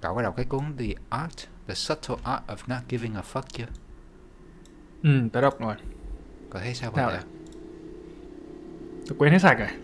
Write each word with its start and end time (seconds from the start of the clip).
cậu 0.00 0.14
có 0.14 0.22
đọc 0.22 0.34
cái 0.36 0.46
cuốn 0.46 0.76
The 0.78 0.86
Art, 1.10 1.38
The 1.66 1.74
Subtle 1.74 2.16
Art 2.22 2.42
of 2.46 2.56
Not 2.66 2.78
Giving 2.88 3.14
a 3.14 3.22
Fuck 3.32 3.42
chưa? 3.48 3.66
Ừ, 5.02 5.10
tớ 5.32 5.40
đọc 5.40 5.60
rồi. 5.60 5.74
Cậu 6.50 6.62
thấy 6.62 6.74
sao 6.74 6.90
vậy? 6.90 7.18
Tớ 9.08 9.14
quên 9.18 9.32
hết 9.32 9.38
sạch 9.38 9.58
rồi. 9.58 9.68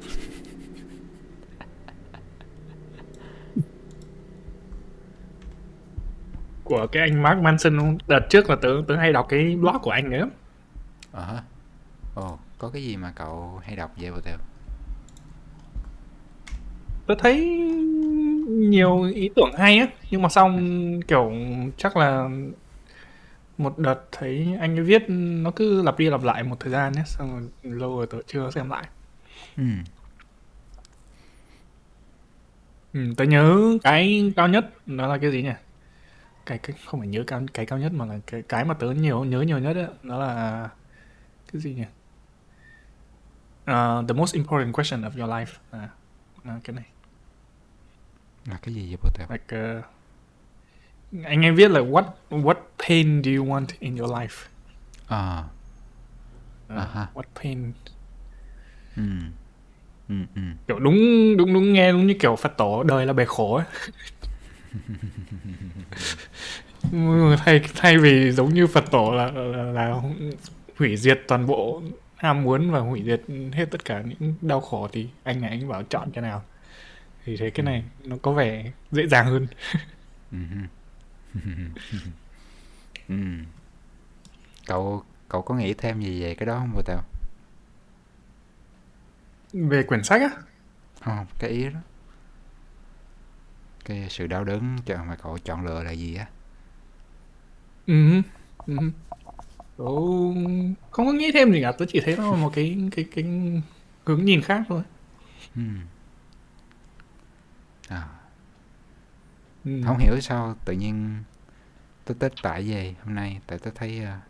của 6.64 6.86
cái 6.92 7.02
anh 7.02 7.22
Mark 7.22 7.40
Manson 7.40 7.98
đợt 8.06 8.20
trước 8.30 8.50
là 8.50 8.56
tớ 8.56 8.68
tớ 8.88 8.96
hay 8.96 9.12
đọc 9.12 9.26
cái 9.28 9.56
blog 9.56 9.76
của 9.82 9.90
anh 9.90 10.10
ấy 10.10 10.20
lắm. 10.20 10.30
Ờ 11.12 11.24
hả? 11.24 11.42
Ồ, 12.14 12.38
có 12.58 12.70
cái 12.70 12.82
gì 12.82 12.96
mà 12.96 13.12
cậu 13.16 13.60
hay 13.64 13.76
đọc 13.76 13.90
vậy 13.96 14.10
Tèo? 14.24 14.38
tớ 17.06 17.14
thấy 17.18 17.60
nhiều 18.48 19.02
ý 19.02 19.30
tưởng 19.36 19.52
hay 19.58 19.78
á. 19.78 19.86
Nhưng 20.10 20.22
mà 20.22 20.28
xong 20.28 20.60
kiểu 21.08 21.32
chắc 21.76 21.96
là 21.96 22.28
một 23.58 23.78
đợt 23.78 24.00
thấy 24.12 24.56
anh 24.60 24.76
ấy 24.78 24.84
viết 24.84 25.04
nó 25.08 25.50
cứ 25.50 25.82
lặp 25.82 25.98
đi 25.98 26.10
lặp 26.10 26.22
lại 26.22 26.42
một 26.42 26.56
thời 26.60 26.72
gian 26.72 26.92
nhé 26.92 27.02
xong 27.06 27.30
rồi 27.32 27.50
lâu 27.62 27.96
rồi 27.96 28.06
tớ 28.06 28.18
chưa 28.26 28.50
xem 28.50 28.70
lại. 28.70 28.88
Ừ. 29.56 29.64
ừ, 32.92 33.00
tớ 33.16 33.24
nhớ 33.24 33.78
cái 33.82 34.32
cao 34.36 34.48
nhất 34.48 34.86
đó 34.86 35.06
là 35.06 35.18
cái 35.18 35.30
gì 35.32 35.42
nhỉ? 35.42 35.52
Cái, 36.46 36.58
cái 36.58 36.76
không 36.86 37.00
phải 37.00 37.08
nhớ 37.08 37.24
cao 37.26 37.42
cái 37.54 37.66
cao 37.66 37.78
nhất 37.78 37.92
mà 37.92 38.06
là 38.06 38.18
cái 38.26 38.42
cái 38.42 38.64
mà 38.64 38.74
tớ 38.74 38.90
nhiều 38.90 39.24
nhớ 39.24 39.40
nhiều 39.42 39.58
nhất 39.58 39.76
ấy, 39.76 39.86
đó 40.02 40.18
là 40.18 40.68
cái 41.52 41.62
gì 41.62 41.74
nhỉ? 41.74 41.84
Uh, 43.70 44.02
the 44.08 44.14
most 44.14 44.34
important 44.34 44.72
question 44.72 45.02
of 45.02 45.16
your 45.18 45.30
life. 45.30 45.58
À, 45.70 45.88
à, 46.44 46.60
cái 46.64 46.76
này 46.76 46.84
Là 48.46 48.58
cái 48.62 48.74
gì 48.74 48.96
vậy 49.02 49.12
Tèo? 49.18 49.26
like 49.30 49.78
uh, 51.18 51.24
anh 51.24 51.44
ấy 51.44 51.52
viết 51.52 51.70
là 51.70 51.80
what 51.80 52.04
what 52.30 52.54
pain 52.88 53.22
do 53.22 53.30
you 53.36 53.44
want 53.44 53.66
in 53.78 53.96
your 53.96 54.12
life 54.12 54.46
Ờ. 55.06 55.44
Uh, 56.66 56.78
À 56.78 56.88
ha. 56.94 57.06
what 57.14 57.22
pain 57.42 57.72
Ừ. 58.96 59.02
Ừ, 60.08 60.14
ừ. 60.34 60.40
kiểu 60.68 60.78
đúng 60.78 60.94
đúng 61.36 61.54
đúng 61.54 61.72
nghe 61.72 61.92
đúng 61.92 62.06
như 62.06 62.14
kiểu 62.20 62.36
phật 62.36 62.56
tổ 62.56 62.82
đời 62.82 63.06
là 63.06 63.12
bể 63.12 63.24
khổ 63.24 63.54
ấy 63.56 63.64
thay 67.44 67.60
thay 67.76 67.98
vì 67.98 68.30
giống 68.32 68.54
như 68.54 68.66
phật 68.66 68.84
tổ 68.90 69.12
là, 69.12 69.30
là 69.30 69.62
là 69.64 69.94
hủy 70.78 70.96
diệt 70.96 71.20
toàn 71.28 71.46
bộ 71.46 71.82
ham 72.16 72.42
muốn 72.42 72.70
và 72.70 72.78
hủy 72.80 73.02
diệt 73.04 73.20
hết 73.52 73.64
tất 73.70 73.84
cả 73.84 74.02
những 74.02 74.34
đau 74.40 74.60
khổ 74.60 74.88
thì 74.92 75.08
anh 75.22 75.40
này 75.40 75.50
anh 75.50 75.68
bảo 75.68 75.82
chọn 75.82 76.10
cái 76.10 76.22
nào 76.22 76.42
thì 77.24 77.36
thấy 77.36 77.50
cái 77.50 77.64
này 77.64 77.84
nó 78.04 78.16
có 78.22 78.32
vẻ 78.32 78.72
dễ 78.92 79.06
dàng 79.06 79.26
hơn 79.26 79.46
Ừ. 83.08 83.14
Cậu 84.66 85.02
cậu 85.28 85.42
có 85.42 85.54
nghĩ 85.54 85.74
thêm 85.74 86.00
gì 86.00 86.22
về 86.22 86.34
cái 86.34 86.46
đó 86.46 86.58
không 86.58 86.82
Tèo? 86.86 86.98
về 89.52 89.82
quyển 89.82 90.04
sách 90.04 90.20
á 90.20 90.28
Không, 91.00 91.26
cái 91.38 91.50
ý 91.50 91.64
đó. 91.64 91.80
Cái 93.84 94.06
sự 94.10 94.26
đau 94.26 94.44
đớn 94.44 94.76
cho 94.86 95.04
mà 95.04 95.16
cậu 95.16 95.38
chọn 95.38 95.64
lựa 95.66 95.82
là 95.82 95.90
gì 95.90 96.14
á? 96.14 96.26
Ừ. 97.86 98.22
Ừ. 98.66 98.76
Không 100.90 101.06
có 101.06 101.12
nghĩ 101.12 101.32
thêm 101.32 101.52
gì 101.52 101.62
cả, 101.62 101.72
tớ 101.72 101.84
chỉ 101.88 102.00
thấy 102.00 102.16
nó 102.16 102.30
là 102.30 102.36
một 102.36 102.50
cái 102.54 102.78
cái 102.96 103.04
cái 103.14 103.24
hướng 104.04 104.24
nhìn 104.24 104.42
khác 104.42 104.62
thôi. 104.68 104.82
Ừ. 105.56 105.62
À, 107.88 108.08
Ừ. 109.64 109.80
không 109.86 109.98
hiểu 109.98 110.20
sao 110.20 110.56
tự 110.64 110.72
nhiên 110.72 111.22
tôi 112.04 112.16
tích 112.20 112.32
tại 112.42 112.62
về 112.70 112.94
hôm 113.04 113.14
nay 113.14 113.40
tại 113.46 113.58
tôi 113.58 113.72
thấy 113.76 114.04
à, 114.04 114.20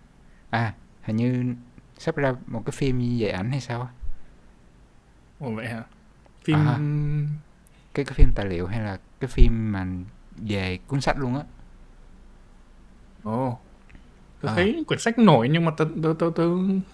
à 0.51 0.75
hình 1.03 1.17
như 1.17 1.55
sắp 1.99 2.17
ra 2.17 2.35
một 2.47 2.63
cái 2.67 2.73
phim 2.73 3.17
về 3.19 3.29
ảnh 3.29 3.51
hay 3.51 3.61
sao 3.61 3.81
á 3.83 3.89
Ồ 5.39 5.51
vậy 5.51 5.69
hả? 5.69 5.83
Phim 6.45 6.57
À. 6.57 6.79
cái 7.95 8.05
cái 8.05 8.15
phim 8.15 8.31
tài 8.35 8.47
liệu 8.47 8.67
hay 8.67 8.81
là 8.81 8.99
cái 9.21 9.29
phim 9.29 9.73
mà 9.73 9.87
về 10.37 10.79
cuốn 10.87 11.01
sách 11.01 11.19
luôn 11.19 11.35
á 11.35 11.43
Ồ. 13.23 13.59
Tớ 14.41 14.49
À. 14.49 14.55
thấy 14.55 14.85
quyển 14.87 15.01
sách 15.01 15.19
nổi 15.19 15.49
nhưng 15.49 15.65
mà 15.65 15.71
tớ 15.77 15.85
tớ 16.03 16.31
tớ, 16.37 16.45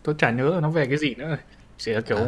tớ 0.03 0.13
chả 0.19 0.31
nhớ 0.31 0.59
nó 0.63 0.71
về 0.71 0.87
cái 0.87 0.99
gì 0.99 1.15
nữa 1.15 1.29
rồi. 1.29 1.39
Là 1.95 2.01
kiểu 2.01 2.17
À. 2.17 2.25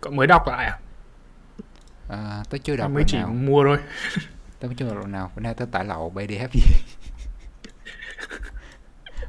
cậu 0.00 0.12
mới 0.12 0.26
đọc 0.26 0.46
lại 0.46 0.66
à? 0.66 0.78
à, 2.08 2.42
tôi 2.50 2.58
chưa 2.58 2.76
đọc 2.76 2.90
mới 2.90 3.04
chỉ 3.06 3.18
nào 3.18 3.28
mua 3.28 3.64
thôi. 3.64 3.78
tôi 4.60 4.74
chưa 4.76 4.94
đọc 4.94 5.06
nào 5.06 5.30
bữa 5.36 5.42
nay 5.42 5.54
tôi 5.54 5.68
tải 5.72 5.84
lậu 5.84 6.10
BDF 6.10 6.48
gì 6.52 6.62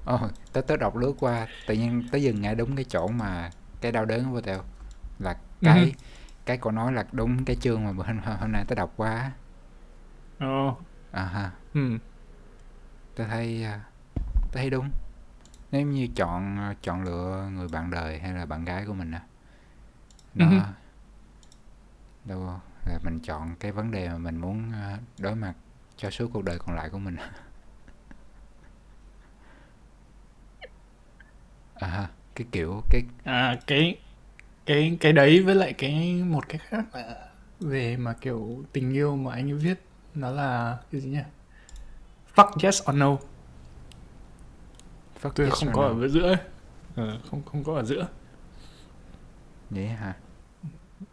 Ồ, 0.05 0.19
tôi 0.53 0.63
tới 0.63 0.77
đọc 0.77 0.95
lướt 0.95 1.13
qua 1.19 1.47
tự 1.65 1.73
nhiên 1.73 2.03
tới 2.11 2.23
dừng 2.23 2.41
ngay 2.41 2.55
đúng 2.55 2.75
cái 2.75 2.85
chỗ 2.89 3.07
mà 3.07 3.49
cái 3.81 3.91
đau 3.91 4.05
đớn 4.05 4.31
của 4.31 4.41
tèo 4.41 4.63
là 5.19 5.37
cái 5.63 5.93
Ừ. 5.95 5.97
cái 6.45 6.57
cậu 6.57 6.71
nói 6.71 6.93
là 6.93 7.05
đúng 7.11 7.45
cái 7.45 7.55
chương 7.55 7.85
mà 7.85 7.91
bữa 7.93 8.03
hôm, 8.03 8.19
hôm 8.39 8.51
nay 8.51 8.65
tôi 8.67 8.75
đọc 8.75 8.93
qua 8.97 9.09
á. 9.17 9.31
Ồ. 10.39 10.77
à 11.11 11.23
ha 11.25 11.51
Ừ. 11.73 11.97
tôi 13.15 13.27
thấy 13.27 13.63
à, 13.63 13.79
tôi 14.35 14.51
thấy 14.53 14.69
đúng 14.69 14.89
nếu 15.71 15.87
như 15.87 16.07
chọn 16.15 16.57
à, 16.59 16.75
chọn 16.83 17.03
lựa 17.03 17.49
người 17.53 17.67
bạn 17.69 17.91
đời 17.91 18.19
hay 18.19 18.33
là 18.33 18.45
bạn 18.45 18.65
gái 18.65 18.85
của 18.87 18.93
mình 18.95 19.11
á 19.11 19.21
Ừ 20.37 20.43
đó 20.43 20.45
hứ. 20.45 20.59
đâu 22.25 22.59
là 22.85 22.99
mình 23.03 23.19
chọn 23.19 23.55
cái 23.59 23.71
vấn 23.71 23.91
đề 23.91 24.09
mà 24.09 24.17
mình 24.17 24.37
muốn 24.37 24.71
à, 24.73 24.97
đối 25.19 25.35
mặt 25.35 25.53
cho 25.97 26.09
suốt 26.09 26.29
cuộc 26.33 26.43
đời 26.43 26.59
còn 26.59 26.75
lại 26.75 26.89
của 26.89 26.97
mình 26.99 27.15
à 31.81 31.87
ha 31.87 32.09
cái 32.35 32.47
kiểu 32.51 32.81
cái 32.89 33.01
À 33.23 33.59
cái 33.67 33.99
cái 34.65 34.97
cái 35.01 35.13
đấy 35.13 35.41
với 35.43 35.55
lại 35.55 35.73
cái 35.73 36.23
một 36.23 36.49
cái 36.49 36.57
khác 36.59 36.85
là 36.95 37.27
về 37.59 37.97
mà 37.97 38.13
kiểu 38.21 38.65
tình 38.73 38.93
yêu 38.93 39.15
mà 39.15 39.33
anh 39.33 39.51
ấy 39.51 39.53
viết 39.57 39.79
nó 40.15 40.31
là 40.31 40.77
cái 40.91 41.01
gì 41.01 41.09
nhỉ? 41.09 41.19
Fuck 42.35 42.57
yes 42.63 42.81
or 42.89 42.95
no. 42.95 43.17
fuck 45.21 45.33
Tôi 45.35 45.45
yes 45.45 45.51
không 45.51 45.69
or 45.69 45.71
có 45.71 45.81
no. 45.81 45.87
ở 45.87 46.07
giữa 46.07 46.27
ấy. 46.27 46.37
Ờ, 46.95 47.19
không 47.31 47.43
không 47.45 47.63
có 47.63 47.73
ở 47.75 47.83
giữa. 47.83 48.07
Vậy 49.71 49.87
hả 49.87 50.13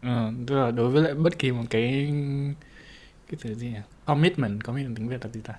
Ờ, 0.01 0.31
tức 0.47 0.55
là 0.55 0.71
đối 0.71 0.89
với 0.89 1.03
lại 1.03 1.13
bất 1.13 1.39
kỳ 1.39 1.51
một 1.51 1.63
cái 1.69 2.13
cái 3.29 3.39
từ 3.43 3.55
gì 3.55 3.67
nhỉ? 3.69 3.79
Commitment, 4.05 4.63
commitment 4.63 4.95
tiếng 4.97 5.07
Việt 5.07 5.25
là 5.25 5.31
gì 5.31 5.41
ta? 5.41 5.53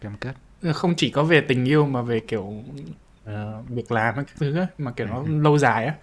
cam 0.00 0.16
kết 0.20 0.34
là 0.62 0.72
Không 0.72 0.94
chỉ 0.96 1.10
có 1.10 1.24
về 1.24 1.40
tình 1.40 1.64
yêu 1.64 1.86
mà 1.86 2.02
về 2.02 2.20
kiểu 2.20 2.64
ờ, 3.24 3.62
việc 3.68 3.92
làm 3.92 4.14
các 4.16 4.26
thứ 4.38 4.56
ấy, 4.58 4.66
mà 4.78 4.92
kiểu 4.92 5.06
nó 5.06 5.18
Ừ. 5.22 5.40
lâu 5.42 5.58
dài 5.58 5.86
á 5.86 5.94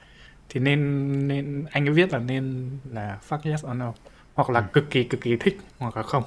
thì 0.49 0.59
nên 0.59 1.09
nên 1.27 1.65
anh 1.71 1.85
ấy 1.87 1.93
viết 1.93 2.13
là 2.13 2.19
nên 2.19 2.69
là 2.91 3.19
fuck 3.29 3.51
yes 3.51 3.65
or 3.65 3.71
no 3.77 3.93
hoặc 4.33 4.49
là 4.49 4.59
Ừ. 4.59 4.65
cực 4.73 4.89
kỳ 4.91 5.03
cực 5.03 5.21
kỳ 5.21 5.35
thích 5.37 5.57
hoặc 5.79 5.97
là 5.97 6.03
không 6.03 6.23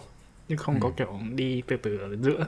nhưng 0.48 0.59
không 0.59 0.81
có 0.81 0.88
Ừ. 0.88 0.94
kiểu 0.97 1.21
đi 1.34 1.62
từ 1.69 1.77
từ 1.77 1.98
ở 1.98 2.16
giữa. 2.16 2.47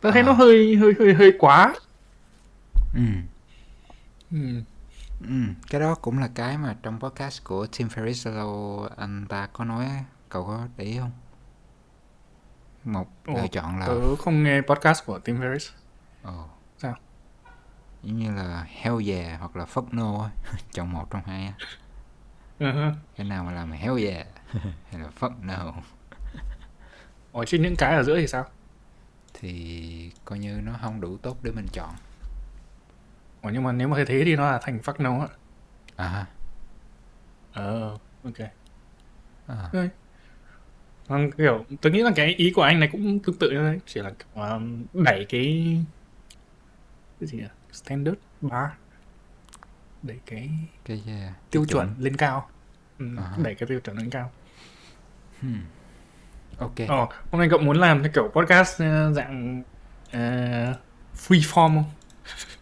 Tôi 0.00 0.12
thấy 0.12 0.22
À. 0.22 0.26
nó 0.26 0.32
hơi 0.32 0.76
hơi 0.76 0.94
hơi 0.98 1.14
hơi 1.14 1.32
quá. 1.38 1.74
ừ 2.94 3.00
Ừ. 4.30 4.62
Ừ, 5.28 5.34
cái 5.70 5.80
đó 5.80 5.94
cũng 5.94 6.18
là 6.18 6.28
cái 6.34 6.58
mà 6.58 6.76
trong 6.82 7.00
podcast 7.00 7.44
của 7.44 7.66
Tim 7.66 7.88
Ferriss 7.88 8.30
lâu 8.34 8.88
anh 8.96 9.26
ta 9.28 9.48
có 9.52 9.64
nói 9.64 10.04
cậu 10.28 10.44
có 10.46 10.66
để 10.76 10.84
ý 10.84 10.98
không? 10.98 11.10
Một 12.84 13.08
Ồ, 13.26 13.34
lựa 13.34 13.46
chọn 13.52 13.78
là 13.78 13.86
Tớ 13.86 14.16
không 14.16 14.42
nghe 14.42 14.60
podcast 14.60 15.06
của 15.06 15.18
Tim 15.18 15.40
Ferriss. 15.40 15.70
ồ, 16.22 16.44
Sao? 16.78 16.94
giống 18.02 18.18
như 18.18 18.34
là 18.34 18.66
hell 18.70 19.08
yeah 19.10 19.40
hoặc 19.40 19.56
là 19.56 19.64
fuck 19.64 19.86
no 19.92 20.22
á. 20.24 20.30
chọn 20.72 20.92
một 20.92 21.10
trong 21.10 21.22
hai 21.26 21.52
hứ. 22.60 22.90
cái 23.16 23.26
nào 23.26 23.44
mà 23.44 23.52
làm 23.52 23.72
hell 23.72 24.04
yeah 24.08 24.26
hay 24.90 25.00
là 25.00 25.08
fuck 25.20 25.32
no 25.42 25.72
Ủa 27.32 27.44
chứ 27.44 27.58
những 27.58 27.76
cái 27.76 27.94
ở 27.94 28.02
giữa 28.02 28.16
thì 28.16 28.26
sao? 28.26 28.44
thì 29.34 30.10
coi 30.24 30.38
như 30.38 30.60
nó 30.64 30.72
không 30.82 31.00
đủ 31.00 31.16
tốt 31.16 31.36
để 31.42 31.50
mình 31.52 31.66
chọn 31.72 31.94
Ủa 33.42 33.50
nhưng 33.50 33.62
mà 33.62 33.72
nếu 33.72 33.88
mà 33.88 33.96
thế 34.06 34.22
thì 34.24 34.36
nó 34.36 34.50
là 34.50 34.58
thành 34.62 34.78
fuck 34.84 34.94
no 35.02 35.20
á. 35.20 35.28
à 35.96 36.26
Ờ, 37.52 37.98
ok. 38.24 38.38
à, 39.46 39.70
Vâng, 41.08 41.30
kiểu 41.38 41.64
tôi 41.80 41.92
nghĩ 41.92 42.02
là 42.02 42.10
cái 42.16 42.34
ý 42.34 42.52
của 42.56 42.62
anh 42.62 42.80
này 42.80 42.88
cũng 42.92 43.18
tương 43.18 43.38
tự 43.38 43.50
như 43.50 43.58
thế, 43.72 43.78
chỉ 43.86 44.00
là 44.00 44.12
um, 44.52 44.84
đẩy 44.92 45.26
cái 45.28 45.76
cái 47.20 47.26
gì 47.28 47.38
nhỉ? 47.38 47.44
Standard 47.72 48.18
bar 48.40 48.70
đẩy 50.02 50.20
cái 50.26 50.50
cái 50.84 51.02
yeah, 51.06 51.32
tiêu 51.50 51.62
cái 51.62 51.72
chuẩn 51.72 51.94
lên 51.98 52.16
cao. 52.16 52.48
Ừ, 52.98 53.06
À 53.16 53.22
ha. 53.22 53.36
đẩy 53.44 53.54
cái 53.54 53.66
tiêu 53.68 53.80
chuẩn 53.80 53.96
lên 53.98 54.10
cao. 54.10 54.30
Hmm. 55.40 55.60
ok 56.58 56.74
Ồ, 56.88 57.08
hôm 57.30 57.40
nay 57.40 57.48
cậu 57.50 57.58
muốn 57.58 57.76
làm 57.80 58.02
cái 58.02 58.12
kiểu 58.14 58.28
podcast 58.34 58.80
ờ, 58.82 59.12
dạng 59.12 59.62
ờ, 60.12 60.20
free 61.16 61.40
form 61.40 61.68
không? 61.74 61.84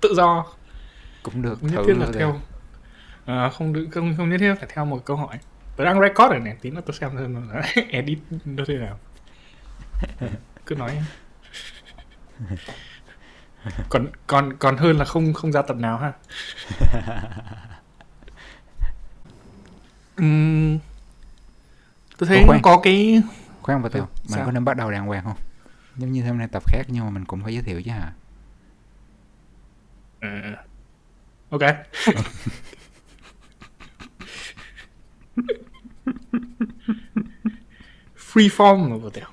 Tự 0.00 0.14
do, 0.14 0.46
cũng 1.22 1.42
được 1.42 1.58
không 1.60 1.70
nhất 1.70 1.82
thiết 1.86 1.94
là 1.96 2.06
thử 2.06 2.12
theo 2.12 2.40
Ờ, 3.26 3.50
không 3.50 3.72
được- 3.72 3.88
không 3.92 4.14
không 4.16 4.30
nhất 4.30 4.36
thiết 4.40 4.54
phải 4.58 4.68
theo 4.74 4.84
một 4.84 5.04
câu 5.04 5.16
hỏi. 5.16 5.38
tớ 5.76 5.84
đang 5.84 6.00
record 6.00 6.30
rồi 6.30 6.40
này 6.40 6.56
tí 6.60 6.70
nữa 6.70 6.80
tớ 6.86 6.92
xem 6.92 7.10
xem 7.18 7.48
là 7.50 7.62
edit 7.90 8.18
nó 8.44 8.64
thế 8.68 8.74
nào. 8.74 8.98
Cứ 10.66 10.74
nói 10.74 11.02
còn 13.88 14.06
còn 14.26 14.56
còn 14.56 14.76
hơn 14.76 14.98
là 14.98 15.04
không 15.04 15.32
không 15.32 15.52
ra 15.52 15.62
tập 15.62 15.76
nào 15.76 15.98
ha. 15.98 16.12
Ừm, 20.16 20.78
tôi 22.18 22.28
thấy 22.28 22.40
Ủa, 22.40 22.46
khoan. 22.46 22.62
có 22.62 22.80
cái 22.82 23.22
khoan 23.62 23.82
bà 23.82 23.88
tèo 23.88 24.02
Ừ, 24.02 24.08
mình 24.36 24.44
có 24.46 24.52
nên 24.52 24.64
bắt 24.64 24.76
đầu 24.76 24.90
đàng 24.90 25.06
hoàng 25.06 25.24
không? 25.24 25.36
Giống 25.96 26.12
như 26.12 26.24
hôm 26.26 26.38
nay 26.38 26.48
tập 26.52 26.62
khác 26.66 26.82
nhưng 26.88 27.04
mà 27.04 27.10
mình 27.10 27.24
cũng 27.24 27.42
phải 27.42 27.54
giới 27.54 27.62
thiệu 27.62 27.82
chứ 27.82 27.90
hả 27.90 28.12
Ờ, 30.20 30.56
ok. 31.50 31.60
Free 38.16 38.48
form 38.48 38.88
mà 38.88 38.96
vừa 38.96 39.10
tiểu 39.10 39.26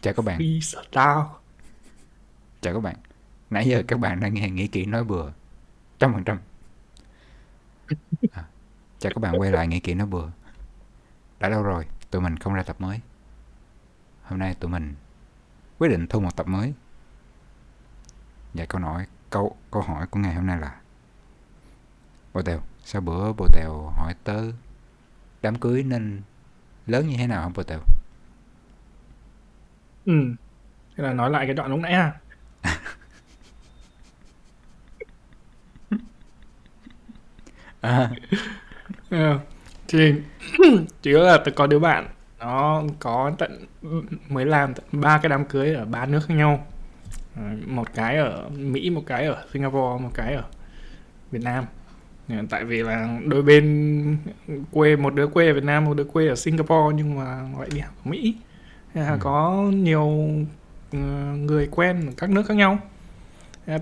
chào 0.00 0.14
các 0.14 0.24
bạn. 0.24 0.38
Free 0.38 0.60
style. 0.60 1.40
Chào 2.60 2.74
các 2.74 2.80
bạn. 2.80 2.96
Nãy 3.50 3.68
giờ 3.68 3.82
các 3.88 4.00
bạn 4.00 4.20
đang 4.20 4.34
nghe 4.34 4.50
nghĩ 4.50 4.66
kỹ 4.66 4.84
nói 4.84 5.04
bừa. 5.04 5.32
Trăm 5.98 6.12
phần 6.12 6.24
trăm. 6.24 6.38
À, 8.32 8.44
chào 8.98 9.12
các 9.14 9.20
bạn 9.20 9.40
quay 9.40 9.50
lại 9.50 9.66
nghĩ 9.68 9.80
kỹ 9.80 9.94
nói 9.94 10.06
bừa. 10.06 10.30
Đã 11.40 11.48
lâu 11.48 11.62
rồi 11.62 11.86
tụi 12.10 12.22
mình 12.22 12.36
không 12.36 12.54
ra 12.54 12.62
tập 12.62 12.80
mới. 12.80 13.00
Hôm 14.22 14.38
nay 14.38 14.54
tụi 14.54 14.70
mình 14.70 14.94
quyết 15.78 15.88
định 15.88 16.06
thu 16.06 16.20
một 16.20 16.36
tập 16.36 16.46
mới 16.46 16.74
và 18.54 18.64
câu 18.66 18.80
hỏi 18.80 19.06
câu 19.30 19.56
câu 19.70 19.82
hỏi 19.82 20.06
của 20.06 20.20
ngày 20.20 20.34
hôm 20.34 20.46
nay 20.46 20.58
là 20.60 20.80
bồ 22.34 22.42
tèo 22.42 22.60
sao 22.84 23.02
bữa 23.02 23.32
bồ 23.32 23.48
tèo 23.52 23.92
hỏi 23.96 24.14
tớ 24.24 24.42
đám 25.42 25.56
cưới 25.58 25.82
nên 25.82 26.22
lớn 26.86 27.08
như 27.08 27.16
thế 27.18 27.26
nào 27.26 27.42
không 27.42 27.52
bồ 27.56 27.62
tèo? 27.62 27.80
Ừ 30.04 30.12
thế 30.96 31.04
là 31.04 31.12
nói 31.14 31.30
lại 31.30 31.46
cái 31.46 31.54
đoạn 31.54 31.70
lúc 31.70 31.80
nãy 31.80 31.94
ha. 31.94 32.12
À, 37.82 38.10
Ờ, 39.10 39.38
thì 39.88 40.14
chỉ 41.02 41.10
là 41.12 41.38
tôi 41.44 41.54
có 41.56 41.66
đứa 41.66 41.78
bạn 41.78 42.08
nó 42.38 42.82
có 43.00 43.32
tận 43.38 43.66
mới 44.28 44.44
làm 44.46 44.74
tận 44.74 44.84
ba 44.92 45.18
cái 45.18 45.28
đám 45.28 45.44
cưới 45.44 45.74
ở 45.74 45.84
ba 45.84 46.06
nước 46.06 46.20
khác 46.28 46.34
nhau 46.34 46.66
một 47.66 47.94
cái 47.94 48.16
ở 48.16 48.48
Mỹ 48.48 48.90
một 48.90 49.02
cái 49.06 49.26
ở 49.26 49.44
Singapore 49.52 50.02
một 50.04 50.10
cái 50.14 50.34
ở 50.34 50.42
Việt 51.30 51.42
Nam. 51.42 51.64
Ờ, 52.28 52.36
tại 52.50 52.64
vì 52.64 52.82
là 52.82 53.18
đôi 53.26 53.42
bên 53.42 54.16
quê 54.70 54.96
một 54.96 55.14
đứa 55.14 55.26
quê 55.26 55.48
ở 55.48 55.54
Việt 55.54 55.64
Nam 55.64 55.84
một 55.84 55.94
đứa 55.96 56.04
quê 56.04 56.28
ở 56.28 56.34
Singapore 56.34 56.96
nhưng 56.96 57.18
mà 57.18 57.42
lại 57.58 57.68
đi 57.74 57.80
học 57.80 57.94
ở 58.04 58.10
Mỹ. 58.10 58.36
Là 58.94 59.10
Ừ. 59.10 59.16
có 59.20 59.62
nhiều 59.74 60.28
ờ, 60.92 60.98
người 61.36 61.68
quen 61.70 62.06
ở 62.06 62.12
các 62.16 62.30
nước 62.30 62.42
khác 62.46 62.54
nhau. 62.54 62.78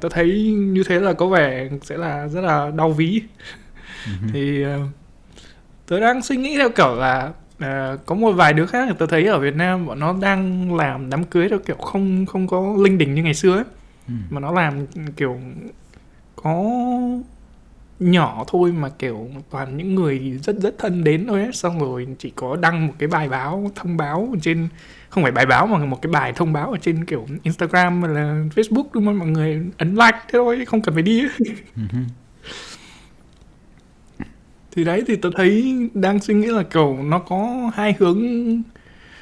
Tôi 0.01 0.11
thấy 0.11 0.53
như 0.53 0.83
thế 0.89 1.01
là 1.01 1.13
có 1.13 1.27
vẻ 1.27 1.69
sẽ 1.83 1.97
là 1.97 2.29
rất 2.29 2.41
là 2.41 2.71
đau 2.77 2.91
ví. 2.91 3.23
Thì 4.33 4.63
ờ, 4.63 4.81
tớ 5.87 6.01
đang 6.01 6.23
suy 6.23 6.37
nghĩ 6.37 6.57
theo 6.57 6.69
kiểu 6.71 6.95
là 6.95 7.33
ờ, 7.63 7.99
có 8.07 8.15
một 8.15 8.33
vài 8.33 8.53
đứa 8.53 8.67
khác 8.67 8.89
tớ 8.99 9.07
thấy 9.07 9.27
ở 9.27 9.39
Việt 9.39 9.57
Nam 9.57 9.87
bọn 9.87 10.01
nó 10.01 10.15
đang 10.21 10.75
làm 10.75 11.11
đám 11.11 11.25
cưới 11.25 11.49
theo 11.49 11.59
kiểu 11.59 11.77
không 11.77 12.27
không 12.27 12.47
có 12.47 12.77
linh 12.79 12.99
đình 12.99 13.15
như 13.15 13.23
ngày 13.23 13.35
xưa 13.35 13.55
ấy 13.55 13.65
ừ. 14.09 14.15
mà 14.31 14.41
nó 14.41 14.53
làm 14.53 14.87
kiểu 15.17 15.41
có 16.37 16.65
nhỏ 18.01 18.45
thôi 18.49 18.73
mà 18.73 18.89
kiểu 18.89 19.29
toàn 19.51 19.77
những 19.77 19.95
người 19.95 20.39
rất 20.43 20.57
rất 20.57 20.75
thân 20.79 21.05
đến 21.05 21.27
thôi 21.29 21.43
ấy 21.43 21.53
xong 21.53 21.79
rồi 21.81 22.07
chỉ 22.19 22.31
có 22.31 22.57
đăng 22.57 22.87
một 22.87 22.93
cái 22.99 23.09
bài 23.09 23.29
báo 23.29 23.71
thông 23.75 23.97
báo 23.97 24.35
trên 24.43 24.69
không 25.09 25.23
phải 25.23 25.33
bài 25.33 25.47
báo 25.47 25.67
mà 25.67 25.79
một 25.79 26.03
cái 26.03 26.13
bài 26.13 26.33
thông 26.37 26.53
báo 26.53 26.73
ở 26.73 26.79
trên 26.83 27.05
kiểu 27.05 27.27
Instagram 27.43 28.03
hay 28.03 28.15
là 28.15 28.45
Facebook 28.55 28.85
đúng 28.93 29.05
không 29.05 29.19
mọi 29.19 29.29
người 29.29 29.63
ấn 29.79 29.91
like 29.95 30.19
thế 30.29 30.33
thôi 30.33 30.65
không 30.67 30.83
cần 30.83 30.95
phải 30.95 31.03
đi. 31.03 31.23
Ừ. 31.77 31.83
thì 34.73 34.85
đấy 34.85 35.05
thì 35.07 35.17
tôi 35.17 35.33
thấy 35.37 35.75
đang 35.95 36.21
suy 36.21 36.35
nghĩ 36.35 36.47
là 36.47 36.63
kiểu 36.63 37.03
nó 37.03 37.19
có 37.19 37.71
hai 37.75 37.97
hướng 37.99 38.23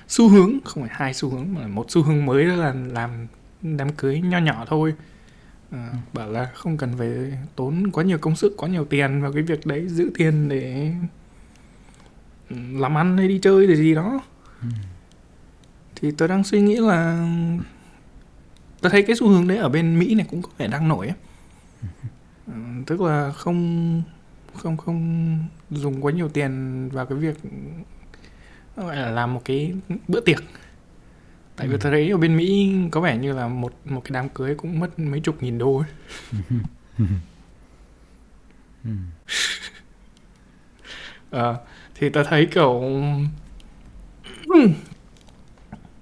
xu 0.09 0.29
hướng 0.29 0.59
không 0.65 0.83
phải 0.83 0.93
hai 0.93 1.15
xu 1.15 1.31
hướng 1.31 1.55
mà 1.55 1.61
là 1.61 1.67
một 1.67 1.91
xu 1.91 2.03
hướng 2.03 2.27
mới 2.27 2.47
đó 2.47 2.55
là 2.55 2.75
làm 2.93 3.27
đám 3.63 3.93
cưới 3.93 4.21
nho 4.21 4.39
nhỏ 4.39 4.65
thôi. 4.69 4.95
À, 5.71 5.93
bảo 6.13 6.31
là 6.31 6.51
không 6.55 6.77
cần 6.77 6.93
phải 6.99 7.09
tốn 7.57 7.91
quá 7.93 8.05
nhiều 8.05 8.19
công 8.19 8.37
sức 8.37 8.55
quá 8.57 8.69
nhiều 8.69 8.85
tiền 8.85 9.23
vào 9.23 9.33
cái 9.33 9.43
việc 9.43 9.67
đấy 9.67 9.89
giữ 9.89 10.11
tiền 10.15 10.49
để 10.49 10.93
ừ, 12.51 12.57
làm 12.73 12.97
ăn 12.99 13.19
hay 13.19 13.29
đi 13.29 13.39
chơi 13.39 13.67
gì 13.67 13.77
gì 13.77 13.95
đó. 13.95 14.21
Thì 15.97 16.11
tôi 16.11 16.29
đang 16.29 16.45
suy 16.45 16.61
nghĩ 16.61 16.77
là 16.77 17.29
tôi 18.81 18.91
thấy 18.91 19.03
cái 19.03 19.17
xu 19.17 19.29
hướng 19.29 19.49
đấy 19.49 19.59
ở 19.59 19.69
bên 19.69 19.99
Mỹ 19.99 20.15
này 20.15 20.27
cũng 20.31 20.43
có 20.43 20.49
vẻ 20.59 20.69
đang 20.69 20.89
nổi 20.89 21.07
ấy. 21.07 21.17
Ừ, 22.47 22.53
tức 22.87 23.01
là 23.01 23.33
không 23.33 24.03
không 24.55 24.77
không 24.77 25.39
dùng 25.71 26.05
quá 26.05 26.13
nhiều 26.13 26.29
tiền 26.29 26.89
vào 26.93 27.07
cái 27.07 27.19
việc 27.19 27.37
gọi 28.77 28.97
là 28.97 29.11
làm 29.11 29.35
một 29.35 29.43
cái 29.45 29.75
bữa 30.09 30.21
tiệc 30.21 30.39
tại 31.57 31.69
vì 31.69 31.75
Ừ. 31.75 31.79
tôi 31.81 31.93
thấy 31.93 32.11
ở 32.11 32.17
bên 32.19 32.37
Mỹ 32.37 32.75
có 32.91 33.01
vẻ 33.01 33.17
như 33.19 33.33
là 33.33 33.49
một 33.49 33.73
một 33.85 34.01
cái 34.05 34.11
đám 34.13 34.29
cưới 34.29 34.55
cũng 34.55 34.81
mất 34.81 34.99
mấy 34.99 35.21
chục 35.21 35.43
nghìn 35.43 35.59
đô 35.59 35.77
ấy. 35.79 35.89
Ừ. 38.85 38.91
Ờ, 41.31 41.61
thì 41.95 42.09
tôi 42.11 42.25
thấy 42.25 42.47
kiểu 42.47 42.83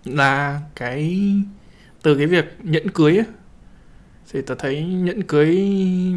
là 0.05 0.61
cái 0.75 1.21
từ 2.03 2.17
cái 2.17 2.27
việc 2.27 2.45
nhẫn 2.63 2.91
cưới 2.91 3.17
ấy, 3.17 3.27
thì 4.33 4.43
tôi 4.43 4.57
thấy 4.61 4.85
nhẫn 4.85 5.23
cưới 5.23 5.57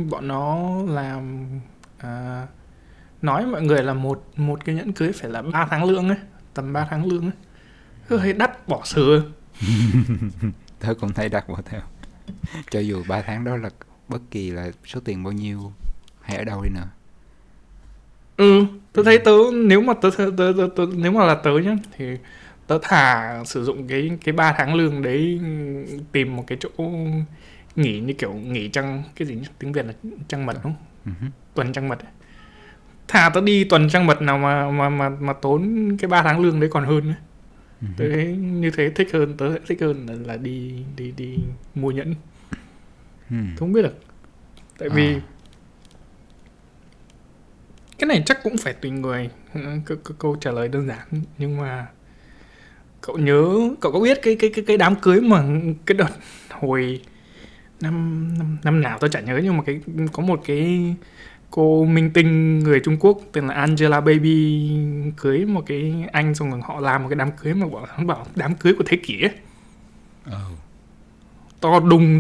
bọn 0.10 0.28
nó 0.28 0.70
làm 0.88 1.46
à, 2.02 2.48
nói 3.22 3.46
mọi 3.46 3.62
người 3.62 3.84
là 3.84 3.94
một 3.94 4.24
một 4.36 4.66
cái 4.66 4.76
nhẫn 4.76 4.92
cưới 4.94 5.12
phải 5.12 5.30
là 5.30 5.42
3 5.42 5.68
tháng 5.70 5.84
lương 5.84 6.08
ấy 6.08 6.18
tầm 6.54 6.74
3 6.74 6.88
tháng 6.90 7.06
lương 7.06 7.22
ấy. 7.22 7.32
Cứ 8.08 8.18
thấy 8.18 8.34
đắt 8.34 8.68
bỏ 8.68 8.82
sửa 8.86 9.24
tớ 10.80 10.94
cũng 10.94 11.14
thấy 11.14 11.30
đặt 11.30 11.48
vào 11.48 11.62
theo. 11.66 11.82
Cho 12.70 12.80
dù 12.80 13.04
3 13.08 13.22
tháng 13.22 13.44
đó 13.44 13.58
là 13.58 13.70
bất 14.08 14.22
kỳ 14.32 14.52
là 14.52 14.72
số 14.86 15.00
tiền 15.00 15.24
bao 15.24 15.32
nhiêu 15.32 15.74
hay 16.22 16.38
ở 16.38 16.44
đâu 16.44 16.64
đi 16.64 16.70
nữa. 16.70 16.88
Ừ 18.38 18.66
tôi 18.94 19.06
thấy 19.06 19.18
tớ 19.18 19.32
nếu 19.54 19.82
mà 19.82 19.94
tớ, 19.94 20.10
tớ, 20.18 20.32
tớ, 20.38 20.54
tớ, 20.58 20.70
tớ 20.76 20.86
nếu 20.96 21.12
mà 21.12 21.26
là 21.26 21.36
tớ 21.36 21.52
nhá 21.52 21.76
thì 21.98 22.18
tớ 22.68 22.80
thà 22.82 23.44
sử 23.46 23.64
dụng 23.64 23.88
cái 23.88 24.12
cái 24.24 24.34
ba 24.34 24.54
tháng 24.58 24.76
lương 24.76 25.02
đấy 25.02 25.40
tìm 26.12 26.36
một 26.36 26.44
cái 26.48 26.58
chỗ 26.62 26.70
nghỉ 27.76 28.00
như 28.00 28.14
kiểu 28.14 28.34
nghỉ 28.34 28.70
trăng 28.70 29.04
cái 29.16 29.28
gì 29.28 29.36
nhỉ? 29.36 29.48
tiếng 29.60 29.72
việt 29.72 29.86
là 29.86 29.94
trăng 30.28 30.46
mật 30.46 30.54
đúng 30.54 30.64
không? 30.64 30.76
Hứ. 31.06 31.28
Tuần 31.54 31.74
trăng 31.74 31.90
mật 31.90 32.00
thà 33.08 33.30
tớ 33.30 33.42
đi 33.42 33.64
tuần 33.64 33.90
trăng 33.90 34.06
mật 34.08 34.22
nào 34.22 34.38
mà 34.38 34.72
mà 34.72 34.90
mà 34.90 35.10
mà 35.10 35.34
tốn 35.34 35.90
cái 36.00 36.08
ba 36.10 36.24
tháng 36.24 36.40
lương 36.40 36.60
đấy 36.60 36.70
còn 36.74 36.86
hơn. 36.86 37.14
Ừ 37.82 37.88
tớ 37.98 38.06
như 38.38 38.72
thế 38.72 38.90
thích 38.90 39.08
hơn 39.14 39.38
tớ 39.38 39.60
thích 39.68 39.82
hơn 39.82 40.06
là, 40.06 40.14
là 40.26 40.38
đi 40.38 40.74
đi 40.96 41.12
đi 41.18 41.38
mua 41.76 41.92
nhẫn 41.92 42.16
Ừ. 43.30 43.36
không 43.58 43.74
biết 43.74 43.82
được 43.82 43.96
tại 44.78 44.90
vì 44.90 45.14
À. 45.14 45.22
cái 48.00 48.08
này 48.08 48.24
chắc 48.26 48.44
cũng 48.44 48.58
phải 48.58 48.74
tùy 48.74 48.92
người 48.92 49.30
câu, 49.86 49.98
câu, 50.04 50.16
câu 50.20 50.36
trả 50.42 50.52
lời 50.52 50.68
đơn 50.68 50.88
giản 50.88 51.08
nhưng 51.38 51.58
mà 51.58 51.88
cậu 53.02 53.18
nhớ 53.18 53.46
cậu 53.82 53.92
có 53.92 54.00
biết 54.00 54.20
cái 54.22 54.36
cái 54.40 54.52
cái 54.54 54.66
cái 54.68 54.78
đám 54.78 54.96
cưới 54.96 55.22
mà 55.22 55.44
cái 55.86 55.98
đợt 55.98 56.10
hồi 56.50 57.02
năm 57.82 58.28
năm, 58.40 58.58
năm 58.64 58.82
nào 58.82 58.98
tôi 59.00 59.10
chả 59.10 59.20
nhớ 59.20 59.40
nhưng 59.44 59.58
mà 59.58 59.64
cái 59.64 59.82
có 60.14 60.24
một 60.24 60.42
cái 60.46 60.96
cô 61.52 61.86
minh 61.86 62.12
tinh 62.14 62.60
người 62.60 62.80
Trung 62.80 62.98
Quốc 63.00 63.20
tên 63.32 63.48
là 63.48 63.54
Angela 63.54 64.02
Baby 64.02 64.72
cưới 65.18 65.46
một 65.46 65.64
cái 65.66 66.06
anh 66.12 66.36
xong 66.36 66.52
rồi 66.52 66.60
họ 66.64 66.80
làm 66.80 67.04
một 67.04 67.10
cái 67.10 67.16
đám 67.16 67.32
cưới 67.32 67.54
mà 67.54 67.68
bảo 67.68 67.88
bảo 68.06 68.26
đám 68.36 68.56
cưới 68.56 68.74
của 68.74 68.84
thế 68.88 68.98
kỷ 68.98 69.22
ấy. 69.22 69.32
Ờ. 70.26 70.46
to 71.60 71.80
đùng 71.80 72.20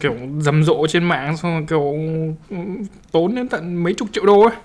kiểu 0.00 0.16
rầm 0.40 0.64
rộ 0.64 0.86
trên 0.86 1.04
mạng 1.04 1.36
xong 1.36 1.52
rồi 1.52 1.64
kiểu 1.68 1.94
tốn 3.12 3.34
đến 3.34 3.48
tận 3.48 3.84
mấy 3.84 3.94
chục 3.94 4.08
triệu 4.12 4.26
đô 4.26 4.40
ấy. 4.42 4.56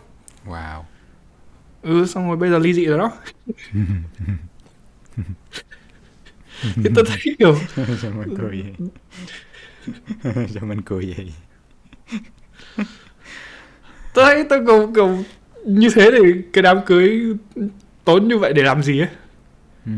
Wow. 0.47 0.83
Ừ 1.81 2.05
xong 2.05 2.27
rồi 2.27 2.37
bây 2.37 2.49
giờ 2.49 2.59
ly 2.59 2.73
dị 2.73 2.85
rồi 2.85 2.97
đó. 2.97 3.11
Thì 6.61 6.89
tôi 6.95 7.05
thấy 7.07 7.35
kiểu 7.39 7.55
sao 8.01 8.11
mình 8.11 8.37
cười 8.37 8.63
vậy? 8.63 8.73
Sao 10.53 10.65
mình 10.65 10.81
cười 10.81 11.13
vậy 11.17 11.33
tôi 14.15 14.25
thấy 14.25 14.45
tôi 14.49 14.65
kiểu, 14.65 14.91
kiểu 14.95 15.17
như 15.65 15.89
thế 15.95 16.11
thì 16.11 16.41
cái 16.53 16.61
đám 16.61 16.79
cưới 16.85 17.35
tốn 18.03 18.27
như 18.27 18.37
vậy 18.37 18.53
để 18.53 18.63
làm 18.63 18.83
gì 18.83 18.99
ấy? 18.99 19.09
Ừ. 19.85 19.91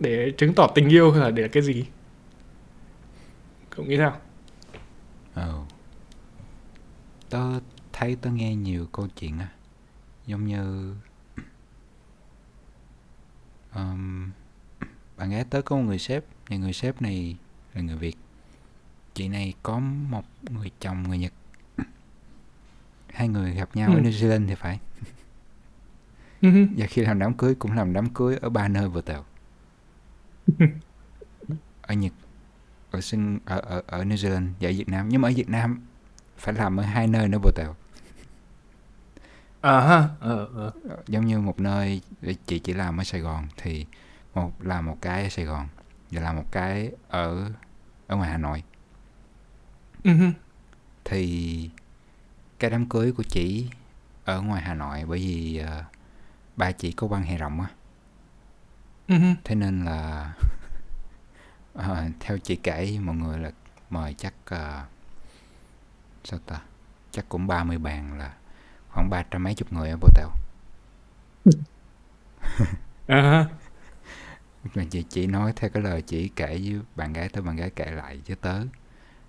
để 0.00 0.32
chứng 0.36 0.54
tỏ 0.54 0.66
tình 0.74 0.88
yêu 0.88 1.12
hay 1.12 1.20
là 1.20 1.30
để 1.30 1.48
cái 1.48 1.62
gì? 1.62 1.84
Cậu 3.70 3.84
nghĩ 3.84 3.96
sao? 3.98 4.18
Ờ. 5.34 5.54
tớ 7.30 7.60
thấy 7.92 8.16
tớ 8.16 8.30
nghe 8.30 8.54
nhiều 8.54 8.86
câu 8.92 9.08
chuyện 9.20 9.38
á 9.38 9.48
giống 10.26 10.46
như 10.46 10.94
um, 13.74 14.30
bạn 15.16 15.30
gái 15.30 15.44
tới 15.50 15.62
có 15.62 15.76
một 15.76 15.82
người 15.82 15.98
sếp 15.98 16.24
thì 16.46 16.56
người 16.56 16.72
sếp 16.72 17.02
này 17.02 17.36
là 17.74 17.80
người 17.80 17.96
việt. 17.96 18.16
Chị 19.14 19.28
này 19.28 19.54
có 19.62 19.78
một 19.78 20.24
người 20.50 20.70
chồng 20.80 21.02
người 21.08 21.18
nhật 21.18 21.32
hai 23.14 23.28
người 23.28 23.54
gặp 23.54 23.68
nhau 23.76 23.90
Ừ. 23.90 23.96
ở 23.98 24.00
New 24.00 24.10
Zealand 24.10 24.48
thì 24.48 24.54
phải. 24.54 24.80
Ừ 26.40 26.66
và 26.76 26.86
khi 26.86 27.02
làm 27.02 27.18
đám 27.18 27.34
cưới 27.34 27.54
cũng 27.54 27.72
làm 27.72 27.92
đám 27.92 28.08
cưới 28.14 28.36
ở 28.36 28.48
ba 28.50 28.68
nơi 28.68 28.88
vừa 28.88 29.00
tèo 29.00 29.24
ở 31.82 31.94
Nhật 31.94 32.12
ở 32.90 33.00
Sing 33.00 33.38
ở, 33.44 33.58
ở 33.60 33.82
ở 33.86 34.04
New 34.04 34.16
Zealand 34.16 34.48
và 34.60 34.68
ở 34.68 34.72
Việt 34.72 34.88
Nam. 34.88 35.08
Nhưng 35.08 35.20
mà 35.20 35.28
ở 35.28 35.32
Việt 35.36 35.48
Nam 35.48 35.80
phải 36.38 36.54
làm 36.54 36.76
ở 36.76 36.82
hai 36.82 37.06
nơi 37.06 37.28
nữa 37.28 37.38
vừa 37.42 37.50
tèo 37.56 37.74
À 39.60 39.80
ha. 39.80 40.08
Ờ 40.20 40.48
ờ. 40.54 40.72
Ờ, 40.88 40.96
giống 41.08 41.26
như 41.26 41.40
một 41.40 41.60
nơi 41.60 42.00
chị 42.46 42.58
chỉ 42.58 42.72
làm 42.72 43.00
ở 43.00 43.04
Sài 43.04 43.20
Gòn 43.20 43.46
thì 43.56 43.86
một 44.34 44.52
làm 44.60 44.86
một 44.86 44.96
cái 45.00 45.22
ở 45.22 45.28
Sài 45.28 45.44
Gòn 45.44 45.68
và 46.10 46.20
làm 46.22 46.36
một 46.36 46.44
cái 46.52 46.90
ở 47.08 47.50
ở 48.06 48.16
ngoài 48.16 48.30
Hà 48.30 48.38
Nội. 48.38 48.62
Ừ 50.04 50.10
thì 51.04 51.70
cái 52.60 52.70
đám 52.70 52.86
cưới 52.88 53.12
của 53.12 53.22
chị 53.22 53.66
ở 54.24 54.42
ngoài 54.42 54.62
Hà 54.62 54.74
Nội 54.74 55.04
bởi 55.08 55.18
vì 55.18 55.56
ờ, 55.56 55.84
ba 56.56 56.72
chị 56.72 56.92
có 56.92 57.06
quan 57.06 57.22
hệ 57.22 57.36
rộng 57.36 57.60
á 57.60 57.68
hứ. 59.08 59.34
thế 59.44 59.54
nên 59.54 59.84
là 59.84 60.32
ờ, 61.74 62.04
theo 62.20 62.38
chị 62.38 62.56
kể 62.56 62.98
mọi 63.02 63.16
người 63.16 63.38
là 63.38 63.50
mời 63.90 64.14
chắc 64.18 64.34
ờ, 64.44 64.84
sao 66.24 66.40
ta 66.46 66.60
chắc 67.10 67.28
cũng 67.28 67.46
30 67.46 67.78
bàn 67.78 68.18
là 68.18 68.34
khoảng 68.88 69.10
ba 69.10 69.22
trăm 69.30 69.42
mấy 69.42 69.54
chục 69.54 69.72
người 69.72 69.90
ở 69.90 69.96
Bộ 70.00 70.08
Tàu 70.14 70.30
À 73.06 73.22
ha. 73.22 73.46
mà 74.74 74.84
chị 74.90 75.04
chỉ 75.08 75.26
nói 75.26 75.52
theo 75.56 75.70
cái 75.70 75.82
lời 75.82 76.02
chị 76.02 76.28
kể 76.36 76.46
với 76.46 76.80
bạn 76.96 77.12
gái 77.12 77.28
tới 77.28 77.42
bạn 77.42 77.56
gái 77.56 77.70
kể 77.70 77.90
lại 77.90 78.20
với 78.26 78.36
tớ 78.36 78.60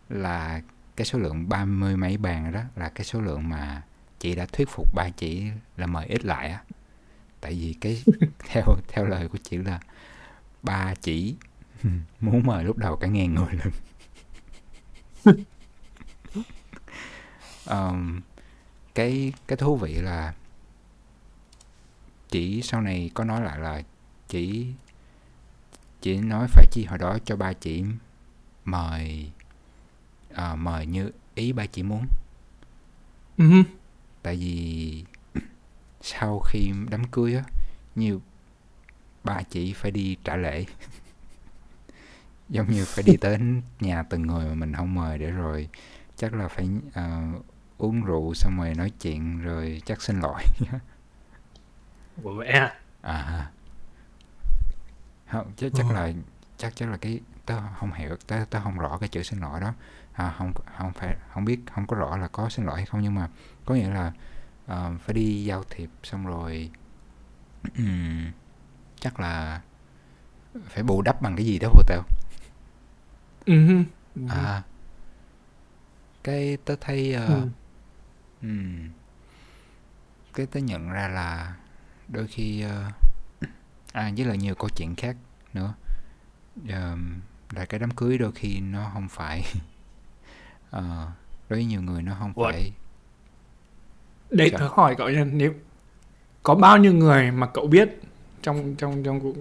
là 0.09 0.61
cái 1.01 1.05
số 1.05 1.20
lượng 1.20 1.50
ba 1.50 1.65
mươi 1.65 1.98
mấy 1.98 2.17
bàn 2.17 2.51
đó 2.51 2.62
là 2.75 2.89
cái 2.89 3.05
số 3.05 3.22
lượng 3.22 3.50
mà 3.50 3.81
chị 4.20 4.36
đã 4.36 4.46
thuyết 4.46 4.70
phục 4.70 4.96
ba 4.96 5.10
chị 5.17 5.48
là 5.77 5.88
mời 5.88 6.05
ít 6.05 6.25
lại 6.25 6.50
á. 6.50 6.63
Tại 7.39 7.53
vì 7.53 7.75
cái 7.81 8.03
theo 8.50 8.63
theo 8.88 9.05
lời 9.05 9.27
của 9.27 9.38
chị 9.43 9.58
là 9.58 9.79
ba 10.63 10.93
chỉ 11.01 11.36
muốn 12.20 12.43
mời 12.46 12.63
lúc 12.63 12.77
đầu 12.77 12.96
cả 12.96 13.08
ngàn 13.08 13.36
người 13.36 13.53
lần 13.53 13.72
Ờm, 17.65 18.22
cái 18.96 19.34
cái 19.48 19.58
thú 19.58 19.75
vị 19.75 19.93
là 19.93 20.34
chỉ 22.29 22.62
sau 22.62 22.81
này 22.81 23.12
có 23.13 23.24
nói 23.24 23.41
lại 23.41 23.60
là 23.60 23.81
chỉ 24.27 24.67
chỉ 26.01 26.17
nói 26.17 26.48
phải 26.48 26.65
chi 26.72 26.86
hồi 26.86 26.98
đó 26.98 27.17
cho 27.25 27.36
ba 27.36 27.53
chị 27.53 27.84
mời 28.65 29.31
à, 30.35 30.55
mời 30.55 30.85
như 30.85 31.11
ý 31.35 31.51
ba 31.53 31.65
chị 31.65 31.83
muốn 31.83 32.07
Ừ 33.38 33.43
hứ. 33.47 33.63
tại 34.21 34.35
vì 34.35 35.05
sau 36.01 36.39
khi 36.39 36.71
đám 36.89 37.03
cưới 37.11 37.35
á 37.35 37.43
như 37.95 38.19
ba 39.23 39.43
chị 39.43 39.73
phải 39.73 39.91
đi 39.91 40.17
trả 40.23 40.35
lễ 40.35 40.65
giống 42.50 42.71
như 42.71 42.85
phải 42.85 43.03
đi 43.03 43.17
đến 43.17 43.61
nhà 43.79 44.03
từng 44.03 44.21
người 44.21 44.45
mà 44.45 44.53
mình 44.53 44.73
không 44.73 44.95
mời 44.95 45.17
để 45.17 45.31
rồi 45.31 45.69
chắc 46.17 46.33
là 46.33 46.47
phải 46.47 46.69
à, 46.93 47.31
uống 47.77 48.01
rượu 48.03 48.33
xong 48.33 48.57
rồi 48.57 48.73
nói 48.75 48.91
chuyện 49.01 49.41
rồi 49.41 49.81
chắc 49.85 50.01
xin 50.01 50.19
lỗi 50.19 50.43
vậy 52.15 52.47
à? 52.47 52.79
à 53.03 53.51
không 55.27 55.51
chắc 55.57 55.71
chắc 55.75 55.89
Ồ. 55.89 55.91
là 55.91 56.11
chắc 56.57 56.75
chắc 56.75 56.89
là 56.89 56.97
cái 56.97 57.19
tớ 57.45 57.60
không 57.79 57.93
hiểu 57.93 58.15
tớ 58.27 58.45
tớ 58.50 58.60
không 58.63 58.79
rõ 58.79 58.98
cái 58.98 59.10
chữ 59.10 59.24
xin 59.24 59.39
lỗi 59.39 59.60
đó. 59.60 59.74
À, 60.13 60.36
không 60.38 60.53
không 60.77 60.93
phải 60.93 61.15
không 61.33 61.45
biết 61.45 61.60
không 61.74 61.88
có 61.88 61.98
rõ 61.98 62.17
là 62.17 62.27
có 62.27 62.50
xin 62.50 62.65
lỗi 62.65 62.75
hay 62.77 62.86
không 62.86 63.01
nhưng 63.01 63.15
mà 63.15 63.29
có 63.65 63.75
nghĩa 63.75 63.89
là 63.89 64.12
ờ, 64.67 64.91
phải 65.00 65.13
đi 65.13 65.43
giao 65.45 65.63
thiệp 65.69 65.89
xong 66.03 66.25
rồi 66.25 66.71
chắc 69.00 69.19
là 69.19 69.62
phải 70.69 70.83
bù 70.83 71.01
đắp 71.01 71.21
bằng 71.21 71.36
cái 71.36 71.45
gì 71.45 71.60
đó 71.60 71.69
Ừ 73.45 73.65
hứ. 73.67 73.83
Ừ 74.15 74.21
à 74.29 74.63
cái 76.24 76.57
tớ 76.65 76.75
thấy 76.81 77.13
ừm, 78.41 78.89
cái 80.33 80.45
tớ 80.45 80.60
nhận 80.60 80.89
ra 80.89 81.07
là 81.07 81.55
đôi 82.07 82.27
khi 82.27 82.62
ờ, 82.62 82.91
à 83.93 84.12
với 84.17 84.25
lại 84.25 84.38
nhiều 84.38 84.55
câu 84.55 84.69
chuyện 84.69 84.95
khác 84.95 85.15
nữa. 85.53 85.74
Ờm, 86.69 87.21
là 87.51 87.65
cái 87.65 87.79
đám 87.79 87.91
cưới 87.91 88.17
đôi 88.17 88.31
khi 88.31 88.60
nó 88.60 88.91
không 88.93 89.08
phải 89.10 89.43
ờ, 90.72 91.08
đối 91.50 91.60
với 91.60 91.65
nhiều 91.65 91.81
người 91.81 92.01
nó 92.01 92.15
không 92.20 92.34
Ủa? 92.36 92.51
phải 92.51 92.72
Đây 94.31 94.50
Sao? 94.51 94.60
tớ 94.60 94.67
hỏi 94.72 94.96
cậu 94.98 95.10
nha, 95.10 95.24
nếu 95.34 95.53
có 96.43 96.55
bao 96.55 96.77
nhiêu 96.77 96.93
người 96.93 97.31
mà 97.31 97.48
cậu 97.48 97.67
biết 97.67 97.89
trong 98.43 98.75
trong 98.75 99.03
trong 99.03 99.20
cuộc 99.22 99.36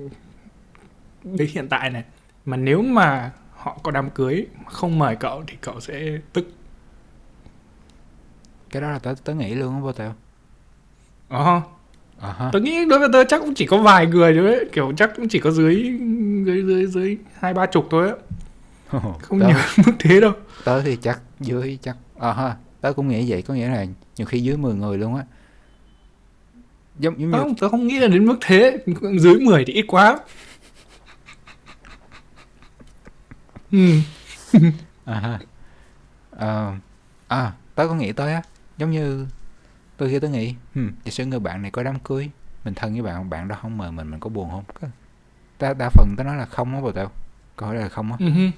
đến 1.24 1.48
hiện 1.52 1.68
tại 1.68 1.90
này 1.90 2.04
mà 2.44 2.56
nếu 2.56 2.82
mà 2.82 3.32
họ 3.56 3.78
có 3.82 3.90
đám 3.90 4.10
cưới 4.10 4.46
không 4.66 4.98
mời 4.98 5.16
cậu 5.16 5.42
thì 5.46 5.56
cậu 5.60 5.80
sẽ 5.80 6.18
tức. 6.32 6.46
cái 8.70 8.82
đó 8.82 8.90
là 8.90 8.98
tớ 8.98 9.14
tớ 9.24 9.34
nghĩ 9.34 9.54
luôn 9.54 9.74
á 9.74 9.80
vô 9.80 9.92
tèo 9.92 10.14
Ờ, 11.28 11.62
ha 12.20 12.50
tớ 12.52 12.60
nghĩ 12.60 12.84
đối 12.84 12.98
với 12.98 13.08
tớ 13.12 13.24
chắc 13.24 13.38
cũng 13.40 13.54
chỉ 13.54 13.66
có 13.66 13.78
vài 13.78 14.06
người 14.06 14.34
thôi 14.34 14.46
ấy, 14.54 14.68
kiểu 14.72 14.92
chắc 14.96 15.10
cũng 15.16 15.28
chỉ 15.28 15.38
có 15.38 15.50
dưới 15.50 15.74
dưới 16.46 16.62
dưới 16.66 16.86
dưới 16.86 17.18
hai 17.38 17.54
ba 17.54 17.66
chục 17.66 17.86
thôi 17.90 18.08
á, 18.08 18.14
không 19.22 19.40
tớ, 19.40 19.46
nhiều 19.46 19.56
mức 19.86 19.92
thế 19.98 20.20
đâu. 20.20 20.32
tớ 20.64 20.82
thì 20.82 20.96
chắc 21.02 21.20
dưới 21.40 21.78
chắc 21.82 21.96
ờ 22.18 22.32
ha 22.32 22.56
tớ 22.80 22.92
cũng 22.92 23.08
nghĩ 23.08 23.24
vậy 23.30 23.42
có 23.42 23.54
nghĩa 23.54 23.68
là 23.68 23.86
nhiều 24.16 24.26
khi 24.26 24.40
dưới 24.40 24.56
10 24.56 24.74
người 24.74 24.98
luôn 24.98 25.14
á 25.16 25.24
giống 26.98 27.20
giống 27.20 27.30
như 27.30 27.38
Không, 27.38 27.54
tớ 27.56 27.68
không 27.68 27.86
nghĩ 27.86 27.98
là 27.98 28.06
đến 28.08 28.26
mức 28.26 28.36
thế, 28.40 28.78
dưới 29.20 29.34
10 29.40 29.64
thì 29.64 29.72
ít 29.72 29.84
quá. 29.88 30.18
Ừ. 33.72 33.78
à 35.04 35.14
ha 35.20 35.38
Ờ, 36.30 36.72
à 37.28 37.52
tớ 37.74 37.86
có 37.88 37.94
nghĩ 37.94 38.12
tới 38.12 38.32
á 38.34 38.42
giống 38.78 38.90
như 38.90 39.26
tôi 40.00 40.08
khi 40.10 40.18
tớ 40.20 40.28
nghĩ 40.28 40.54
hmm, 40.74 40.90
giả 41.04 41.10
sử 41.10 41.26
người 41.26 41.40
bạn 41.40 41.62
này 41.62 41.70
có 41.70 41.82
đám 41.82 41.98
cưới 41.98 42.30
mình 42.64 42.74
thân 42.74 42.92
với 42.92 43.02
bạn 43.02 43.30
bạn 43.30 43.48
đó 43.48 43.56
không 43.62 43.78
mời 43.78 43.92
mình 43.92 44.10
mình 44.10 44.20
có 44.20 44.30
buồn 44.30 44.50
không 44.50 44.64
Có- 44.80 44.88
đa, 45.58 45.74
đa 45.74 45.90
phần 45.90 46.14
tớ 46.16 46.24
nói 46.24 46.36
là 46.36 46.46
không 46.46 46.74
á 46.74 46.80
bà 46.84 46.90
tao 46.94 47.10
câu 47.56 47.68
hỏi 47.68 47.76
là 47.76 47.88
không 47.88 48.12
á 48.12 48.18
hứ. 48.20 48.50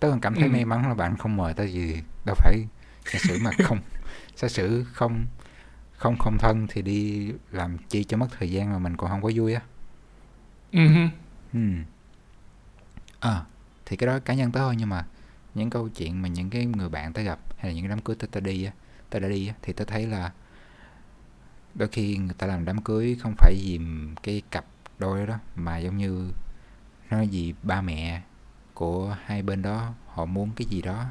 tớ 0.00 0.10
còn 0.10 0.20
cảm 0.20 0.34
thấy 0.34 0.44
Ừ. 0.44 0.52
may 0.52 0.64
mắn 0.64 0.88
là 0.88 0.94
bạn 0.94 1.16
không 1.16 1.36
mời 1.36 1.54
tao 1.54 1.66
gì 1.66 2.02
đâu 2.24 2.34
phải 2.38 2.64
giả 3.12 3.18
sử 3.18 3.38
mà 3.38 3.52
không 3.52 3.78
giả 4.36 4.48
sử 4.48 4.84
không 4.92 5.26
không 5.92 6.16
không 6.18 6.36
thân 6.38 6.66
thì 6.70 6.82
đi 6.82 7.32
làm 7.50 7.78
chi 7.88 8.04
cho 8.04 8.16
mất 8.16 8.28
thời 8.38 8.50
gian 8.50 8.72
mà 8.72 8.78
mình 8.78 8.96
còn 8.96 9.10
không 9.10 9.22
có 9.22 9.30
vui 9.34 9.54
á 9.54 9.60
hứ. 10.72 11.06
Hmm. 11.52 11.84
À, 13.20 13.42
thì 13.86 13.96
cái 13.96 14.06
đó 14.06 14.18
cá 14.18 14.34
nhân 14.34 14.52
tớ 14.52 14.60
thôi 14.60 14.74
nhưng 14.78 14.88
mà 14.88 15.04
những 15.54 15.70
câu 15.70 15.88
chuyện 15.88 16.22
mà 16.22 16.28
những 16.28 16.50
cái 16.50 16.64
người 16.66 16.88
bạn 16.88 17.12
tớ 17.12 17.22
gặp 17.22 17.38
hay 17.58 17.70
là 17.70 17.74
những 17.74 17.84
cái 17.84 17.88
đám 17.90 18.00
cưới 18.00 18.16
tớ, 18.16 18.26
tớ 18.30 18.40
đi 18.40 18.64
á, 18.64 18.72
tớ 19.10 19.18
đã 19.18 19.28
đi 19.28 19.48
á, 19.48 19.54
thì 19.62 19.72
tớ 19.72 19.84
thấy 19.84 20.06
là 20.06 20.32
đôi 21.74 21.88
khi 21.88 22.16
người 22.16 22.34
ta 22.38 22.46
làm 22.46 22.64
đám 22.64 22.82
cưới 22.82 23.16
không 23.20 23.34
phải 23.38 23.54
vì 23.62 23.80
cái 24.22 24.42
cặp 24.50 24.64
đôi 24.98 25.26
đó, 25.26 25.38
mà 25.56 25.78
giống 25.78 25.96
như 25.96 26.32
nói 27.10 27.28
gì 27.28 27.54
ba 27.62 27.80
mẹ 27.82 28.22
của 28.74 29.16
hai 29.24 29.42
bên 29.42 29.62
đó 29.62 29.92
họ 30.06 30.24
muốn 30.24 30.50
cái 30.56 30.66
gì 30.66 30.82
đó 30.82 31.04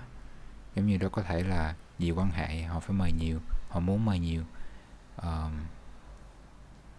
giống 0.76 0.88
như 0.88 0.98
đó 0.98 1.10
có 1.10 1.22
thể 1.22 1.44
là 1.44 1.76
vì 2.00 2.12
quan 2.12 2.30
hệ 2.32 2.62
họ 2.62 2.80
phải 2.80 2.96
mời 2.98 3.12
nhiều 3.12 3.40
họ 3.70 3.80
muốn 3.80 4.06
mời 4.06 4.20
nhiều 4.20 4.44
Ờm, 5.16 5.52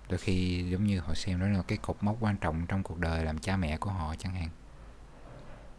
đôi 0.09 0.19
khi 0.19 0.64
giống 0.71 0.85
như 0.85 1.00
họ 1.00 1.14
xem 1.14 1.40
đó 1.40 1.47
là 1.47 1.62
cái 1.62 1.78
cột 1.83 1.97
mốc 2.00 2.16
quan 2.21 2.37
trọng 2.37 2.66
trong 2.66 2.83
cuộc 2.83 2.99
đời 2.99 3.25
làm 3.25 3.38
cha 3.38 3.57
mẹ 3.57 3.76
của 3.76 3.90
họ 3.90 4.14
chẳng 4.19 4.35
hạn 4.35 4.49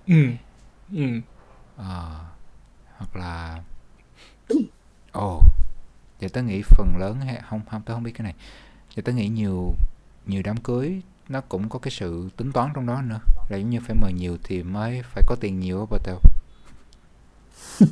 Ừ. 0.08 0.26
Ừ. 0.92 1.06
Ờ, 1.78 2.26
hoặc 2.98 3.16
là 3.16 3.62
ồ 5.12 5.42
giờ 6.24 6.30
tớ 6.34 6.42
nghĩ 6.42 6.62
phần 6.62 6.98
lớn 6.98 7.22
hay 7.22 7.42
không 7.50 7.62
không 7.72 7.82
tớ 7.82 7.94
không 7.94 8.04
biết 8.04 8.12
cái 8.12 8.24
này 8.24 8.34
giờ 8.96 9.02
tớ 9.06 9.12
nghĩ 9.12 9.28
nhiều 9.28 9.76
nhiều 10.26 10.42
đám 10.46 10.58
cưới 10.58 11.02
nó 11.30 11.42
cũng 11.42 11.70
có 11.70 11.80
cái 11.80 11.92
sự 11.92 12.30
tính 12.38 12.52
toán 12.52 12.70
trong 12.76 12.86
đó 12.86 13.02
nữa 13.02 13.20
là 13.50 13.58
giống 13.58 13.70
như 13.70 13.80
phải 13.80 13.96
mời 13.96 14.14
nhiều 14.14 14.38
thì 14.44 14.64
mới 14.64 15.02
phải 15.04 15.24
có 15.28 15.36
tiền 15.40 15.60
nhiều 15.60 15.88
á 15.92 15.98
tao 16.04 16.20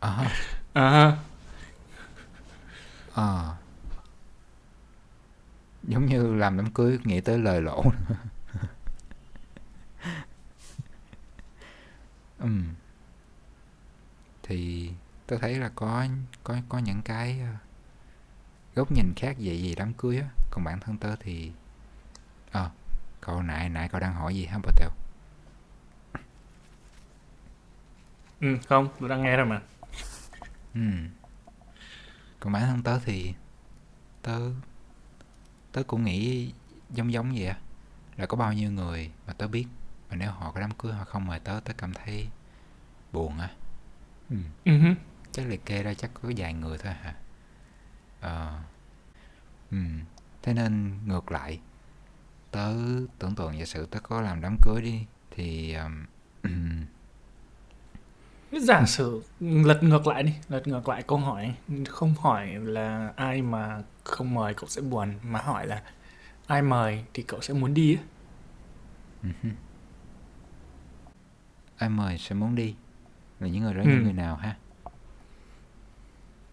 à, 0.00 0.30
À. 0.72 1.16
à. 3.14 3.56
giống 5.82 6.06
như 6.06 6.34
làm 6.34 6.56
đám 6.56 6.70
cưới 6.70 6.98
nghĩ 7.04 7.20
tới 7.20 7.38
lời 7.38 7.62
lỗ 7.62 7.84
Ừm. 12.38 12.64
thì 14.42 14.90
tôi 15.26 15.38
thấy 15.38 15.54
là 15.58 15.70
có 15.74 16.06
có 16.44 16.56
có 16.68 16.78
những 16.78 17.02
cái 17.02 17.40
ờ, 17.40 17.56
góc 18.74 18.92
nhìn 18.92 19.14
khác 19.16 19.36
về 19.38 19.54
gì 19.54 19.74
đám 19.74 19.92
cưới 19.94 20.18
á. 20.18 20.28
Còn 20.50 20.64
bản 20.64 20.80
thân 20.80 20.98
tớ 20.98 21.16
thì 21.20 21.52
ờ 22.52 22.70
cậu 23.20 23.42
nãy 23.42 23.68
nãy 23.68 23.88
cậu 23.88 24.00
đang 24.00 24.14
hỏi 24.14 24.34
gì 24.34 24.46
hả 24.46 24.58
Patel 24.62 24.88
ừ 28.40 28.58
không 28.66 28.88
tôi 29.00 29.08
đang 29.08 29.22
nghe 29.22 29.36
rồi 29.36 29.46
mà. 29.46 29.62
Ừ. 30.74 30.80
Còn 32.40 32.52
bản 32.52 32.62
thân 32.62 32.82
tớ 32.82 32.98
thì 33.04 33.34
tớ 34.22 34.40
tớ 35.72 35.82
cũng 35.82 36.04
nghĩ 36.04 36.52
giống 36.90 37.12
giống 37.12 37.32
vậy 37.34 37.46
á. 37.46 37.58
Là 38.16 38.26
có 38.26 38.36
bao 38.36 38.52
nhiêu 38.52 38.70
người 38.70 39.10
mà 39.26 39.32
tớ 39.32 39.48
biết 39.48 39.66
mà 40.10 40.16
nếu 40.16 40.30
họ 40.30 40.52
có 40.52 40.60
đám 40.60 40.70
cưới 40.70 40.92
họ 40.92 41.04
không 41.04 41.26
mời 41.26 41.40
tớ 41.40 41.60
tớ 41.64 41.72
cảm 41.78 41.92
thấy 41.92 42.28
buồn 43.12 43.38
á. 43.38 43.50
Ừ. 44.30 44.36
ừ 44.64 44.78
hứ. 44.78 44.94
Chắc 45.34 45.46
liệt 45.48 45.66
kê 45.66 45.82
ra 45.82 45.94
chắc 45.94 46.10
có 46.14 46.30
vài 46.36 46.54
người 46.54 46.78
thôi 46.78 46.92
hả? 46.92 47.14
Ờ. 48.20 48.58
Ừ. 49.70 49.76
thế 50.42 50.54
nên 50.54 50.98
ngược 51.06 51.32
lại. 51.32 51.60
Tớ 52.50 52.74
tưởng 53.18 53.34
tượng 53.34 53.58
giả 53.58 53.64
sử 53.64 53.86
tớ 53.86 53.98
có 54.00 54.20
làm 54.20 54.40
đám 54.40 54.56
cưới 54.62 54.82
đi 54.82 55.06
thì 55.30 55.74
um, 55.74 56.04
giả 58.62 58.84
sử 58.86 59.22
lật 59.40 59.82
ngược 59.82 60.06
lại 60.06 60.22
đi 60.22 60.32
lật 60.48 60.66
ngược 60.68 60.88
lại 60.88 61.02
câu 61.02 61.18
hỏi. 61.18 61.54
Không 61.88 62.14
hỏi 62.20 62.46
là 62.54 63.12
ai 63.16 63.42
mà 63.42 63.82
không 64.04 64.34
mời 64.34 64.54
cậu 64.54 64.68
sẽ 64.68 64.82
buồn 64.82 65.14
mà 65.22 65.38
hỏi 65.40 65.66
là 65.66 65.82
ai 66.46 66.62
mời 66.62 67.04
thì 67.14 67.22
cậu 67.22 67.40
sẽ 67.40 67.54
muốn 67.54 67.74
đi 67.74 67.98
uh 69.28 69.34
ai 71.76 71.90
mời 71.90 72.18
sẽ 72.18 72.34
muốn 72.34 72.54
đi? 72.54 72.74
Là 73.40 73.48
những 73.48 73.62
người 73.62 73.74
đó 73.74 73.82
Ừ. 73.82 73.88
những 73.88 74.02
người 74.02 74.12
nào 74.12 74.36
ha 74.36 74.56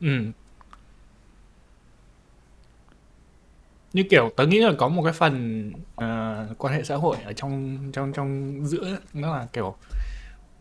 ừ. 0.01 0.31
Như 3.93 4.03
kiểu 4.09 4.29
tớ 4.37 4.45
nghĩ 4.45 4.59
là 4.59 4.71
có 4.77 4.87
một 4.87 5.03
cái 5.03 5.13
phần 5.13 5.71
ờ, 5.95 6.47
quan 6.57 6.73
hệ 6.73 6.83
xã 6.83 6.95
hội 6.95 7.17
ở 7.25 7.33
trong 7.33 7.77
trong 7.93 8.13
trong 8.13 8.59
giữa 8.65 8.99
nó 9.13 9.37
là 9.37 9.47
kiểu 9.53 9.75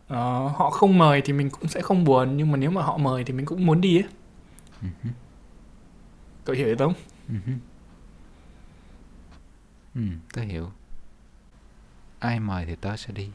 ờ, 0.07 0.47
họ 0.47 0.69
không 0.69 0.97
mời 0.97 1.21
thì 1.25 1.33
mình 1.33 1.49
cũng 1.49 1.67
sẽ 1.67 1.81
không 1.81 2.03
buồn 2.03 2.37
nhưng 2.37 2.51
mà 2.51 2.57
nếu 2.57 2.71
mà 2.71 2.81
họ 2.83 2.97
mời 2.97 3.23
thì 3.23 3.33
mình 3.33 3.45
cũng 3.45 3.65
muốn 3.65 3.81
đi 3.81 3.97
ấy. 3.97 4.05
Ừ. 4.81 4.87
cậu 6.45 6.55
hiểu 6.55 6.75
không? 6.79 6.93
Ừ. 7.29 7.35
ừ 9.95 10.01
tớ 10.33 10.41
hiểu. 10.41 10.71
Ai 12.19 12.39
mời 12.39 12.65
thì 12.65 12.75
tớ 12.75 12.97
sẽ 12.97 13.13
đi. 13.13 13.29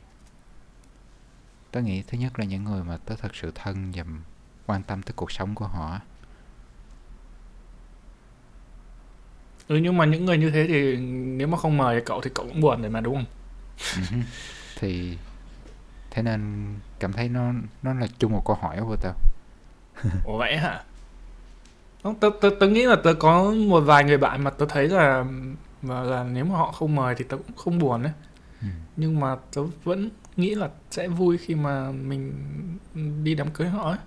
Tớ 1.71 1.81
nghĩ 1.83 2.03
thứ 2.07 2.19
nhất 2.19 2.39
là 2.39 2.45
những 2.45 2.65
người 2.65 2.85
mà 2.85 2.97
tớ 2.97 3.15
thật 3.17 3.35
sự 3.35 3.53
thân 3.55 3.93
và 3.95 4.05
quan 4.67 4.83
tâm 4.83 5.03
tới 5.03 5.13
cuộc 5.17 5.33
sống 5.33 5.55
của 5.55 5.67
họ 5.67 6.01
ừ 9.69 9.77
nhưng 9.77 9.97
mà 9.97 10.05
những 10.05 10.25
người 10.25 10.39
như 10.39 10.51
thế 10.51 10.67
thì 10.69 10.97
nếu 11.37 11.49
mà 11.49 11.59
không 11.59 11.77
mời 11.77 12.01
cậu 12.07 12.21
thì 12.21 12.31
cậu 12.35 12.47
cũng 12.47 12.61
buồn 12.61 12.83
rồi 12.83 12.91
mà 12.91 13.01
đúng 13.01 13.15
không 13.15 13.25
Ừ. 13.97 14.17
thì 14.77 15.19
thế 16.11 16.23
nên 16.23 16.67
cảm 16.99 17.13
thấy 17.13 17.29
nó 17.29 17.53
nó 17.83 17.95
là 17.95 18.07
chung 18.19 18.33
một 18.33 18.43
câu 18.47 18.57
hỏi 18.61 18.77
của 18.81 18.97
tao 19.03 19.15
Ủa 20.25 20.39
vậy 20.39 20.57
hả? 20.57 20.85
Không, 22.03 22.15
tớ, 22.21 22.31
tớ, 22.41 22.51
tớ 22.61 22.69
nghĩ 22.69 22.87
là 22.87 22.97
tớ 23.05 23.15
có 23.15 23.51
một 23.69 23.81
vài 23.81 24.05
người 24.05 24.19
bạn 24.19 24.45
mà 24.45 24.51
tớ 24.51 24.67
thấy 24.69 24.89
là 24.89 25.25
mà 25.83 26.01
là 26.03 26.25
nếu 26.25 26.45
mà 26.45 26.57
họ 26.57 26.73
không 26.73 26.95
mời 26.95 27.15
thì 27.19 27.25
tớ 27.29 27.37
cũng 27.37 27.57
không 27.57 27.79
buồn 27.79 28.03
đấy. 28.03 28.13
Ừ. 28.63 28.67
Nhưng 28.97 29.21
mà 29.21 29.37
tớ 29.55 29.63
vẫn 29.85 30.11
nghĩ 30.37 30.55
là 30.55 30.71
sẽ 30.91 31.09
vui 31.09 31.39
khi 31.39 31.55
mà 31.55 31.91
mình 31.93 32.33
đi 33.25 33.35
đám 33.35 33.51
cưới 33.51 33.69
họ 33.69 33.91
ấy. 33.91 33.99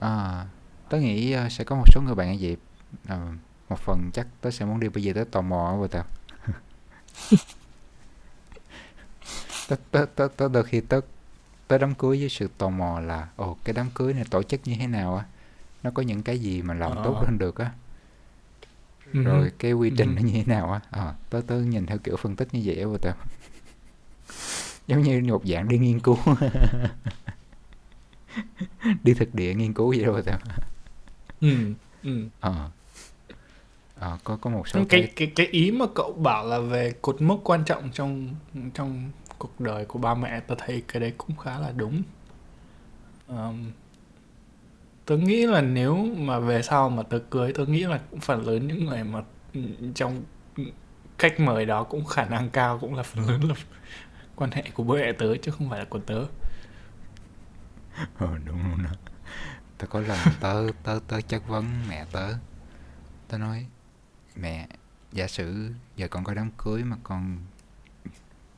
À, 0.00 0.44
tớ 0.88 0.98
nghĩ 1.00 1.32
ờ, 1.32 1.48
sẽ 1.48 1.64
có 1.64 1.76
một 1.76 1.84
số 1.94 2.00
người 2.00 2.14
bạn 2.14 2.32
như 2.32 2.38
vậy 2.40 2.56
Ờ, 3.08 3.20
một 3.68 3.78
phần 3.78 4.10
chắc 4.12 4.26
tớ 4.40 4.50
sẽ 4.50 4.64
muốn 4.64 4.80
đi 4.80 4.88
bây 4.88 5.02
giờ 5.02 5.12
tớ 5.14 5.24
tò 5.30 5.40
mò 5.40 5.74
của 5.78 5.88
tao 5.88 6.04
tớ, 9.68 9.76
tớ, 9.90 10.06
tớ, 10.14 10.28
tớ 10.36 10.48
đôi 10.48 10.64
khi 10.64 10.80
tớ 10.80 11.00
tớ 11.68 11.78
đám 11.78 11.94
cưới 11.94 12.18
với 12.18 12.28
sự 12.28 12.48
tò 12.58 12.68
mò 12.68 13.00
là 13.00 13.28
ồ 13.36 13.56
cái 13.64 13.72
đám 13.74 13.90
cưới 13.94 14.14
này 14.14 14.24
tổ 14.30 14.42
chức 14.42 14.60
như 14.64 14.76
thế 14.80 14.86
nào 14.86 15.16
á? 15.16 15.24
Nó 15.82 15.90
có 15.90 16.02
những 16.02 16.22
cái 16.22 16.38
gì 16.38 16.62
mà 16.62 16.74
làm 16.74 16.92
Ờ. 16.96 17.02
tốt 17.04 17.18
hơn 17.26 17.38
được 17.38 17.56
á? 17.58 17.70
Ừ. 19.12 19.22
rồi 19.24 19.52
cái 19.58 19.72
quy 19.72 19.90
trình 19.96 20.08
Ừ. 20.08 20.20
nó 20.20 20.22
như 20.22 20.32
thế 20.32 20.44
nào 20.46 20.72
á? 20.72 20.80
Ờ, 20.90 21.14
tớ 21.30 21.40
tớ 21.46 21.56
nhìn 21.60 21.86
theo 21.86 21.98
kiểu 21.98 22.16
phân 22.16 22.36
tích 22.36 22.48
như 22.54 22.62
vậy 22.64 22.76
á 22.80 22.86
tao 23.02 23.14
giống 24.86 25.02
như 25.02 25.22
một 25.32 25.42
dạng 25.46 25.68
đi 25.68 25.78
nghiên 25.78 26.00
cứu 26.00 26.18
đi 29.02 29.14
thực 29.14 29.34
địa 29.34 29.54
nghiên 29.54 29.74
cứu 29.74 29.94
đó 30.06 30.12
của 30.12 30.22
tao 30.22 30.38
Ừ. 31.40 31.56
Ừ. 32.02 32.28
ờ 32.40 32.70
Ờ, 34.00 34.18
có 34.24 34.36
có 34.36 34.50
một 34.50 34.68
số 34.68 34.80
cái 34.88 35.00
cái 35.00 35.12
cái 35.16 35.32
cái 35.36 35.46
ý 35.46 35.70
mà 35.70 35.86
cậu 35.94 36.12
bảo 36.12 36.46
là 36.46 36.58
về 36.58 36.92
cột 37.02 37.22
mốc 37.22 37.40
quan 37.44 37.64
trọng 37.64 37.90
trong 37.92 38.28
trong 38.74 39.10
cuộc 39.38 39.60
đời 39.60 39.84
của 39.84 39.98
ba 39.98 40.14
mẹ 40.14 40.40
tớ 40.40 40.54
thấy 40.58 40.82
cái 40.88 41.00
đấy 41.00 41.12
cũng 41.18 41.36
khá 41.36 41.58
là 41.58 41.72
đúng 41.76 42.02
Ờm, 43.28 43.70
tớ 45.06 45.16
nghĩ 45.16 45.46
là 45.46 45.60
nếu 45.60 45.96
mà 46.16 46.38
về 46.38 46.62
sau 46.62 46.90
mà 46.90 47.02
tớ 47.02 47.18
cưới 47.30 47.52
tớ 47.52 47.66
nghĩ 47.66 47.80
là 47.84 48.00
cũng 48.10 48.20
phần 48.20 48.46
lớn 48.46 48.66
những 48.68 48.86
người 48.86 49.04
mà 49.04 49.22
ừ, 49.54 49.60
trong 49.94 50.22
khách 51.18 51.40
mời 51.40 51.66
đó 51.66 51.84
cũng 51.84 52.04
khả 52.04 52.24
năng 52.24 52.50
cao 52.50 52.78
cũng 52.78 52.94
là 52.94 53.02
phần 53.02 53.28
lớn 53.28 53.40
là 53.48 53.54
quan 54.36 54.50
hệ 54.50 54.62
của 54.74 54.82
bố 54.82 54.94
mẹ 54.94 55.12
tớ 55.12 55.36
chứ 55.42 55.50
không 55.50 55.70
phải 55.70 55.78
là 55.78 55.84
của 55.84 55.98
tớ 55.98 56.24
ờ 58.18 58.38
đúng 58.44 58.70
luôn 58.70 58.82
đó 58.82 58.90
tớ 59.78 59.86
có 59.86 60.00
lần 60.00 60.18
tớ 60.40 60.66
tớ 60.82 61.00
tớ 61.08 61.20
chất 61.20 61.48
vấn 61.48 61.88
mẹ 61.88 62.06
tớ 62.12 62.34
tớ 63.28 63.38
nói 63.38 63.66
mẹ 64.36 64.68
giả 65.12 65.26
sử 65.26 65.72
giờ 65.96 66.08
con 66.08 66.24
có 66.24 66.34
đám 66.34 66.50
cưới 66.58 66.84
mà 66.84 66.96
con 67.02 67.38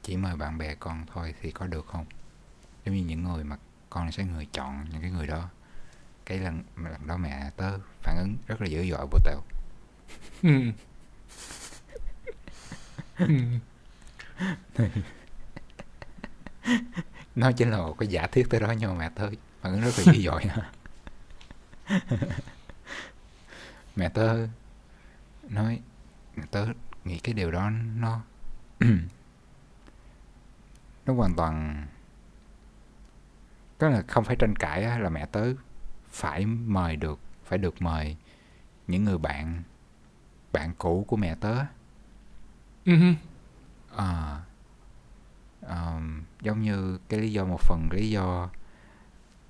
chỉ 0.03 0.17
mời 0.17 0.37
bạn 0.37 0.59
bè 0.59 0.75
con 0.75 1.07
thôi 1.15 1.35
thì 1.43 1.51
có 1.51 1.67
được 1.67 1.87
không 1.87 2.07
giống 2.85 2.95
như 2.95 3.05
những 3.05 3.25
người 3.25 3.45
mà 3.45 3.57
con 3.91 4.13
sẽ 4.13 4.25
người 4.25 4.47
chọn 4.53 4.87
những 4.93 5.03
cái 5.03 5.11
người 5.11 5.27
đó 5.27 5.49
cái 6.27 6.39
lần 6.39 6.63
lần 6.77 7.07
đó 7.07 7.17
mẹ 7.17 7.51
tớ 7.57 7.79
phản 8.03 8.17
ứng 8.19 8.37
rất 8.47 8.61
là 8.61 8.67
dữ 8.67 8.91
dội 8.91 9.07
bộ 9.07 9.19
tao 9.25 9.43
ừ. 10.43 10.73
ừ. 13.19 14.85
Nó 17.39 17.53
chỉ 17.53 17.65
là 17.65 17.77
một 17.77 17.99
cái 17.99 18.07
giả 18.09 18.27
thiết 18.27 18.51
tới 18.51 18.61
đó 18.61 18.75
nhưng 18.79 18.91
mà 18.91 18.99
mẹ 18.99 19.11
tớ 19.15 19.31
phản 19.61 19.81
rất 19.81 19.91
là 19.99 20.05
dữ 20.15 20.23
dội 20.23 20.43
mẹ 23.97 24.09
tớ 24.09 24.47
nói 25.49 25.81
mẹ 26.37 26.45
tớ 26.51 26.67
nghĩ 27.05 27.19
cái 27.19 27.35
điều 27.35 27.51
đó 27.51 27.71
nó 27.97 28.21
nó 31.07 31.15
hoàn 31.15 31.35
toàn 31.37 31.87
có 33.79 33.89
là 33.89 34.03
không 34.09 34.25
phải 34.25 34.37
tranh 34.37 34.57
cãi 34.57 34.85
á, 34.85 34.99
là 34.99 35.09
mẹ 35.09 35.27
tớ 35.27 35.47
phải 36.11 36.47
mời 36.47 36.97
được 36.97 37.19
phải 37.45 37.59
được 37.59 37.83
mời 37.83 38.17
những 38.87 39.05
người 39.05 39.19
bạn 39.19 39.63
bạn 40.53 40.73
cũ 40.79 41.05
của 41.09 41.17
mẹ 41.17 41.35
tớ 41.41 41.57
Ừ. 42.85 42.97
hứ. 42.97 43.13
Ờm, 45.69 46.23
giống 46.43 46.63
như 46.63 46.99
cái 47.09 47.21
lý 47.21 47.33
do 47.33 47.45
một 47.45 47.61
phần 47.61 47.89
lý 47.93 48.11
do 48.11 48.49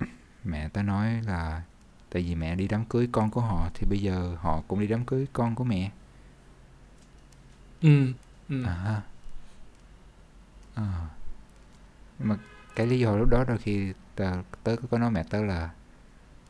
mẹ 0.44 0.68
tớ 0.68 0.83
nói 0.83 1.22
là 1.26 1.62
tại 2.11 2.22
vì 2.22 2.35
mẹ 2.35 2.54
đi 2.54 2.68
đám 2.68 2.85
cưới 2.85 3.09
con 3.12 3.31
của 3.31 3.40
họ 3.40 3.68
thì 3.74 3.87
bây 3.90 3.98
giờ 3.98 4.37
họ 4.40 4.62
cũng 4.68 4.81
đi 4.81 4.87
đám 4.87 5.04
cưới 5.04 5.26
con 5.33 5.54
của 5.54 5.64
mẹ 5.64 5.90
Ừ. 7.81 8.12
Ừ. 8.48 8.64
à 8.66 8.72
ha. 8.74 9.02
Ờ. 10.74 10.85
mà 12.18 12.37
cái 12.76 12.87
lý 12.87 12.98
do 12.98 13.16
lúc 13.16 13.28
đó 13.31 13.44
đôi 13.48 13.59
khi 13.59 13.92
tớ, 14.14 14.42
tớ 14.64 14.76
có 14.90 14.98
nói 14.98 15.11
mẹ 15.11 15.22
tớ 15.31 15.42
là 15.44 15.70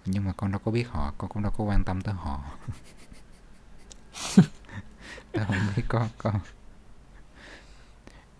nhưng 0.06 0.24
mà 0.24 0.32
con 0.36 0.52
đâu 0.52 0.60
có 0.64 0.70
biết 0.72 0.88
họ 0.90 1.14
con 1.18 1.30
cũng 1.30 1.42
đâu 1.42 1.52
có 1.58 1.64
quan 1.64 1.82
tâm 1.86 2.00
tới 2.02 2.14
họ 2.14 2.40
tớ 5.32 5.44
không 5.46 5.56
biết 5.76 5.82
có 5.88 6.08
có 6.18 6.32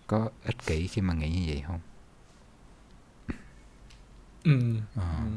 có 0.09 0.29
ích 0.45 0.55
kỷ 0.65 0.87
khi 0.87 1.01
mà 1.01 1.13
nghĩ 1.13 1.29
như 1.29 1.43
vậy 1.47 1.63
không 1.67 1.79
Ừ. 4.43 4.59
Ờ. 4.95 5.03
Ừ. 5.25 5.31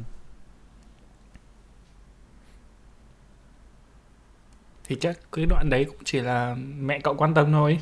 thì 4.85 4.97
chắc 5.01 5.19
cái 5.33 5.47
đoạn 5.47 5.71
đấy 5.71 5.85
cũng 5.85 5.97
chỉ 6.05 6.21
là 6.21 6.57
mẹ 6.81 6.99
cậu 7.01 7.15
quan 7.15 7.35
tâm 7.35 7.53
thôi 7.53 7.79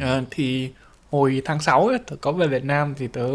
Ờ, 0.00 0.24
thì 0.30 0.72
hồi 1.10 1.42
tháng 1.44 1.60
6 1.60 1.86
ấy, 1.86 1.98
tớ 2.06 2.16
có 2.16 2.32
về 2.32 2.46
Việt 2.48 2.64
Nam 2.64 2.94
thì 2.98 3.08
tớ 3.08 3.28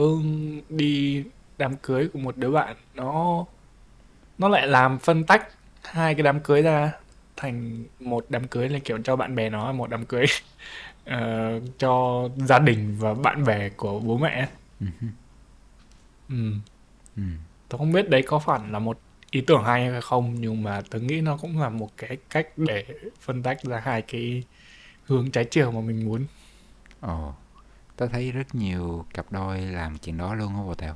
đi 0.69 1.23
đám 1.57 1.75
cưới 1.77 2.07
của 2.13 2.19
một 2.19 2.37
đứa 2.37 2.51
bạn 2.51 2.75
nó 2.95 3.45
nó 4.37 4.49
lại 4.49 4.67
làm 4.67 4.99
phân 4.99 5.23
tách 5.23 5.47
hai 5.83 6.15
cái 6.15 6.23
đám 6.23 6.39
cưới 6.39 6.61
ra 6.61 6.91
thành 7.37 7.85
một 7.99 8.25
đám 8.29 8.47
cưới 8.47 8.69
là 8.69 8.79
kiểu 8.85 8.97
cho 9.03 9.15
bạn 9.15 9.35
bè 9.35 9.49
nó 9.49 9.71
một 9.73 9.89
đám 9.89 10.05
cưới 10.05 10.25
ờ, 11.05 11.59
cho 11.79 12.23
gia 12.37 12.59
đình 12.59 12.95
và 12.99 13.13
bạn 13.13 13.45
bè 13.45 13.69
của 13.69 13.99
bố 13.99 14.17
mẹ 14.17 14.49
Ừ 14.79 14.85
ừ. 16.29 16.35
Ừ. 17.17 17.23
tôi 17.69 17.77
không 17.77 17.91
biết 17.91 18.09
đấy 18.09 18.23
có 18.27 18.39
phải 18.39 18.59
là 18.69 18.79
một 18.79 18.99
ý 19.31 19.41
tưởng 19.41 19.63
hay 19.63 19.91
hay 19.91 20.01
không 20.01 20.35
nhưng 20.39 20.63
mà 20.63 20.81
tôi 20.89 21.01
nghĩ 21.01 21.21
nó 21.21 21.37
cũng 21.37 21.59
là 21.59 21.69
một 21.69 21.89
cái 21.97 22.17
cách 22.29 22.47
để 22.57 22.85
phân 23.21 23.43
tách 23.43 23.63
ra 23.63 23.79
hai 23.83 24.01
cái 24.01 24.43
hướng 25.03 25.31
trái 25.31 25.45
chiều 25.45 25.71
mà 25.71 25.81
mình 25.81 26.05
muốn 26.05 26.25
ồ 26.99 27.33
tớ 27.97 28.07
thấy 28.07 28.31
rất 28.31 28.55
nhiều 28.55 29.05
cặp 29.13 29.31
đôi 29.31 29.61
làm 29.61 29.97
chuyện 29.99 30.17
đó 30.17 30.35
luôn 30.35 30.55
á 30.55 30.63
bộ 30.63 30.75
tèo 30.75 30.95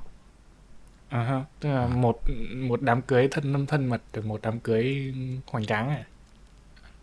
à, 1.10 1.46
tức 1.60 1.70
là 1.70 1.88
À. 1.88 1.88
một 1.88 2.22
một 2.56 2.82
đám 2.82 3.02
cưới 3.02 3.28
thân 3.32 3.66
thân 3.68 3.88
mật 3.90 4.02
được 4.14 4.26
một 4.26 4.40
đám 4.44 4.60
cưới 4.60 5.14
hoành 5.48 5.66
tráng 5.66 5.90
à 5.90 6.06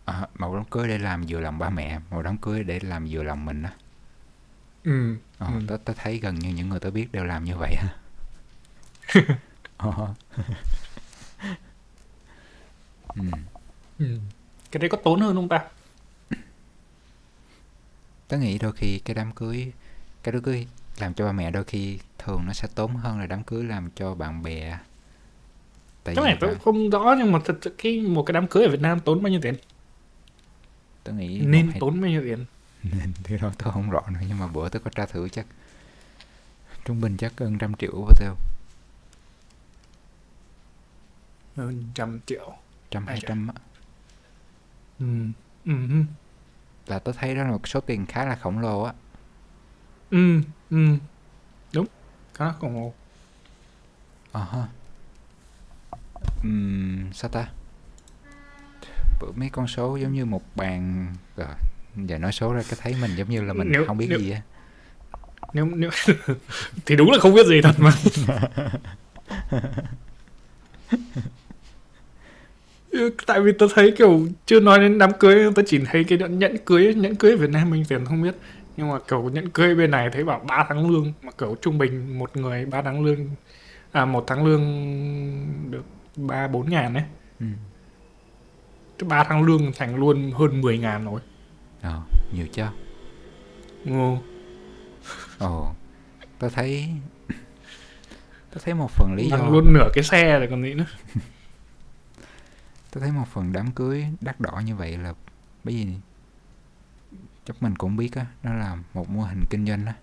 à, 0.05 0.27
một 0.39 0.55
đám 0.55 0.65
cưới 0.65 0.87
để 0.87 0.97
làm 0.97 1.23
vừa 1.27 1.39
lòng 1.39 1.59
ba 1.59 1.69
mẹ 1.69 1.99
một 2.09 2.21
đám 2.21 2.37
cưới 2.37 2.63
để 2.63 2.79
làm 2.79 3.07
vừa 3.09 3.23
lòng 3.23 3.45
mình 3.45 3.63
á 3.63 3.73
ừ 4.83 5.15
Ờ, 5.37 5.47
Ừ. 5.47 5.61
tớ, 5.67 5.77
tớ 5.85 5.93
thấy 5.97 6.17
gần 6.19 6.35
như 6.35 6.49
những 6.49 6.69
người 6.69 6.79
tớ 6.79 6.91
biết 6.91 7.11
đều 7.11 7.23
làm 7.25 7.43
như 7.43 7.55
vậy 7.57 7.75
á 7.75 7.87
Ờ. 9.77 10.13
ừ. 13.15 13.21
ừ 13.99 14.19
cái 14.71 14.79
đấy 14.79 14.89
có 14.89 14.97
tốn 15.03 15.19
hơn 15.21 15.35
không 15.35 15.49
ta 15.49 15.65
tớ 18.27 18.37
nghĩ 18.37 18.57
đôi 18.57 18.71
khi 18.71 18.99
cái 18.99 19.15
đám 19.15 19.31
cưới 19.31 19.71
cái 20.23 20.31
đám 20.33 20.41
cưới 20.41 20.67
làm 20.99 21.13
cho 21.13 21.25
ba 21.25 21.31
mẹ 21.31 21.51
đôi 21.51 21.63
khi 21.63 21.99
thường 22.17 22.43
nó 22.47 22.53
sẽ 22.53 22.67
tốn 22.75 22.95
hơn 22.95 23.19
là 23.19 23.25
đám 23.25 23.43
cưới 23.43 23.63
làm 23.63 23.89
cho 23.95 24.15
bạn 24.15 24.43
bè 24.43 24.77
tại 26.03 26.15
cái 26.15 26.25
này 26.25 26.37
bạn- 26.41 26.59
không 26.63 26.89
rõ 26.89 27.15
nhưng 27.19 27.31
mà 27.31 27.39
thật 27.45 27.57
sự 27.61 27.75
cái 27.77 27.99
một 28.01 28.23
cái 28.23 28.33
đám 28.33 28.47
cưới 28.47 28.63
ở 28.63 28.69
Việt 28.71 28.81
Nam 28.81 28.99
tốn 28.99 29.23
bao 29.23 29.29
nhiêu 29.29 29.39
tiền 29.43 29.55
tớ 31.05 31.11
nghĩ 31.13 31.39
nên 31.39 31.67
hay- 31.71 31.79
tốn 31.79 32.01
bao 32.01 32.09
nhiêu 32.09 32.21
tiền? 32.21 32.45
Nên 32.83 33.13
thì 33.23 33.37
đó 33.37 33.51
tớ 33.57 33.71
không 33.71 33.89
rõ 33.89 34.01
nữa 34.09 34.19
nhưng 34.27 34.39
mà 34.39 34.47
bữa 34.47 34.69
tớ 34.69 34.79
có 34.79 34.89
tra 34.95 35.05
thử 35.05 35.29
chắc. 35.29 35.45
Trung 36.85 37.01
bình 37.01 37.17
chắc 37.17 37.33
gần 37.37 37.57
trăm 37.57 37.73
triệu 37.73 38.01
với 38.05 38.15
theo 38.19 38.35
hơn 41.55 41.83
trăm 41.95 42.19
triệu. 42.25 42.53
Trăm 42.91 43.05
Ai 43.05 43.15
hai 43.15 43.23
trăm 43.27 43.47
á. 43.47 43.53
Ừ 44.99 45.05
ừ 45.65 45.87
hứ. 45.87 46.03
là 46.87 46.99
tớ 46.99 47.11
thấy 47.11 47.35
đó 47.35 47.43
là 47.43 47.51
một 47.51 47.67
số 47.67 47.79
tiền 47.81 48.05
khá 48.05 48.25
là 48.25 48.35
khổng 48.35 48.59
lồ 48.59 48.81
á. 48.83 48.93
Ừ 50.09 50.41
ừ. 50.69 50.97
Đúng 51.73 51.85
khá 52.33 52.51
khổng 52.51 52.75
lồ. 52.75 52.93
Ờ 54.31 54.43
ha. 54.43 54.67
Ừm, 56.43 57.13
sao 57.13 57.29
ta 57.29 57.49
mấy 59.35 59.49
con 59.49 59.67
số 59.67 59.95
giống 59.97 60.13
như 60.13 60.25
một 60.25 60.41
bàn 60.55 61.07
rồi 61.37 61.47
giờ 61.95 62.17
nói 62.17 62.31
số 62.31 62.53
ra 62.53 62.61
cái 62.69 62.79
thấy 62.81 62.95
mình 63.01 63.11
giống 63.15 63.29
như 63.29 63.41
là 63.41 63.53
mình 63.53 63.71
Nếu- 63.71 63.85
không 63.87 63.97
biết 63.97 64.07
nếu- 64.09 64.19
gì 64.19 64.31
á. 64.31 64.41
nếu 65.53 65.65
nếu 65.65 65.89
thì 66.85 66.95
đúng 66.95 67.11
là 67.11 67.17
không 67.19 67.33
biết 67.33 67.45
gì 67.47 67.61
thật 67.61 67.75
mà. 67.77 67.91
Tại 73.27 73.41
vì 73.41 73.51
tôi 73.59 73.69
thấy 73.75 73.91
kiểu 73.97 74.27
chưa 74.45 74.59
nói 74.59 74.79
đến 74.79 74.97
đám 74.97 75.11
cưới 75.19 75.51
tôi 75.55 75.65
chỉ 75.67 75.79
thấy 75.85 76.03
cái 76.03 76.17
nhẫn 76.17 76.39
nhẫn 76.39 76.57
cưới 76.65 76.93
nhẫn 76.95 77.15
cưới 77.15 77.31
ở 77.31 77.37
Việt 77.37 77.49
Nam 77.49 77.69
mình 77.69 77.83
tiền 77.89 78.05
không 78.05 78.21
biết. 78.21 78.35
Nhưng 78.77 78.89
mà 78.89 78.99
kiểu 79.09 79.21
nhẫn 79.33 79.49
cưới 79.49 79.75
bên 79.75 79.91
này 79.91 80.09
thấy 80.13 80.23
bảo 80.23 80.39
3 80.47 80.65
tháng 80.69 80.89
lương 80.89 81.13
mà 81.23 81.31
kiểu 81.37 81.55
trung 81.61 81.77
bình 81.77 82.19
một 82.19 82.37
người 82.37 82.65
3 82.65 82.81
tháng 82.81 83.05
lương 83.05 83.29
à 83.91 84.05
một 84.05 84.23
tháng 84.27 84.45
lương 84.45 84.61
được 85.71 85.83
ba 86.15 86.47
bốn 86.47 86.69
ngàn 86.69 86.93
ấy. 86.93 87.03
Ừ. 87.39 87.45
Ba 89.03 89.23
tháng 89.23 89.43
lương 89.43 89.71
thành 89.77 89.95
luôn 89.95 90.31
hơn 90.31 90.61
10 90.61 90.77
ngàn 90.77 91.05
rồi 91.05 91.21
ờ 91.81 92.01
nhiều 92.33 92.47
chưa 92.51 92.71
Ngu. 93.85 94.17
ồ 95.39 95.73
tớ 96.39 96.49
thấy 96.49 96.89
tớ 98.53 98.61
thấy 98.65 98.73
một 98.73 98.91
phần 98.91 99.15
lý 99.15 99.29
do 99.29 99.37
luôn 99.37 99.73
nửa 99.73 99.89
cái 99.93 100.03
xe 100.03 100.39
rồi 100.39 100.47
còn 100.51 100.63
gì 100.63 100.73
nữa 100.73 100.85
Tôi 102.91 103.01
thấy 103.01 103.11
một 103.11 103.27
phần 103.33 103.53
đám 103.53 103.71
cưới 103.71 104.05
đắt 104.21 104.39
đỏ 104.39 104.61
như 104.65 104.75
vậy 104.75 104.97
là 104.97 105.13
bởi 105.63 105.73
vì 105.75 105.87
chắc 107.45 107.63
mình 107.63 107.75
cũng 107.75 107.97
biết 107.97 108.15
á, 108.15 108.25
nó 108.43 108.53
là 108.53 108.77
một 108.93 109.09
mô 109.09 109.21
hình 109.21 109.43
kinh 109.49 109.65
doanh 109.67 109.85
á. 109.85 109.93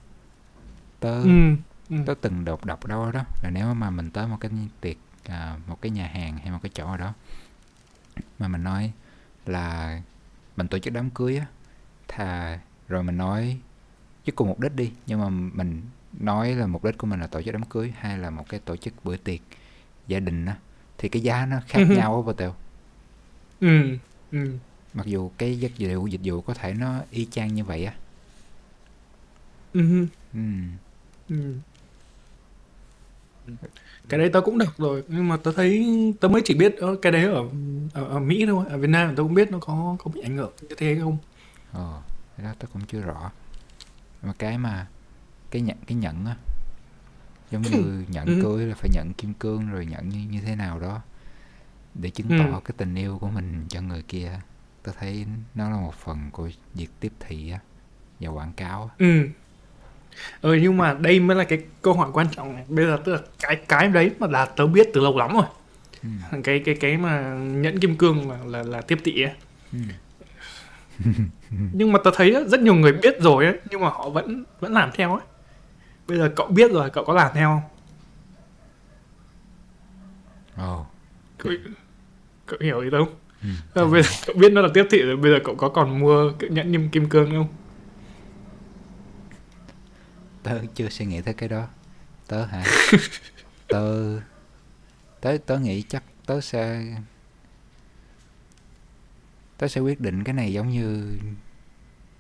Tớ 1.01 1.23
ừ. 1.23 1.55
ừ. 1.91 1.97
tớ 2.07 2.15
từng 2.21 2.45
đọc 2.45 2.65
đọc 2.65 2.87
đâu 2.87 3.13
đó 3.13 3.25
là 3.43 3.51
nếu 3.51 3.75
mà 3.75 3.91
mình 3.91 4.11
tới 4.11 4.27
một 4.27 4.37
cái 4.41 4.51
tiệc 4.81 4.97
à, 5.25 5.57
một 5.67 5.79
cái 5.83 5.91
nhà 5.91 6.07
hàng 6.07 6.39
hay 6.39 6.51
một 6.51 6.59
cái 6.63 6.71
chỗ 6.75 6.87
ở 6.87 6.97
đó 6.97 7.13
mà 8.39 8.49
mình 8.49 8.65
nói 8.65 8.93
là 9.47 10.01
mình 10.57 10.69
tổ 10.69 10.79
chức 10.79 10.95
đám 10.95 11.11
cưới 11.11 11.39
á 11.39 11.47
thà 12.09 12.61
rồi 12.89 13.03
mình 13.03 13.17
nói 13.17 13.59
chứ 14.25 14.33
cùng 14.33 14.49
mục 14.49 14.61
đích 14.61 14.77
đi 14.77 14.93
nhưng 15.07 15.21
mà 15.21 15.29
mình 15.31 15.83
nói 16.21 16.55
là 16.55 16.67
mục 16.67 16.85
đích 16.85 16.99
của 16.99 17.07
mình 17.07 17.21
là 17.21 17.27
tổ 17.27 17.43
chức 17.43 17.55
đám 17.55 17.65
cưới 17.65 17.95
hay 17.99 18.19
là 18.19 18.31
một 18.31 18.45
cái 18.49 18.61
tổ 18.61 18.77
chức 18.77 18.95
bữa 19.05 19.17
tiệc 19.17 19.41
gia 20.09 20.21
đình 20.21 20.47
á 20.47 20.57
thì 20.99 21.09
cái 21.09 21.23
giá 21.23 21.47
nó 21.47 21.57
khác 21.69 21.85
Ừ 21.89 21.95
nhau 21.95 22.17
á 22.17 22.23
bà 22.27 22.33
Tèo 22.37 22.55
ừ. 23.61 23.99
ừ. 24.33 24.59
mặc 24.95 25.07
dù 25.07 25.31
cái 25.39 25.59
dịch 25.59 25.73
vụ 25.79 26.07
dịch 26.07 26.21
vụ 26.25 26.41
có 26.41 26.55
thể 26.55 26.75
nó 26.75 27.01
y 27.11 27.27
chang 27.31 27.55
như 27.55 27.65
vậy 27.65 27.85
á 27.85 27.95
ừ. 29.73 30.07
ừ. 30.35 30.41
Ừ. 31.29 31.61
cái 34.09 34.21
đấy 34.21 34.31
tớ 34.33 34.41
cũng 34.41 34.59
đọc 34.59 34.73
rồi 34.79 35.05
nhưng 35.09 35.29
mà 35.29 35.37
tớ 35.37 35.53
thấy 35.53 35.87
tớ 36.21 36.29
mới 36.29 36.43
chỉ 36.45 36.55
biết 36.55 36.77
ờ, 36.79 36.97
cái 37.03 37.13
đấy 37.13 37.25
ở 37.25 37.45
ở, 37.95 38.05
ở 38.05 38.19
Mỹ 38.21 38.47
thôi 38.47 38.65
ở 38.69 38.79
Việt 38.79 38.91
Nam 38.91 39.17
tớ 39.17 39.23
không 39.23 39.35
biết 39.35 39.51
nó 39.51 39.59
có 39.59 39.97
có 39.99 40.11
bị 40.15 40.21
ảnh 40.21 40.37
hưởng 40.37 40.53
như 40.69 40.75
thế 40.79 40.99
không 41.01 41.19
Ờ, 41.73 42.01
cái 42.37 42.47
đó 42.47 42.53
tôi 42.59 42.69
cũng 42.73 42.83
chưa 42.87 43.01
rõ. 43.01 43.31
Mà 44.23 44.33
cái 44.39 44.59
mà 44.59 44.87
cái 45.51 45.63
nhận 45.63 45.77
cái 45.87 45.97
nhận 45.97 46.27
á 46.27 46.37
giống 47.51 47.63
như 47.63 48.05
nhận 48.09 48.27
Ừ. 48.27 48.39
cưới 48.43 48.67
là 48.67 48.75
phải 48.75 48.91
nhận 48.95 49.13
kim 49.13 49.35
cương 49.35 49.71
rồi 49.71 49.87
nhận 49.87 50.09
như, 50.09 50.19
như 50.31 50.41
thế 50.41 50.57
nào 50.57 50.81
đó 50.81 51.01
để 51.95 52.11
chứng 52.11 52.29
Ừ. 52.29 52.35
tỏ 52.39 52.61
cái 52.65 52.75
tình 52.77 52.95
yêu 52.95 53.19
của 53.19 53.29
mình 53.29 53.65
cho 53.69 53.81
người 53.81 54.03
kia. 54.03 54.41
Tôi 54.83 54.95
thấy 54.99 55.27
nó 55.55 55.71
là 55.71 55.77
một 55.77 55.95
phần 55.95 56.19
của 56.33 56.49
việc 56.75 56.89
tiếp 57.01 57.13
thị 57.21 57.51
á 57.51 57.59
và 58.21 58.29
quảng 58.29 58.53
cáo 58.53 58.83
á. 58.83 58.95
ừ 58.99 59.29
ừ 60.41 60.55
nhưng 60.55 60.77
mà 60.77 60.95
đây 61.01 61.21
mới 61.21 61.37
là 61.37 61.45
cái 61.45 61.59
câu 61.83 61.95
hỏi 61.95 62.11
quan 62.13 62.27
trọng 62.37 62.55
này 62.55 62.65
bây 62.69 62.87
giờ 62.87 62.99
tức 63.05 63.13
là 63.13 63.19
cái 63.39 63.57
cái 63.57 63.89
đấy 63.89 64.11
mà 64.19 64.27
là 64.27 64.45
tớ 64.47 64.67
biết 64.67 64.89
từ 64.95 65.01
lâu 65.01 65.19
lắm 65.19 65.35
rồi 65.35 65.47
Ừ. 66.33 66.39
cái 66.45 66.59
cái 66.65 66.75
cái 66.75 66.97
mà 66.97 67.35
nhẫn 67.35 67.79
kim 67.81 67.97
cương 67.97 68.31
là 68.31 68.39
là, 68.47 68.63
là 68.63 68.81
tiếp 68.81 68.99
thị 69.05 69.23
ấy 69.23 69.33
Ừ. 69.73 69.79
nhưng 71.73 71.93
mà 71.93 71.99
tớ 72.05 72.11
thấy 72.15 72.35
rất 72.49 72.61
nhiều 72.61 72.75
người 72.75 72.93
biết 72.93 73.17
rồi 73.21 73.45
ấy 73.47 73.59
nhưng 73.71 73.81
mà 73.81 73.89
họ 73.89 74.09
vẫn 74.11 74.45
vẫn 74.61 74.73
làm 74.73 74.91
theo 74.95 75.13
ấy 75.17 75.25
bây 76.09 76.19
giờ 76.19 76.33
cậu 76.37 76.47
biết 76.47 76.71
rồi 76.71 76.91
cậu 76.91 77.05
có 77.05 77.15
làm 77.15 77.31
theo 77.35 77.49
không 77.49 77.61
Ồ. 80.67 80.87
cậu, 81.39 81.53
cậu 82.47 82.59
hiểu 82.63 82.81
ý 82.81 82.89
không 82.91 83.09
Ừ. 83.43 83.49
Ờ, 83.75 83.87
bây 83.87 84.03
giờ 84.03 84.09
cậu 84.27 84.37
biết 84.37 84.53
nó 84.53 84.61
là 84.61 84.69
tiếp 84.75 84.87
thị 84.91 85.03
rồi 85.03 85.17
bây 85.17 85.33
giờ 85.33 85.39
cậu 85.45 85.55
có 85.55 85.69
còn 85.69 86.01
mua 86.01 86.33
cái 86.39 86.51
nhẫn 86.51 86.89
kim 86.89 87.09
cương 87.09 87.31
không 87.31 87.47
Tớ 90.43 90.61
chưa 90.75 90.89
suy 90.89 91.07
nghĩ 91.07 91.21
tới 91.23 91.35
cái 91.35 91.49
đó. 91.49 91.69
Tớ 92.27 92.45
hả? 92.45 92.65
tớ 93.69 94.19
tớ 95.21 95.37
tớ 95.47 95.59
nghĩ 95.59 95.83
chắc 95.83 96.03
tớ 96.27 96.41
sẽ 96.41 96.85
tớ 99.59 99.69
sẽ 99.69 99.81
quyết 99.81 100.01
định 100.01 100.25
cái 100.25 100.35
này 100.35 100.53
giống 100.53 100.69
như 100.69 101.19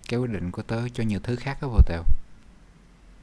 cái 0.08 0.20
quyết 0.20 0.30
định 0.30 0.50
của 0.50 0.62
tớ 0.62 0.88
cho 0.88 1.04
nhiều 1.04 1.20
thứ 1.22 1.36
khác 1.36 1.58
đó 1.62 1.68
vô 1.68 1.78
tèo 1.86 2.02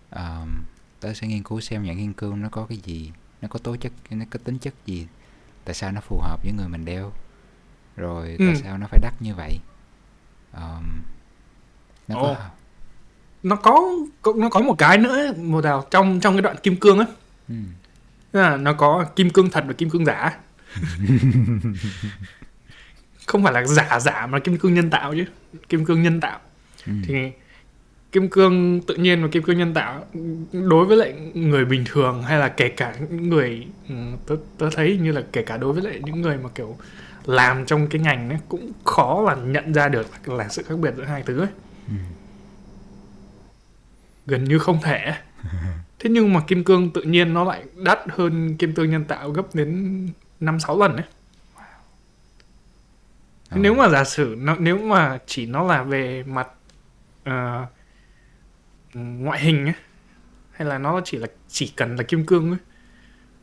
Ờm, 0.09 0.63
tớ 0.99 1.13
sẽ 1.13 1.27
nghiên 1.27 1.43
cứu 1.43 1.61
xem 1.61 1.83
nhẫn 1.83 1.97
kim 1.97 2.13
cương 2.13 2.41
nó 2.41 2.49
có 2.49 2.65
cái 2.65 2.77
gì 2.77 3.11
nó 3.41 3.47
có 3.47 3.59
tố 3.59 3.75
chất 3.75 3.93
nó 4.09 4.25
có 4.29 4.39
tính 4.43 4.59
chất 4.59 4.73
gì 4.85 5.07
tại 5.65 5.75
sao 5.75 5.91
nó 5.91 6.01
phù 6.01 6.19
hợp 6.21 6.43
với 6.43 6.51
người 6.51 6.67
mình 6.67 6.85
đeo 6.85 7.11
rồi 7.95 8.35
tại 8.39 8.47
Ừ. 8.47 8.61
sao 8.63 8.77
nó 8.77 8.87
phải 8.87 8.99
đắt 9.03 9.21
như 9.21 9.35
vậy 9.35 9.59
Ờm, 10.51 11.01
nó 12.07 12.15
Ồ. 12.15 12.21
có 12.35 12.49
nó 13.43 13.55
có 13.55 13.81
nó 14.35 14.49
có 14.49 14.59
một 14.59 14.75
cái 14.77 14.97
nữa 14.97 15.33
một 15.37 15.61
đào 15.63 15.85
trong 15.91 16.19
trong 16.19 16.33
cái 16.35 16.41
đoạn 16.41 16.55
kim 16.63 16.75
cương 16.75 16.99
á 16.99 17.05
ừ. 17.49 17.55
Là 18.33 18.57
nó 18.57 18.73
có 18.73 19.05
kim 19.15 19.29
cương 19.29 19.49
thật 19.49 19.63
và 19.67 19.73
kim 19.73 19.89
cương 19.89 20.05
giả 20.05 20.37
không 23.27 23.43
phải 23.43 23.53
là 23.53 23.65
giả 23.65 23.99
giả 23.99 24.27
mà 24.27 24.39
kim 24.39 24.57
cương 24.57 24.73
nhân 24.73 24.89
tạo 24.89 25.13
chứ 25.15 25.25
kim 25.69 25.85
cương 25.85 26.03
nhân 26.03 26.19
tạo 26.19 26.39
Ừ. 26.87 26.93
thì 27.07 27.13
kim 28.11 28.29
cương 28.29 28.81
tự 28.87 28.95
nhiên 28.95 29.21
và 29.23 29.27
kim 29.31 29.43
cương 29.43 29.57
nhân 29.57 29.73
tạo 29.73 30.05
đối 30.51 30.85
với 30.85 30.97
lại 30.97 31.13
người 31.33 31.65
bình 31.65 31.83
thường 31.87 32.23
hay 32.23 32.39
là 32.39 32.47
kể 32.49 32.69
cả 32.69 32.93
những 32.99 33.29
người 33.29 33.67
ừ, 33.89 33.95
tớ, 34.27 34.35
tớ 34.57 34.69
thấy 34.75 34.97
như 35.01 35.11
là 35.11 35.21
kể 35.31 35.41
cả 35.43 35.57
đối 35.57 35.73
với 35.73 35.83
lại 35.83 36.01
những 36.05 36.21
người 36.21 36.37
mà 36.37 36.49
kiểu 36.55 36.77
làm 37.25 37.65
trong 37.65 37.87
cái 37.87 38.01
ngành 38.01 38.29
ấy 38.29 38.39
cũng 38.49 38.71
khó 38.85 39.21
là 39.21 39.35
nhận 39.35 39.73
ra 39.73 39.87
được 39.89 40.07
là, 40.25 40.35
là 40.35 40.47
sự 40.49 40.63
khác 40.63 40.75
biệt 40.79 40.93
giữa 40.97 41.03
hai 41.03 41.23
thứ 41.23 41.39
ấy 41.39 41.47
Ừ. 41.87 41.93
gần 44.29 44.43
như 44.43 44.59
không 44.59 44.81
thể. 44.81 45.13
Thế 45.99 46.09
nhưng 46.09 46.33
mà 46.33 46.41
kim 46.47 46.63
cương 46.63 46.89
tự 46.89 47.01
nhiên 47.01 47.33
nó 47.33 47.43
lại 47.43 47.63
đắt 47.75 47.99
hơn 48.09 48.57
kim 48.57 48.73
cương 48.73 48.89
nhân 48.89 49.05
tạo 49.05 49.31
gấp 49.31 49.43
đến 49.53 50.07
năm 50.39 50.59
sáu 50.59 50.79
lần 50.79 50.95
ấy. 50.95 51.05
Ờ. 53.49 53.57
nếu 53.57 53.73
mà 53.73 53.89
giả 53.89 54.03
sử 54.03 54.35
nó 54.39 54.55
nếu 54.59 54.77
mà 54.77 55.19
chỉ 55.25 55.45
nó 55.45 55.63
là 55.63 55.83
về 55.83 56.23
mặt 56.23 56.47
ờ, 57.23 57.65
ngoại 58.93 59.39
hình 59.39 59.65
ấy 59.65 59.73
hay 60.51 60.67
là 60.67 60.77
nó 60.77 61.01
chỉ 61.05 61.17
là 61.17 61.27
chỉ 61.47 61.73
cần 61.75 61.95
là 61.95 62.03
kim 62.03 62.25
cương 62.25 62.51
ấy 62.51 62.59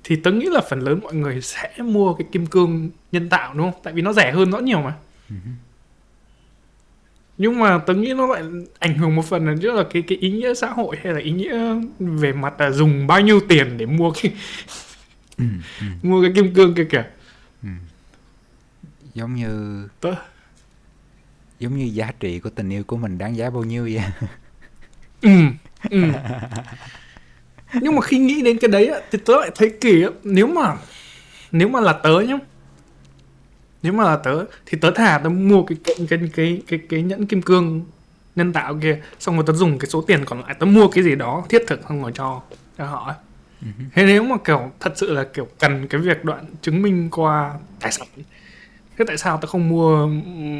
thì 0.04 0.16
tớ 0.16 0.32
nghĩ 0.32 0.46
là 0.50 0.60
phần 0.70 0.80
lớn 0.80 1.00
mọi 1.02 1.14
người 1.14 1.40
sẽ 1.40 1.72
mua 1.78 2.14
cái 2.14 2.26
kim 2.32 2.46
cương 2.46 2.90
nhân 3.12 3.28
tạo 3.28 3.54
đúng 3.54 3.72
không? 3.72 3.80
Tại 3.82 3.94
vì 3.94 4.02
nó 4.02 4.12
rẻ 4.12 4.32
hơn 4.32 4.50
rất 4.50 4.62
nhiều 4.62 4.82
mà 4.82 4.94
nhưng 7.38 7.58
mà 7.58 7.78
tớ 7.78 7.94
nghĩ 7.94 8.14
nó 8.14 8.26
lại 8.26 8.42
ảnh 8.78 8.98
hưởng 8.98 9.16
một 9.16 9.24
phần 9.24 9.46
là 9.46 9.54
trước 9.62 9.74
là 9.74 9.84
cái 9.90 10.02
cái 10.02 10.18
ý 10.18 10.30
nghĩa 10.30 10.54
xã 10.54 10.68
hội 10.68 10.96
hay 11.04 11.12
là 11.12 11.20
ý 11.20 11.30
nghĩa 11.30 11.74
về 11.98 12.32
mặt 12.32 12.60
là 12.60 12.70
dùng 12.70 13.06
bao 13.06 13.20
nhiêu 13.20 13.40
tiền 13.48 13.78
để 13.78 13.86
mua 13.86 14.12
cái 14.22 14.32
ừ, 15.38 15.44
ừ, 15.80 15.86
mua 16.02 16.22
cái 16.22 16.32
kim 16.34 16.54
cương 16.54 16.74
kia 16.74 16.84
kìa. 16.90 17.04
Giống 19.14 19.34
như 19.34 19.82
tớ. 20.00 20.14
Giống 21.60 21.76
như 21.76 21.84
giá 21.84 22.12
trị 22.20 22.38
của 22.40 22.50
tình 22.50 22.70
yêu 22.70 22.84
của 22.84 22.96
mình 22.96 23.18
đáng 23.18 23.36
giá 23.36 23.50
bao 23.50 23.64
nhiêu 23.64 23.82
vậy? 23.82 24.02
Ừ, 25.22 25.30
ừ. 25.90 26.02
nhưng 27.72 27.94
mà 27.94 28.00
khi 28.00 28.18
nghĩ 28.18 28.42
đến 28.42 28.58
cái 28.58 28.68
đấy 28.68 28.90
thì 29.10 29.18
tớ 29.24 29.40
lại 29.40 29.50
thấy 29.54 29.72
kỳ 29.80 30.04
nếu 30.24 30.46
mà 30.46 30.76
nếu 31.52 31.68
mà 31.68 31.80
là 31.80 31.92
tớ 31.92 32.20
nhá 32.20 32.34
nếu 33.86 33.92
mà 33.92 34.04
là 34.04 34.16
tớ 34.16 34.44
thì 34.66 34.78
tớ 34.78 34.90
thà 34.90 35.18
tớ 35.18 35.28
mua 35.28 35.62
cái 35.62 35.78
cái 35.84 35.96
cái 36.08 36.18
cái 36.34 36.62
cái, 36.66 36.80
cái 36.88 37.02
nhẫn 37.02 37.26
kim 37.26 37.42
cương 37.42 37.84
nhân 38.36 38.52
tạo 38.52 38.78
kia 38.82 39.00
xong 39.18 39.34
rồi 39.34 39.44
tớ 39.46 39.52
dùng 39.52 39.78
cái 39.78 39.90
số 39.90 40.00
tiền 40.00 40.24
còn 40.24 40.40
lại 40.40 40.54
tớ 40.58 40.66
mua 40.66 40.88
cái 40.88 41.04
gì 41.04 41.14
đó 41.14 41.44
thiết 41.48 41.62
thực 41.66 41.80
xong 41.88 42.02
rồi 42.02 42.12
cho 42.14 42.42
cho 42.78 42.84
họ. 42.84 43.04
Ấy. 43.06 43.16
thế 43.94 44.06
nếu 44.06 44.22
mà 44.22 44.36
kiểu 44.44 44.70
thật 44.80 44.92
sự 44.96 45.12
là 45.12 45.24
kiểu 45.34 45.48
cần 45.58 45.86
cái 45.86 46.00
việc 46.00 46.24
đoạn 46.24 46.44
chứng 46.62 46.82
minh 46.82 47.08
qua 47.10 47.54
tài 47.80 47.92
sản 47.92 48.06
thế 48.98 49.04
tại 49.08 49.18
sao 49.18 49.36
tớ 49.36 49.46
không 49.46 49.68
mua 49.68 50.06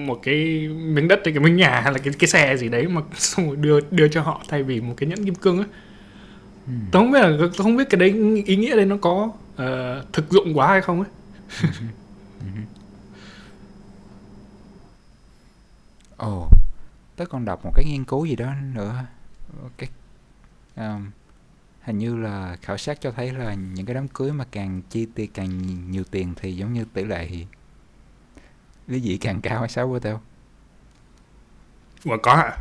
một 0.06 0.20
cái 0.22 0.68
miếng 0.68 1.08
đất 1.08 1.20
hay 1.24 1.34
cái 1.34 1.44
miếng 1.44 1.56
nhà 1.56 1.80
hay 1.80 1.92
là 1.92 1.98
cái 1.98 2.14
cái 2.18 2.28
xe 2.28 2.56
gì 2.56 2.68
đấy 2.68 2.88
mà 2.88 3.00
xong 3.14 3.46
rồi 3.46 3.56
đưa 3.56 3.80
đưa 3.90 4.08
cho 4.08 4.22
họ 4.22 4.42
thay 4.48 4.62
vì 4.62 4.80
một 4.80 4.94
cái 4.96 5.08
nhẫn 5.08 5.24
kim 5.24 5.34
cương 5.34 5.56
ấy 5.58 5.66
tớ 6.92 6.98
không 6.98 7.12
biết 7.12 7.20
là 7.20 7.36
tớ 7.40 7.62
không 7.62 7.76
biết 7.76 7.84
cái 7.90 7.98
đấy 7.98 8.42
ý 8.46 8.56
nghĩa 8.56 8.76
đấy 8.76 8.86
nó 8.86 8.96
có 9.00 9.32
ờ, 9.56 10.04
thực 10.12 10.30
dụng 10.30 10.58
quá 10.58 10.68
hay 10.68 10.80
không 10.80 11.02
ấy 11.02 11.10
ồ 16.16 16.50
tớ 17.16 17.26
còn 17.26 17.44
đọc 17.44 17.64
một 17.64 17.72
cái 17.74 17.84
nghiên 17.84 18.04
cứu 18.04 18.26
gì 18.26 18.36
đó 18.36 18.54
nữa. 18.54 19.04
Cái 19.76 19.88
um, 20.76 21.10
hình 21.82 21.98
như 21.98 22.16
là 22.16 22.56
khảo 22.62 22.78
sát 22.78 23.00
cho 23.00 23.10
thấy 23.10 23.32
là 23.32 23.54
những 23.54 23.86
cái 23.86 23.94
đám 23.94 24.08
cưới 24.08 24.32
mà 24.32 24.44
càng 24.50 24.82
chi 24.90 25.06
tiêu 25.14 25.26
càng 25.34 25.62
nhiều 25.90 26.04
tiền 26.10 26.34
thì 26.36 26.56
giống 26.56 26.72
như 26.72 26.84
tỷ 26.84 27.04
lệ 27.04 27.28
lý 28.86 29.00
dị 29.00 29.18
càng 29.18 29.40
cao 29.40 29.60
hay 29.60 29.68
sao 29.68 29.98
tao 29.98 30.20
mà 32.04 32.16
có 32.22 32.36
hả? 32.36 32.58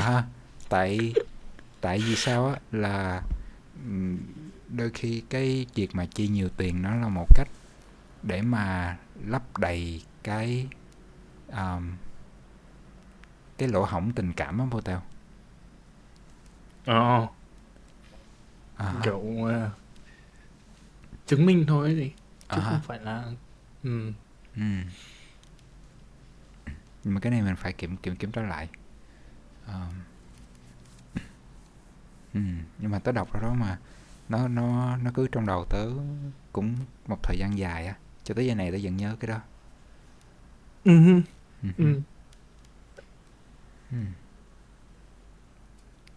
À, 0.00 0.24
tại 0.68 1.14
tại 1.80 1.98
vì 1.98 2.16
sao 2.16 2.46
á? 2.46 2.60
Là 2.72 3.22
đôi 4.68 4.90
khi 4.94 5.22
cái 5.30 5.66
việc 5.74 5.94
mà 5.94 6.06
chi 6.06 6.28
nhiều 6.28 6.48
tiền 6.56 6.82
nó 6.82 6.94
là 6.94 7.08
một 7.08 7.26
cách 7.34 7.48
để 8.22 8.42
mà 8.42 8.96
lấp 9.26 9.58
đầy 9.58 10.02
cái 10.22 10.68
um, 11.52 11.92
cái 13.58 13.68
lỗ 13.68 13.84
hổng 13.84 14.12
tình 14.12 14.32
cảm 14.32 14.58
á 14.58 14.64
vô 14.64 14.80
tao 14.80 15.02
ờ 16.86 17.28
à, 18.76 18.94
kiểu 19.02 19.44
ờ, 19.44 19.70
chứng 21.26 21.46
minh 21.46 21.64
thôi 21.68 21.94
gì 21.96 22.12
chứ 22.54 22.60
À. 22.60 22.70
không 22.70 22.80
phải 22.82 22.98
là 23.00 23.24
ừ. 23.82 24.12
ừ. 24.56 24.62
nhưng 27.04 27.14
mà 27.14 27.20
cái 27.20 27.30
này 27.30 27.42
mình 27.42 27.56
phải 27.56 27.72
kiểm 27.72 27.96
kiểm 27.96 28.16
kiểm 28.16 28.32
tra 28.32 28.42
lại 28.42 28.68
um, 29.66 29.94
ừ. 32.34 32.40
nhưng 32.78 32.90
mà 32.90 32.98
tớ 32.98 33.12
đọc 33.12 33.32
ra 33.34 33.40
đó 33.40 33.54
mà 33.54 33.78
nó 34.28 34.48
nó 34.48 34.96
nó 34.96 35.10
cứ 35.14 35.28
trong 35.32 35.46
đầu 35.46 35.64
tớ 35.70 35.86
cũng 36.52 36.74
một 37.06 37.18
thời 37.22 37.38
gian 37.38 37.58
dài 37.58 37.86
á 37.86 37.94
cho 38.24 38.34
tới 38.34 38.46
giờ 38.46 38.54
này 38.54 38.72
tớ 38.72 38.78
vẫn 38.82 38.96
nhớ 38.96 39.16
cái 39.20 39.28
đó 39.28 39.40
Ừ. 40.84 41.22
Ừ. 41.62 41.68
ừ. 41.78 42.00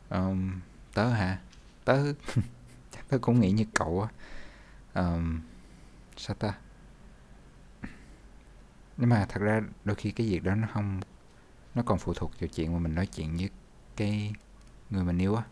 Ờm, 0.10 0.62
tớ 0.94 1.10
hả? 1.10 1.40
Tớ 1.86 2.14
chắc 2.92 3.10
tớ 3.10 3.18
cũng 3.18 3.40
nghĩ 3.40 3.52
như 3.52 3.66
cậu 3.74 4.02
á. 4.02 4.10
Ờm, 4.94 5.42
sao 6.18 6.36
ta? 6.36 6.54
Nhưng 8.98 9.10
mà 9.10 9.26
thật 9.30 9.42
ra 9.42 9.62
đôi 9.86 9.96
khi 9.96 10.12
cái 10.12 10.28
việc 10.28 10.44
đó 10.44 10.56
nó 10.56 10.68
không 10.74 11.00
nó 11.76 11.84
còn 11.86 12.00
phụ 12.00 12.14
thuộc 12.14 12.32
vào 12.40 12.48
chuyện 12.48 12.74
mà 12.74 12.80
mình 12.80 12.96
nói 12.96 13.06
chuyện 13.08 13.38
với 13.38 13.50
cái 13.96 14.34
người 14.90 15.04
mình 15.04 15.18
yêu 15.18 15.36
á. 15.36 15.44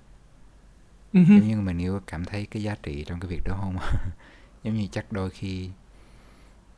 Ừ. 1.14 1.20
Giống 1.28 1.48
như 1.48 1.62
mình 1.62 1.78
yêu 1.78 2.00
cảm 2.08 2.26
thấy 2.26 2.46
cái 2.46 2.64
giá 2.64 2.76
trị 2.84 3.04
trong 3.08 3.20
cái 3.20 3.30
việc 3.30 3.42
đó 3.46 3.58
không? 3.62 3.78
Giống 4.64 4.76
như 4.76 4.88
chắc 4.92 5.12
đôi 5.12 5.30
khi 5.30 5.70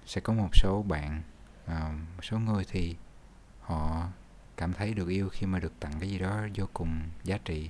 sẽ 0.05 0.21
có 0.21 0.33
một 0.33 0.49
số 0.53 0.83
bạn, 0.87 1.21
ờm, 1.65 2.05
một 2.15 2.23
số 2.23 2.39
người 2.39 2.65
thì 2.67 2.95
họ 3.61 4.07
cảm 4.61 4.73
thấy 4.73 4.93
được 4.93 5.07
yêu 5.09 5.29
khi 5.29 5.45
mà 5.45 5.59
được 5.59 5.71
tặng 5.79 5.91
cái 5.99 6.09
gì 6.09 6.19
đó 6.19 6.41
vô 6.55 6.65
cùng 6.73 7.01
giá 7.23 7.37
trị. 7.45 7.69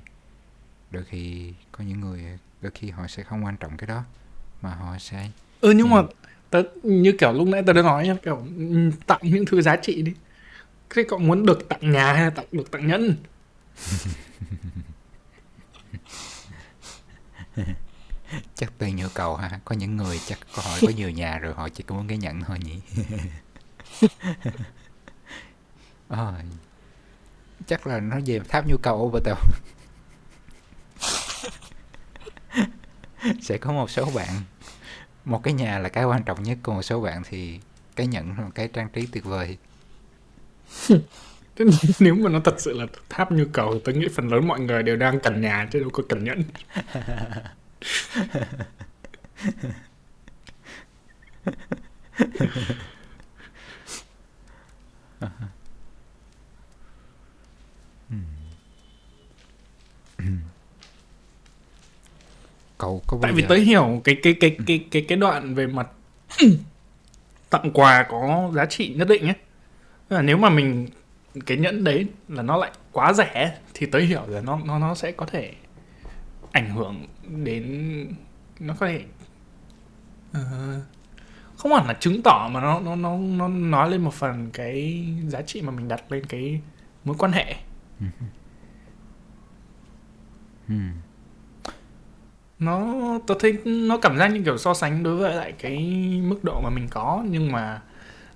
Đôi 0.91 1.03
khi 1.03 1.53
có 1.71 1.83
những 1.83 1.99
người 1.99 2.23
đôi 2.61 2.71
khi 2.75 2.89
họ 2.89 3.07
sẽ 3.07 3.23
không 3.23 3.45
quan 3.45 3.57
trọng 3.57 3.77
cái 3.77 3.87
đó 3.87 4.03
mà 4.61 4.69
họ 4.69 4.97
sẽ 4.99 5.29
ừ 5.61 5.71
nhưng 5.71 5.89
mà 5.89 6.01
tớ 6.49 6.63
như 6.83 7.11
kiểu 7.19 7.33
lúc 7.33 7.47
nãy 7.47 7.63
tớ 7.63 7.73
đã 7.73 7.81
nói 7.81 8.17
kiểu 8.23 8.35
ừ, 8.57 8.91
tặng 9.07 9.19
những 9.21 9.45
thứ 9.45 9.61
giá 9.61 9.75
trị 9.75 10.01
đi. 10.01 10.13
Thế 10.89 11.03
cậu 11.09 11.19
muốn 11.19 11.45
được 11.45 11.69
tặng 11.69 11.91
nhà 11.91 12.13
hay 12.13 12.23
là 12.23 12.29
tặng 12.29 12.45
được 12.51 12.71
tặng 12.71 12.87
nhẫn 12.87 13.15
chắc 18.55 18.77
tùy 18.77 18.91
nhu 18.91 19.07
cầu 19.13 19.35
ha 19.35 19.59
có 19.65 19.75
những 19.75 19.97
người 19.97 20.19
chắc 20.27 20.39
có 20.55 20.61
họ 20.61 20.77
có 20.81 20.91
nhiều 20.95 21.09
nhà 21.09 21.37
rồi 21.37 21.53
họ 21.53 21.69
chỉ 21.69 21.83
có 21.87 21.95
muốn 21.95 22.07
cái 22.07 22.17
nhẫn 22.17 22.41
thôi 22.43 22.57
nhỉ. 22.63 22.79
Ờ, 26.07 26.33
chắc 27.67 27.87
là 27.87 27.99
nó 27.99 28.19
về 28.25 28.39
tháp 28.49 28.67
nhu 28.67 28.77
cầu 28.77 29.19
tao 29.23 29.37
sẽ 33.41 33.57
có 33.57 33.71
một 33.71 33.89
số 33.89 34.11
bạn 34.15 34.41
một 35.25 35.43
cái 35.43 35.53
nhà 35.53 35.79
là 35.79 35.89
cái 35.89 36.03
quan 36.03 36.23
trọng 36.23 36.43
nhất 36.43 36.57
còn 36.63 36.75
một 36.75 36.81
số 36.81 37.01
bạn 37.01 37.21
thì 37.29 37.59
cái 37.95 38.07
nhẫn 38.07 38.37
là 38.37 38.49
cái 38.55 38.67
trang 38.67 38.89
trí 38.89 39.05
tuyệt 39.05 39.25
vời. 39.25 39.57
Nếu 41.99 42.15
mà 42.15 42.29
nó 42.29 42.39
thật 42.39 42.55
sự 42.57 42.73
là 42.73 42.85
tháp 43.09 43.31
nhu 43.31 43.45
cầu 43.53 43.73
thì 43.73 43.79
tớ 43.85 43.93
nghĩ 43.93 44.07
phần 44.15 44.27
lớn 44.27 44.47
mọi 44.47 44.59
người 44.59 44.83
đều 44.83 44.95
đang 44.95 45.19
cần 45.19 45.41
nhà 45.41 45.67
chứ 45.71 45.79
đâu 45.79 45.89
có 45.89 46.03
cần 46.09 46.23
nhẫn 46.23 46.43
cậu 62.77 63.01
có 63.07 63.17
tại 63.21 63.31
vì 63.31 63.45
tớ 63.49 63.55
hiểu 63.55 64.01
cái 64.03 64.15
cái 64.23 64.33
cái 64.39 64.57
cái 64.67 64.85
cái 64.91 65.05
cái 65.07 65.17
đoạn 65.17 65.55
về 65.55 65.67
mặt 65.67 65.87
tặng 67.49 67.71
quà 67.73 68.03
có 68.09 68.51
giá 68.55 68.65
trị 68.65 68.93
nhất 68.93 69.07
định 69.07 69.23
ấy. 69.23 69.35
Tức 70.07 70.15
là 70.15 70.21
nếu 70.21 70.37
mà 70.37 70.49
mình 70.49 70.87
cái 71.45 71.57
nhẫn 71.57 71.83
đấy 71.83 72.07
là 72.27 72.43
nó 72.43 72.57
lại 72.57 72.71
quá 72.91 73.13
rẻ 73.13 73.57
thì 73.73 73.85
tớ 73.85 73.99
hiểu 73.99 74.21
là 74.27 74.41
nó 74.41 74.59
nó 74.65 74.79
nó 74.79 74.95
sẽ 74.95 75.11
có 75.11 75.25
thể 75.25 75.53
ảnh 76.51 76.69
hưởng 76.69 77.07
đến 77.43 78.07
nó 78.59 78.73
có 78.79 78.87
thể 78.87 79.03
ờ, 80.33 80.41
không 81.57 81.73
hẳn 81.73 81.87
là 81.87 81.93
chứng 81.93 82.21
tỏ 82.23 82.49
mà 82.51 82.61
nó 82.61 82.79
nó 82.79 82.95
nó 82.95 83.17
nó 83.17 83.47
nói 83.47 83.91
lên 83.91 84.01
một 84.01 84.13
phần 84.13 84.49
cái 84.53 85.05
giá 85.27 85.41
trị 85.41 85.61
mà 85.61 85.71
mình 85.71 85.87
đặt 85.87 86.11
lên 86.11 86.25
cái 86.25 86.61
mối 87.03 87.15
quan 87.19 87.31
hệ 87.31 87.55
ừ. 90.71 90.75
nó 92.59 92.93
tôi 93.27 93.37
thấy 93.39 93.53
nó 93.65 93.97
cảm 93.97 94.17
giác 94.17 94.27
như 94.27 94.41
kiểu 94.45 94.57
so 94.57 94.73
sánh 94.73 95.03
đối 95.03 95.15
với 95.15 95.35
lại 95.35 95.51
cái 95.59 95.77
mức 96.23 96.39
độ 96.43 96.61
mà 96.63 96.69
mình 96.69 96.87
có 96.91 97.23
nhưng 97.29 97.51
mà 97.51 97.81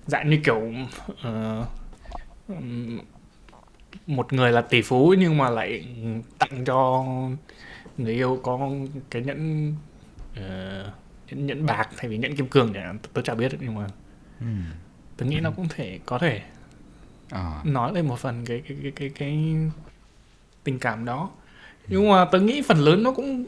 dạng 0.08 0.30
như 0.30 0.39
kiểu 0.43 0.74
ờ, 1.21 1.65
ừm, 2.48 3.00
một 4.08 4.34
người 4.34 4.52
là 4.52 4.62
tỷ 4.62 4.82
phú 4.82 5.15
nhưng 5.19 5.38
mà 5.38 5.50
lại 5.50 5.86
tặng 6.39 6.65
cho 6.65 7.06
người 7.98 8.13
yêu 8.13 8.39
có 8.43 8.69
cái 9.10 9.21
nhẫn 9.21 9.74
ờ, 10.36 10.91
nhẫn, 11.32 11.45
nhẫn 11.45 11.65
bạc 11.65 11.89
thay 11.98 12.10
vì 12.10 12.17
nhẫn 12.17 12.36
kim 12.36 12.48
cương 12.48 12.74
chẳng 12.74 12.84
hạn 12.84 12.98
tôi 13.13 13.24
chả 13.24 13.36
biết 13.36 13.52
nhưng 13.60 13.76
mà 13.76 13.88
Ừ. 14.39 14.45
tôi 15.17 15.30
nghĩ 15.30 15.39
nó 15.39 15.52
cũng 15.52 15.67
thể 15.69 16.00
có 16.06 16.17
thể 16.19 16.41
Ờ. 17.32 17.62
nói 17.63 17.93
lên 17.93 18.08
một 18.08 18.19
phần 18.19 18.45
cái 18.45 18.62
cái 18.67 18.78
cái 18.82 18.91
cái, 18.95 19.10
cái 19.10 19.56
tình 20.63 20.80
cảm 20.80 21.06
đó 21.06 21.30
nhưng 21.88 22.10
mà 22.10 22.26
tôi 22.32 22.41
nghĩ 22.41 22.62
phần 22.62 22.78
lớn 22.80 23.04
nó 23.04 23.12
cũng 23.12 23.45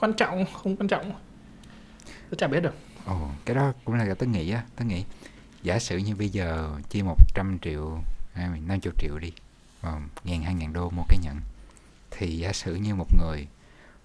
quan 0.00 0.12
trọng 0.12 0.44
không 0.52 0.76
quan 0.76 0.88
trọng. 0.88 1.12
Tôi 2.30 2.38
chả 2.38 2.46
biết 2.46 2.60
được. 2.60 2.74
Ồ, 3.06 3.28
cái 3.44 3.56
đó 3.56 3.72
cũng 3.84 3.94
là 3.94 4.14
tớ 4.14 4.26
nghĩ 4.26 4.50
á, 4.50 4.62
tớ 4.76 4.84
nghĩ 4.84 5.04
giả 5.62 5.78
sử 5.78 5.96
như 5.96 6.14
bây 6.14 6.28
giờ 6.28 6.70
chi 6.88 7.02
100 7.02 7.58
triệu 7.62 7.98
hay 8.34 8.48
50 8.48 8.92
triệu 8.98 9.18
đi, 9.18 9.32
ngàn 10.24 10.42
hai 10.42 10.54
ngàn 10.54 10.72
đô 10.72 10.90
mua 10.90 11.02
cái 11.08 11.18
nhẫn 11.22 11.40
thì 12.10 12.38
giả 12.38 12.52
sử 12.52 12.74
như 12.74 12.94
một 12.94 13.14
người 13.18 13.48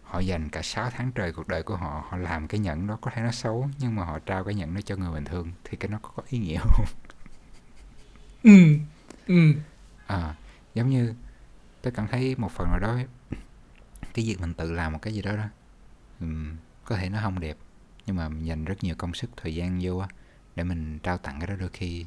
họ 0.03 0.19
dành 0.19 0.49
cả 0.49 0.61
6 0.61 0.89
tháng 0.89 1.11
trời 1.11 1.31
cuộc 1.31 1.47
đời 1.47 1.63
của 1.63 1.75
họ 1.75 2.03
họ 2.09 2.17
làm 2.17 2.47
cái 2.47 2.59
nhẫn 2.59 2.87
đó 2.87 2.97
có 3.01 3.11
thể 3.15 3.21
nó 3.21 3.31
xấu 3.31 3.69
nhưng 3.79 3.95
mà 3.95 4.03
họ 4.05 4.19
trao 4.19 4.43
cái 4.43 4.53
nhẫn 4.53 4.75
đó 4.75 4.81
cho 4.85 4.95
người 4.95 5.11
bình 5.11 5.25
thường 5.25 5.51
thì 5.63 5.77
cái 5.77 5.89
nó 5.89 5.99
có, 6.01 6.09
có 6.15 6.23
ý 6.29 6.37
nghĩa 6.37 6.59
không? 6.59 6.85
Ừ 8.43 8.77
ừ. 9.27 9.53
À, 10.07 10.35
giống 10.75 10.89
như 10.89 11.13
tôi 11.81 11.93
cảm 11.95 12.07
thấy 12.07 12.35
một 12.37 12.51
phần 12.51 12.67
nào 12.67 12.79
đó 12.79 12.97
cái 14.19 14.25
việc 14.27 14.41
mình 14.41 14.53
tự 14.53 14.71
làm 14.71 14.93
một 14.93 14.99
cái 15.01 15.13
gì 15.13 15.21
đó 15.21 15.35
đó 15.35 15.45
ừm, 16.19 16.57
có 16.85 16.97
thể 16.97 17.09
nó 17.09 17.19
không 17.23 17.39
đẹp 17.39 17.57
nhưng 18.05 18.15
mà 18.15 18.29
mình 18.29 18.45
dành 18.45 18.65
rất 18.65 18.83
nhiều 18.83 18.95
công 18.97 19.13
sức 19.13 19.31
thời 19.37 19.55
gian 19.55 19.79
vô 19.83 19.97
á 19.97 20.07
để 20.55 20.63
mình 20.63 20.99
trao 21.03 21.17
tặng 21.17 21.39
cái 21.39 21.47
đó 21.47 21.55
đôi 21.55 21.69
khi 21.73 22.05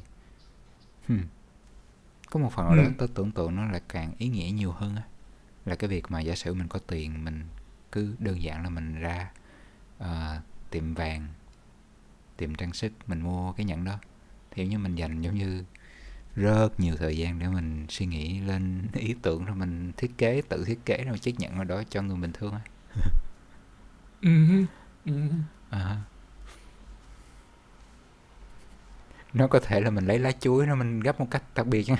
hmm, 1.07 1.23
có 2.31 2.39
một 2.39 2.51
phần 2.53 2.65
nào 2.65 2.75
đó 2.75 2.83
Ừ. 2.83 2.93
tôi 2.97 3.07
tưởng 3.15 3.31
tượng 3.31 3.55
nó 3.55 3.65
là 3.65 3.79
càng 3.89 4.13
ý 4.17 4.27
nghĩa 4.27 4.51
nhiều 4.51 4.71
hơn 4.71 4.95
á 4.95 5.03
là 5.65 5.75
cái 5.75 5.89
việc 5.89 6.11
mà 6.11 6.21
giả 6.21 6.35
sử 6.35 6.53
mình 6.53 6.67
có 6.67 6.79
tiền 6.87 7.25
mình 7.25 7.43
cứ 7.91 8.15
đơn 8.19 8.43
giản 8.43 8.63
là 8.63 8.69
mình 8.69 8.95
ra 8.99 9.31
ờ, 9.99 10.41
tiệm 10.71 10.93
vàng 10.93 11.27
tiệm 12.37 12.55
trang 12.55 12.73
sức 12.73 12.93
mình 13.07 13.21
mua 13.21 13.51
cái 13.53 13.65
nhẫn 13.65 13.83
đó 13.83 13.99
thì 14.51 14.67
như 14.67 14.77
mình 14.79 14.95
dành 14.95 15.21
giống 15.21 15.35
như 15.35 15.63
rất 16.35 16.79
nhiều 16.79 16.95
thời 16.95 17.17
gian 17.17 17.39
để 17.39 17.47
mình 17.47 17.85
suy 17.89 18.05
nghĩ 18.05 18.39
lên 18.39 18.87
ý 18.93 19.15
tưởng 19.21 19.45
rồi 19.45 19.55
mình 19.55 19.91
thiết 19.97 20.17
kế 20.17 20.41
tự 20.49 20.63
thiết 20.65 20.79
kế 20.85 21.03
rồi 21.03 21.17
chiếc 21.17 21.39
nhẫn 21.39 21.57
ở 21.57 21.63
đó 21.63 21.83
cho 21.89 22.01
người 22.01 22.17
bình 22.17 22.31
thường 22.33 22.53
á. 22.53 22.59
Ừ 24.21 24.29
ừ 25.05 25.13
À. 25.69 25.97
Nó 29.33 29.47
có 29.47 29.59
thể 29.59 29.81
là 29.81 29.89
mình 29.89 30.05
lấy 30.05 30.19
lá 30.19 30.31
chuối 30.31 30.65
nó 30.67 30.75
mình 30.75 30.99
gấp 30.99 31.19
một 31.19 31.27
cách 31.31 31.43
đặc 31.55 31.67
biệt 31.67 31.87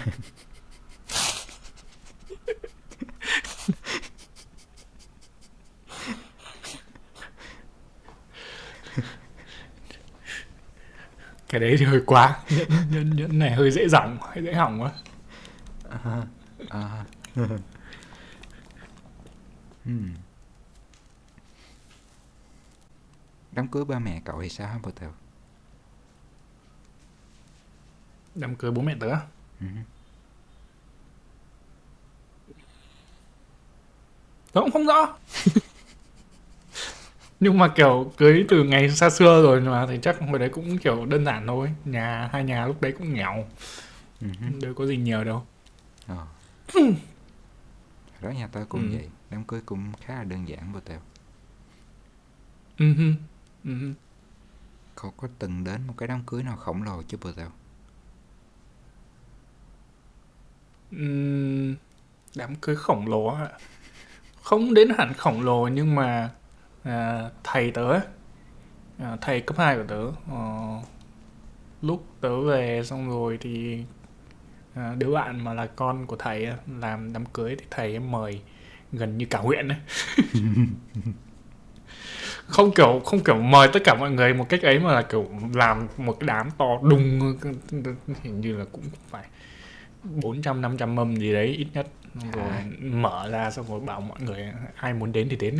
cái 11.53 11.59
đấy 11.59 11.75
thì 11.79 11.85
hơi 11.85 12.01
quá 12.05 12.39
nhẫn 12.49 12.67
nhẫn 12.91 13.15
nhẫn 13.15 13.39
này 13.39 13.51
hơi 13.55 13.71
dễ 13.71 13.87
dỏng 13.87 14.17
hơi 14.21 14.43
dễ 14.43 14.53
hỏng 14.53 14.81
quá 14.81 14.91
À. 16.03 16.21
À. 16.69 17.05
Hmm. 19.85 20.13
Đám 23.51 23.67
cưới 23.67 23.85
ba 23.85 23.99
mẹ 23.99 24.21
cậu 24.25 24.41
thì 24.41 24.49
sao 24.49 24.67
hả 24.67 24.79
Tèo? 24.99 25.11
đám 28.35 28.55
cưới 28.55 28.71
bố 28.71 28.81
mẹ 28.81 28.95
tớ 28.99 29.07
Ừ. 29.59 29.65
tớ 34.53 34.61
cũng 34.61 34.71
không 34.71 34.85
rõ 34.85 35.17
nhưng 37.43 37.57
mà 37.57 37.67
kiểu 37.67 38.11
cưới 38.17 38.45
từ 38.49 38.63
ngày 38.63 38.89
xa 38.89 39.09
xưa 39.09 39.41
rồi 39.41 39.61
mà 39.61 39.85
thì 39.87 39.99
chắc 40.01 40.19
hồi 40.29 40.39
đấy 40.39 40.49
cũng 40.49 40.77
kiểu 40.77 41.05
đơn 41.05 41.25
giản 41.25 41.47
thôi 41.47 41.69
nhà 41.85 42.29
hai 42.33 42.43
nhà 42.43 42.65
lúc 42.67 42.81
đấy 42.81 42.91
cũng 42.91 43.13
nghèo 43.13 43.45
Ừ. 44.21 44.27
đâu 44.61 44.73
có 44.73 44.85
gì 44.85 44.97
nhiều 44.97 45.23
đâu 45.23 45.43
Ờ. 46.07 46.25
Đó 48.21 48.29
nhà 48.29 48.47
tớ 48.47 48.65
cũng 48.69 48.81
Ừ. 48.91 48.97
vậy. 48.97 49.09
Đám 49.29 49.43
cưới 49.43 49.61
cũng 49.65 49.91
khá 50.05 50.13
là 50.15 50.23
đơn 50.23 50.47
giản 50.49 50.73
Bồ 50.73 50.79
Tèo. 50.79 50.99
ừ 52.77 52.93
hư. 52.93 53.13
Cậu 54.95 55.11
có 55.17 55.27
từng 55.39 55.63
đến 55.63 55.87
một 55.87 55.93
cái 55.97 56.07
đám 56.07 56.21
cưới 56.25 56.43
nào 56.43 56.55
khổng 56.57 56.83
lồ 56.83 57.01
chưa 57.07 57.17
Bồ 57.21 57.31
Tèo? 57.31 57.49
Ừm, 60.91 61.75
đám 62.35 62.55
cưới 62.55 62.75
khổng 62.75 63.07
lồ 63.07 63.25
ạ 63.27 63.49
không 64.43 64.73
đến 64.73 64.89
hẳn 64.97 65.13
khổng 65.13 65.41
lồ 65.41 65.67
nhưng 65.67 65.95
mà 65.95 66.29
à, 66.83 67.29
thầy 67.43 67.71
tớ 67.71 67.91
ấy, 67.91 68.01
à, 68.99 69.17
thầy 69.21 69.41
cấp 69.41 69.57
2 69.57 69.77
của 69.77 69.83
tớ 69.87 70.01
ờ, 70.31 70.77
lúc 71.81 72.05
tớ 72.21 72.41
về 72.41 72.81
xong 72.83 73.09
rồi 73.09 73.37
thì 73.41 73.83
à, 74.75 74.95
đứa 74.97 75.13
bạn 75.13 75.43
mà 75.43 75.53
là 75.53 75.65
con 75.65 76.05
của 76.05 76.15
thầy 76.15 76.45
á, 76.45 76.57
làm 76.79 77.13
đám 77.13 77.25
cưới 77.25 77.55
thì 77.59 77.65
thầy 77.71 77.89
ấy 77.89 77.99
mời 77.99 78.41
gần 78.91 79.17
như 79.17 79.25
cả 79.25 79.39
huyện 79.39 79.67
ấy. 79.67 79.77
không 82.47 82.71
kiểu 82.71 83.01
không 83.05 83.23
kiểu 83.23 83.35
mời 83.41 83.67
tất 83.73 83.79
cả 83.83 83.95
mọi 83.95 84.11
người 84.11 84.33
một 84.33 84.49
cách 84.49 84.61
ấy 84.61 84.79
mà 84.79 84.93
là 84.93 85.01
kiểu 85.01 85.27
làm 85.53 85.87
một 85.97 86.17
cái 86.19 86.27
đám 86.27 86.49
to 86.57 86.65
đùng 86.83 87.35
hình 88.23 88.41
như 88.41 88.57
là 88.57 88.65
cũng 88.71 88.83
phải 89.09 89.25
400 90.03 90.61
500 90.61 90.95
mâm 90.95 91.15
gì 91.15 91.33
đấy 91.33 91.47
ít 91.47 91.67
nhất 91.73 91.87
rồi 92.33 92.43
À. 92.49 92.65
mở 92.81 93.29
ra 93.29 93.51
xong 93.51 93.65
rồi 93.69 93.79
bảo 93.79 94.01
mọi 94.01 94.21
người 94.21 94.51
ai 94.75 94.93
muốn 94.93 95.11
đến 95.11 95.27
thì 95.29 95.35
đến 95.35 95.57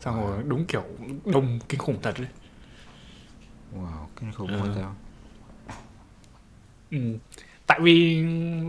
xong 0.00 0.20
rồi 0.20 0.42
đúng 0.48 0.66
kiểu 0.66 0.84
đông 1.24 1.58
kinh 1.68 1.80
khủng 1.80 1.98
thật 2.02 2.14
đấy 2.18 2.28
Wow, 3.72 4.06
kinh 4.16 4.32
khủng 4.32 4.48
Ờ. 4.50 4.58
Bồ 4.60 4.68
Tèo. 4.68 4.94
ừ. 6.90 7.18
tại 7.66 7.80
vì 7.82 8.22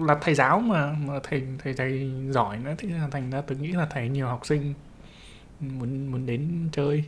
là 0.08 0.18
thầy 0.22 0.36
giáo 0.36 0.60
mà 0.60 0.94
mà 1.00 1.14
thầy 1.24 1.44
thầy 1.64 1.74
thầy 1.74 2.12
giỏi 2.30 2.58
nữa 2.58 2.76
thì 2.78 2.90
là 2.90 3.08
thành 3.12 3.30
ra 3.32 3.42
tôi 3.42 3.58
nghĩ 3.58 3.72
là 3.72 3.86
thầy 3.90 4.10
nhiều 4.10 4.28
học 4.28 4.46
sinh 4.46 4.74
muốn 5.60 6.08
muốn 6.12 6.26
đến 6.26 6.70
chơi 6.74 7.04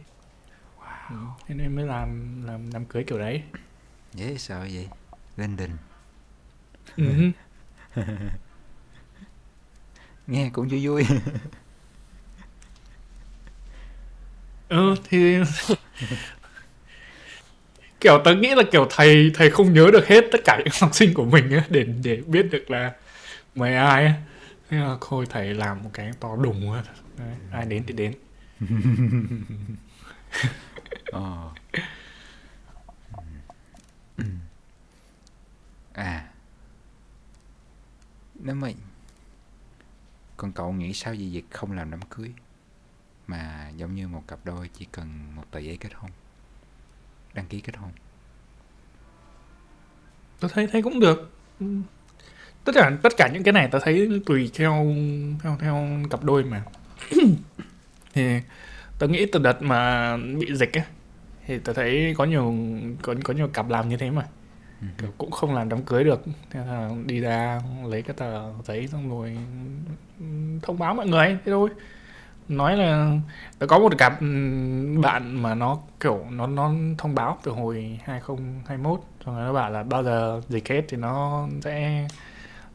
ừ. 1.09 1.15
thế 1.47 1.55
nên 1.55 1.75
mới 1.75 1.85
làm 1.85 2.41
làm 2.45 2.69
đám 2.73 2.85
cưới 2.85 3.03
kiểu 3.03 3.19
đấy 3.19 3.43
Dễ 4.13 4.37
sợ 4.37 4.59
vậy? 4.59 4.89
Lên 5.37 5.55
đình. 5.57 5.77
ừ. 6.97 7.31
Nghe 10.27 10.49
cũng 10.53 10.67
vui 10.67 10.87
vui. 10.87 11.03
ừ 14.71 14.95
thì 15.09 15.37
kiểu 18.01 18.21
tớ 18.25 18.35
nghĩ 18.35 18.55
là 18.55 18.63
kiểu 18.71 18.87
thầy 18.89 19.31
thầy 19.33 19.49
không 19.49 19.73
nhớ 19.73 19.89
được 19.93 20.07
hết 20.07 20.25
tất 20.31 20.37
cả 20.45 20.57
những 20.57 20.67
học 20.81 20.95
sinh 20.95 21.13
của 21.13 21.25
mình 21.25 21.51
á 21.51 21.63
để 21.69 21.83
để 22.03 22.21
biết 22.27 22.47
được 22.51 22.71
là 22.71 22.91
mày 23.55 23.75
ai 23.75 24.05
ấy. 24.05 24.13
thế 24.69 24.77
là 24.77 24.95
thôi 25.01 25.25
thầy 25.29 25.53
làm 25.53 25.83
một 25.83 25.89
cái 25.93 26.11
to 26.19 26.35
đùng 26.35 26.73
á 26.73 26.83
Đấy, 27.17 27.35
ai 27.51 27.65
đến 27.65 27.83
thì 27.87 27.93
đến 27.93 28.13
Ờ. 31.11 31.49
À. 35.93 36.27
Nếu 38.39 38.55
mà 38.55 38.69
còn 40.37 40.51
cậu 40.51 40.71
nghĩ 40.73 40.93
sao 40.93 41.13
về 41.13 41.19
việc 41.31 41.43
không 41.51 41.71
làm 41.71 41.91
đám 41.91 41.99
cưới 42.09 42.31
mà 43.31 43.69
giống 43.77 43.95
như 43.95 44.07
một 44.07 44.23
cặp 44.27 44.39
đôi 44.43 44.69
chỉ 44.73 44.87
cần 44.91 45.35
một 45.35 45.43
tờ 45.51 45.59
giấy 45.59 45.77
kết 45.77 45.89
hôn. 45.93 46.11
Đăng 47.33 47.45
ký 47.45 47.61
kết 47.61 47.77
hôn. 47.77 47.91
Tôi 50.39 50.51
thấy 50.53 50.67
thấy 50.67 50.81
cũng 50.81 50.99
được. 50.99 51.31
Tất 52.63 52.71
cả 52.75 52.91
tất 53.03 53.13
cả 53.17 53.29
những 53.33 53.43
cái 53.43 53.53
này 53.53 53.67
tôi 53.71 53.81
thấy 53.83 54.21
tùy 54.25 54.51
theo 54.53 54.95
theo 55.43 55.57
theo 55.59 55.87
cặp 56.09 56.23
đôi 56.23 56.43
mà. 56.43 56.63
Thì 58.13 58.39
tôi 58.99 59.09
nghĩ 59.09 59.25
từ 59.31 59.39
đợt 59.39 59.61
mà 59.61 60.17
bị 60.17 60.55
dịch 60.55 60.73
á 60.73 60.85
thì 61.45 61.59
tôi 61.59 61.75
thấy 61.75 62.13
có 62.17 62.25
nhiều 62.25 62.55
có 63.01 63.15
có 63.23 63.33
nhiều 63.33 63.47
cặp 63.47 63.69
làm 63.69 63.89
như 63.89 63.97
thế 63.97 64.11
mà. 64.11 64.27
Ừ. 64.81 64.87
kiểu 64.97 65.13
cũng 65.17 65.31
không 65.31 65.55
làm 65.55 65.69
đám 65.69 65.83
cưới 65.83 66.03
được. 66.03 66.21
Thế 66.49 66.59
là 66.65 66.89
đi 67.05 67.19
ra 67.19 67.61
lấy 67.85 68.01
cái 68.01 68.15
tờ 68.15 68.53
giấy 68.63 68.87
xong 68.87 69.09
rồi 69.09 69.37
thông 70.61 70.79
báo 70.79 70.93
mọi 70.93 71.07
người 71.07 71.37
thế 71.45 71.51
thôi 71.51 71.69
nói 72.51 72.77
là 72.77 73.17
có 73.67 73.79
một 73.79 73.93
cặp 73.97 74.13
bạn 75.01 75.41
mà 75.43 75.55
nó 75.55 75.77
kiểu 75.99 76.25
nó 76.29 76.47
nó 76.47 76.71
thông 76.97 77.15
báo 77.15 77.37
từ 77.43 77.51
hồi 77.51 77.99
2021 78.03 79.01
xong 79.25 79.35
rồi 79.35 79.45
nó 79.45 79.53
bảo 79.53 79.71
là 79.71 79.83
bao 79.83 80.03
giờ 80.03 80.41
dịch 80.49 80.69
hết 80.69 80.81
thì 80.89 80.97
nó 80.97 81.47
sẽ 81.61 82.07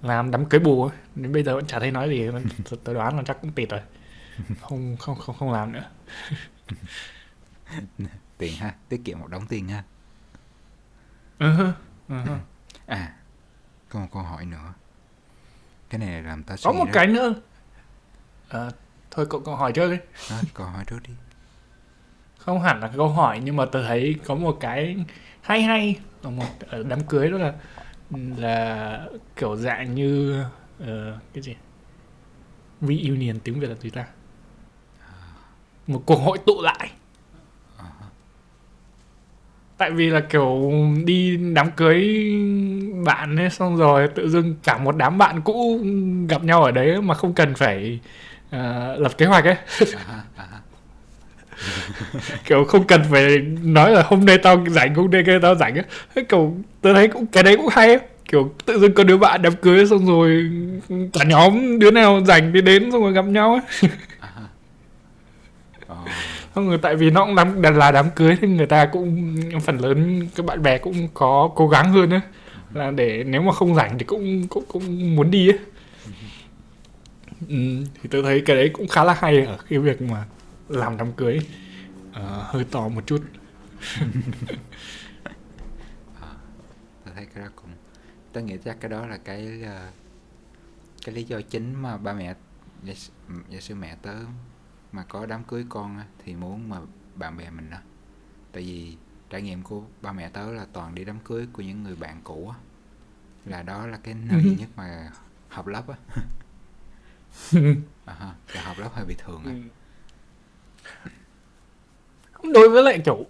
làm 0.02 0.30
đám 0.30 0.46
cưới 0.46 0.60
bù 0.60 0.82
ấy. 0.84 0.96
đến 1.14 1.32
bây 1.32 1.42
giờ 1.42 1.54
vẫn 1.54 1.66
chả 1.66 1.80
thấy 1.80 1.90
nói 1.90 2.08
gì 2.08 2.28
tôi, 2.84 2.94
đoán 2.94 3.16
là 3.16 3.22
chắc 3.26 3.40
cũng 3.42 3.52
tịt 3.52 3.70
rồi. 3.70 3.80
Không 4.60 4.96
không 4.96 5.14
không 5.18 5.36
không 5.38 5.52
làm 5.52 5.72
nữa. 5.72 5.84
Tiền 8.38 8.56
ha 8.56 8.74
tiết 8.88 9.00
kiệm 9.04 9.18
một 9.20 9.28
đống 9.28 9.46
tiền 9.46 9.68
ha. 9.68 9.82
Ừ 11.38 11.72
ừ 12.08 12.14
à 12.86 13.12
có 13.88 14.00
một 14.00 14.06
câu 14.12 14.22
hỏi 14.22 14.44
nữa. 14.46 14.72
Cái 15.90 15.98
này 15.98 16.22
làm 16.22 16.42
ta 16.42 16.54
có 16.62 16.72
nghĩ 16.72 16.78
một 16.78 16.84
rất- 16.84 16.90
cái 16.94 17.06
nữa. 17.06 17.34
Ờ, 18.48 18.70
thôi 19.16 19.26
cậu, 19.30 19.40
cậu 19.40 19.56
hỏi 19.56 19.72
trước 19.72 19.90
đi. 19.90 19.96
Đó, 20.30 20.36
câu 20.54 20.66
hỏi 20.66 20.84
trước 20.86 20.98
đi. 21.08 21.14
Không 22.38 22.62
hẳn 22.62 22.80
là 22.80 22.90
câu 22.96 23.08
hỏi 23.08 23.40
nhưng 23.44 23.56
mà 23.56 23.64
tôi 23.64 23.84
thấy 23.88 24.14
có 24.24 24.34
một 24.34 24.56
cái 24.60 24.96
hay 25.40 25.62
hay. 25.62 25.96
Ở 26.22 26.30
một 26.30 26.44
ở 26.68 26.82
đám 26.88 27.00
cưới 27.04 27.30
đó 27.30 27.38
là 27.38 27.52
là 28.36 29.00
kiểu 29.36 29.56
dạng 29.56 29.94
như 29.94 30.42
ờ, 30.78 31.18
cái 31.34 31.42
gì? 31.42 31.54
Reunion 32.80 33.38
tiếng 33.44 33.60
việt 33.60 33.68
là 33.68 33.74
gì 33.74 33.90
ta? 33.90 34.06
Một 35.86 36.02
cuộc 36.06 36.16
hội 36.16 36.38
tụ 36.46 36.62
lại. 36.62 36.90
Tại 39.76 39.90
vì 39.90 40.10
là 40.10 40.20
kiểu 40.20 40.72
đi 41.04 41.36
đám 41.36 41.70
cưới 41.70 42.04
bạn 43.04 43.36
ấy 43.36 43.50
xong 43.50 43.76
rồi 43.76 44.08
tự 44.14 44.28
dưng 44.28 44.54
cả 44.62 44.78
một 44.78 44.96
đám 44.96 45.18
bạn 45.18 45.40
cũ 45.40 45.80
gặp 46.28 46.44
nhau 46.44 46.64
ở 46.64 46.70
đấy 46.70 47.02
mà 47.02 47.14
không 47.14 47.34
cần 47.34 47.54
phải 47.54 48.00
ờ, 48.56 48.96
lập 48.98 49.18
kế 49.18 49.26
hoạch 49.26 49.44
ấy. 49.44 49.56
À, 50.08 50.22
à, 50.36 50.46
kiểu 52.44 52.64
không 52.64 52.86
cần 52.86 53.02
phải 53.10 53.38
nói 53.62 53.90
là 53.90 54.02
hôm 54.06 54.24
nay 54.24 54.38
tao 54.38 54.64
rảnh 54.68 54.94
hôm 54.94 55.10
nay 55.10 55.22
kia 55.26 55.38
tao 55.42 55.54
rảnh 55.54 55.74
Thế 56.14 56.24
kiểu 56.28 56.54
tao 56.82 56.94
thấy 56.94 57.08
cũng 57.08 57.26
cái 57.26 57.42
đấy 57.42 57.56
cũng 57.56 57.68
hay 57.70 57.94
á 57.94 58.00
kiểu 58.28 58.52
tự 58.66 58.78
dưng 58.78 58.94
có 58.94 59.04
đứa 59.04 59.16
bạn 59.16 59.42
đám 59.42 59.56
cưới 59.56 59.86
xong 59.86 60.06
rồi 60.06 60.50
cả 61.12 61.24
nhóm 61.24 61.78
đứa 61.78 61.90
nào 61.90 62.20
rảnh 62.26 62.52
thì 62.54 62.60
đến 62.60 62.92
xong 62.92 63.02
rồi 63.02 63.12
gặp 63.12 63.24
nhau 63.24 63.60
à, 64.20 64.28
ha. 64.34 64.42
Ồ, 65.86 65.96
Xong 66.54 66.68
rồi 66.68 66.78
tại 66.82 66.96
vì 66.96 67.10
nó 67.10 67.24
cũng 67.24 67.34
đám, 67.62 67.76
là 67.76 67.90
đám 67.90 68.06
cưới 68.16 68.36
thì 68.40 68.48
người 68.48 68.66
ta 68.66 68.86
cũng 68.86 69.36
phần 69.64 69.78
lớn 69.78 70.28
các 70.36 70.46
bạn 70.46 70.62
bè 70.62 70.78
cũng 70.78 71.08
có 71.14 71.50
cố 71.54 71.68
gắng 71.68 71.92
hơn 71.92 72.10
á 72.10 72.20
là 72.74 72.90
để 72.90 73.24
nếu 73.26 73.42
mà 73.42 73.52
không 73.52 73.74
rảnh 73.74 73.98
thì 73.98 74.04
cũng 74.04 74.48
cũng 74.48 74.64
cũng 74.68 75.16
muốn 75.16 75.30
đi 75.30 75.48
ấy. 75.48 75.58
Ừ, 77.48 77.84
thì 77.94 78.08
tôi 78.10 78.22
thấy 78.22 78.42
cái 78.46 78.56
đấy 78.56 78.70
cũng 78.72 78.88
khá 78.88 79.04
là 79.04 79.14
hay 79.14 79.44
ở 79.44 79.58
cái 79.68 79.78
việc 79.78 80.02
mà 80.02 80.26
làm 80.68 80.96
đám 80.96 81.12
cưới 81.12 81.38
Ờ, 82.12 82.42
hơi 82.46 82.64
to 82.64 82.88
một 82.88 83.02
chút. 83.06 83.22
Tôi 87.04 87.14
thấy 87.14 87.26
cái 87.34 87.44
đó 87.44 87.50
cũng 87.56 87.70
tôi 88.32 88.42
nghĩ 88.42 88.56
chắc 88.64 88.80
cái 88.80 88.88
đó 88.90 89.06
là 89.06 89.16
cái 89.16 89.62
ờ, 89.62 89.90
cái 91.04 91.14
lý 91.14 91.24
do 91.24 91.40
chính 91.40 91.74
mà 91.74 91.96
ba 91.96 92.12
mẹ 92.12 92.34
giả, 92.84 92.94
giả 93.48 93.60
sử 93.60 93.74
mẹ 93.74 93.96
tớ 94.02 94.14
mà 94.92 95.04
có 95.08 95.26
đám 95.26 95.44
cưới 95.44 95.64
con 95.68 96.00
thì 96.24 96.34
muốn 96.34 96.68
mà 96.68 96.80
bạn 97.14 97.36
bè 97.36 97.50
mình 97.50 97.70
á. 97.70 97.82
Tại 98.52 98.62
vì 98.62 98.96
trải 99.30 99.42
nghiệm 99.42 99.62
của 99.62 99.82
ba 100.02 100.12
mẹ 100.12 100.28
tớ 100.28 100.52
là 100.52 100.66
toàn 100.72 100.94
đi 100.94 101.04
đám 101.04 101.18
cưới 101.24 101.46
của 101.52 101.62
những 101.62 101.82
người 101.82 101.96
bạn 101.96 102.20
cũ 102.24 102.48
á 102.48 102.58
là 103.44 103.62
đó 103.62 103.86
là 103.86 103.96
cái 103.96 104.14
nơi 104.14 104.42
duy 104.42 104.54
nhất 104.58 104.68
mà 104.76 105.10
học 105.48 105.66
lớp 105.66 105.88
á 105.88 105.96
à, 108.04 108.14
là 108.54 108.62
học 108.62 108.78
lớp 108.78 108.88
hơi 108.94 109.04
bị 109.04 109.14
thường 109.26 109.42
à. 109.46 109.52
ừ. 112.42 112.52
đối 112.54 112.68
với 112.68 112.82
lại 112.82 112.98
kiểu 113.04 113.26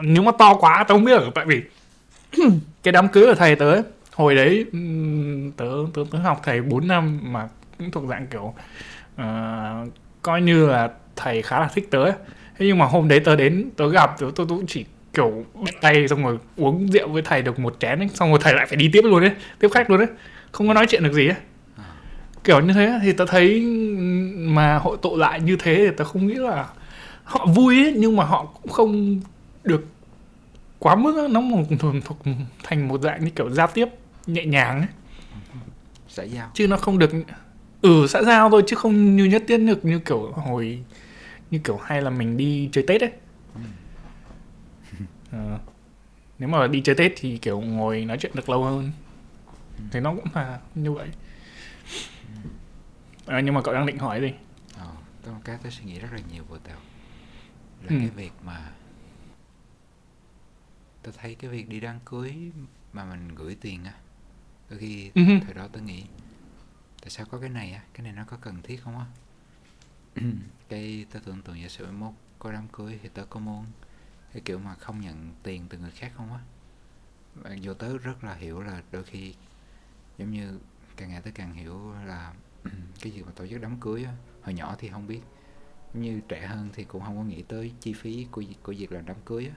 nếu 0.00 0.22
mà 0.22 0.32
to 0.38 0.54
quá 0.54 0.84
tao 0.88 0.98
không 0.98 1.04
biết 1.04 1.18
được 1.18 1.30
tại 1.34 1.44
vì 1.46 1.62
cái 2.82 2.92
đám 2.92 3.08
cưới 3.08 3.26
của 3.26 3.34
thầy 3.34 3.56
tớ 3.56 3.72
ấy, 3.72 3.82
hồi 4.14 4.34
đấy 4.34 4.66
tớ 5.56 5.66
tớ 5.94 6.02
tớ 6.10 6.18
học 6.18 6.40
thầy 6.44 6.62
4 6.62 6.88
năm 6.88 7.20
mà 7.22 7.48
cũng 7.78 7.90
thuộc 7.90 8.04
dạng 8.08 8.26
kiểu 8.26 8.54
uh, 9.22 9.92
coi 10.22 10.42
như 10.42 10.66
là 10.66 10.90
thầy 11.16 11.42
khá 11.42 11.60
là 11.60 11.68
thích 11.74 11.88
tớ 11.90 12.02
ấy. 12.02 12.12
thế 12.58 12.66
nhưng 12.66 12.78
mà 12.78 12.86
hôm 12.86 13.08
đấy 13.08 13.20
tớ 13.20 13.36
đến 13.36 13.70
tớ 13.76 13.88
gặp 13.88 14.18
tớ 14.18 14.26
tôi 14.36 14.46
cũng 14.46 14.66
chỉ 14.66 14.84
kiểu 15.14 15.44
bắt 15.54 15.74
tay 15.80 16.08
xong 16.08 16.24
rồi 16.24 16.38
uống 16.56 16.88
rượu 16.88 17.08
với 17.08 17.22
thầy 17.22 17.42
được 17.42 17.58
một 17.58 17.76
chén 17.80 17.98
ấy, 17.98 18.08
xong 18.14 18.30
rồi 18.30 18.38
thầy 18.42 18.54
lại 18.54 18.66
phải 18.66 18.76
đi 18.76 18.90
tiếp 18.92 19.02
luôn 19.04 19.20
đấy 19.20 19.32
tiếp 19.58 19.68
khách 19.74 19.90
luôn 19.90 19.98
đấy 19.98 20.08
không 20.52 20.68
có 20.68 20.74
nói 20.74 20.86
chuyện 20.88 21.02
được 21.02 21.12
gì 21.12 21.26
ấy 21.26 21.36
kiểu 22.44 22.60
như 22.60 22.72
thế 22.72 23.00
thì 23.02 23.12
tớ 23.12 23.26
thấy 23.26 23.60
mà 24.36 24.78
hội 24.78 24.96
tụ 25.02 25.16
lại 25.16 25.40
như 25.40 25.56
thế 25.56 25.74
thì 25.76 25.96
tớ 25.96 26.04
không 26.04 26.26
nghĩ 26.26 26.34
là 26.34 26.68
họ 27.24 27.46
vui 27.46 27.84
ấy, 27.84 27.94
nhưng 27.96 28.16
mà 28.16 28.24
họ 28.24 28.44
cũng 28.44 28.72
không 28.72 29.20
được 29.64 29.86
quá 30.78 30.94
mức 30.94 31.28
nó 31.30 31.40
một 31.40 31.62
thuộc, 31.78 31.94
thuộc 32.04 32.18
thành 32.62 32.88
một 32.88 33.00
dạng 33.02 33.24
như 33.24 33.30
kiểu 33.30 33.50
giao 33.50 33.66
tiếp 33.74 33.88
nhẹ 34.26 34.44
nhàng 34.44 34.78
ấy. 34.78 34.88
Xã 36.08 36.22
giao. 36.22 36.50
Chứ 36.54 36.68
nó 36.68 36.76
không 36.76 36.98
được 36.98 37.10
ừ 37.82 38.06
xã 38.08 38.22
giao 38.22 38.50
thôi 38.50 38.62
chứ 38.66 38.76
không 38.76 39.16
như 39.16 39.24
nhất 39.24 39.42
thiết 39.48 39.58
được 39.58 39.84
như 39.84 39.98
kiểu 39.98 40.32
hồi 40.32 40.78
như 41.50 41.58
kiểu 41.64 41.76
hay 41.84 42.02
là 42.02 42.10
mình 42.10 42.36
đi 42.36 42.68
chơi 42.72 42.84
tết 42.86 43.00
ấy. 43.00 43.10
Ờ, 45.32 45.58
nếu 46.38 46.48
mà 46.48 46.66
đi 46.66 46.80
chơi 46.80 46.94
tết 46.94 47.12
thì 47.16 47.38
kiểu 47.38 47.60
ngồi 47.60 48.04
nói 48.04 48.16
chuyện 48.20 48.32
được 48.34 48.48
lâu 48.48 48.64
hơn. 48.64 48.90
Thì 49.90 50.00
nó 50.00 50.14
cũng 50.14 50.24
là 50.34 50.58
như 50.74 50.92
vậy 50.92 51.08
à, 53.30 53.40
nhưng 53.40 53.54
mà 53.54 53.62
cậu 53.62 53.74
đang 53.74 53.86
định 53.86 53.98
hỏi 53.98 54.20
gì? 54.20 54.32
Ờ, 54.78 54.86
có 55.24 55.32
một 55.32 55.40
cái 55.44 55.58
tôi 55.62 55.72
suy 55.72 55.84
nghĩ 55.84 55.98
rất 55.98 56.08
là 56.12 56.18
nhiều 56.32 56.44
vô 56.48 56.58
tèo. 56.58 56.76
Là 57.82 57.88
Ừ. 57.90 57.96
cái 58.00 58.10
việc 58.10 58.32
mà 58.44 58.72
tôi 61.02 61.14
thấy 61.16 61.34
cái 61.34 61.50
việc 61.50 61.68
đi 61.68 61.80
đám 61.80 61.98
cưới 62.04 62.52
mà 62.92 63.04
mình 63.04 63.34
gửi 63.34 63.56
tiền 63.60 63.84
á 63.84 63.94
đôi 64.70 64.78
khi 64.78 65.10
Ừ 65.14 65.22
thời 65.44 65.54
đó 65.54 65.68
tôi 65.72 65.82
nghĩ 65.82 66.04
tại 67.00 67.10
sao 67.10 67.26
có 67.30 67.38
cái 67.40 67.48
này 67.50 67.72
á? 67.72 67.82
Cái 67.94 68.04
này 68.04 68.12
nó 68.12 68.24
có 68.24 68.36
cần 68.40 68.62
thiết 68.62 68.80
không 68.84 68.98
á? 68.98 69.06
Cái 70.68 71.06
tôi 71.12 71.22
tưởng 71.24 71.42
tượng 71.42 71.60
giả 71.62 71.68
sử 71.68 71.92
mốt 71.92 72.12
có 72.38 72.52
đám 72.52 72.68
cưới 72.68 72.98
thì 73.02 73.08
tớ 73.14 73.24
có 73.30 73.40
muốn 73.40 73.64
cái 74.32 74.42
kiểu 74.44 74.58
mà 74.58 74.74
không 74.74 75.00
nhận 75.00 75.32
tiền 75.42 75.66
từ 75.68 75.78
người 75.78 75.90
khác 75.90 76.12
không 76.16 76.32
á. 76.32 76.40
Dù 77.60 77.74
tớ 77.74 77.98
rất 77.98 78.24
là 78.24 78.34
hiểu 78.34 78.60
là 78.62 78.82
đôi 78.92 79.04
khi 79.04 79.34
giống 80.18 80.30
như 80.32 80.58
càng 80.96 81.08
ngày 81.10 81.22
tớ 81.22 81.30
càng 81.34 81.54
hiểu 81.54 81.92
là 82.06 82.34
cái 83.02 83.12
việc 83.12 83.22
mà 83.26 83.32
tổ 83.36 83.46
chức 83.46 83.60
đám 83.60 83.80
cưới 83.80 84.04
á 84.04 84.12
hồi 84.42 84.54
nhỏ 84.54 84.76
thì 84.78 84.88
không 84.88 85.06
biết. 85.06 85.20
Như 85.94 86.20
trẻ 86.28 86.46
hơn 86.46 86.68
thì 86.74 86.84
cũng 86.84 87.02
không 87.02 87.16
có 87.18 87.24
nghĩ 87.24 87.42
tới 87.42 87.72
chi 87.80 87.92
phí 87.92 88.26
của 88.30 88.40
việc- 88.40 88.56
của 88.62 88.74
việc 88.78 88.92
làm 88.92 89.06
đám 89.06 89.16
cưới 89.24 89.46
á. 89.46 89.54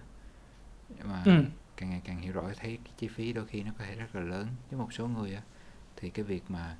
Mà 1.05 1.23
ừ. 1.25 1.43
càng 1.77 1.89
ngày 1.89 2.01
càng 2.05 2.21
hiểu 2.21 2.33
rõ 2.33 2.43
thấy 2.57 2.77
cái 2.83 2.93
chi 2.97 3.07
phí 3.07 3.33
đôi 3.33 3.45
khi 3.45 3.63
nó 3.63 3.71
có 3.79 3.85
thể 3.85 3.95
rất 3.95 4.15
là 4.15 4.21
lớn 4.21 4.47
với 4.71 4.79
một 4.79 4.93
số 4.93 5.07
người 5.07 5.35
á. 5.35 5.41
Thì 5.95 6.09
cái 6.09 6.25
việc 6.25 6.43
mà 6.49 6.77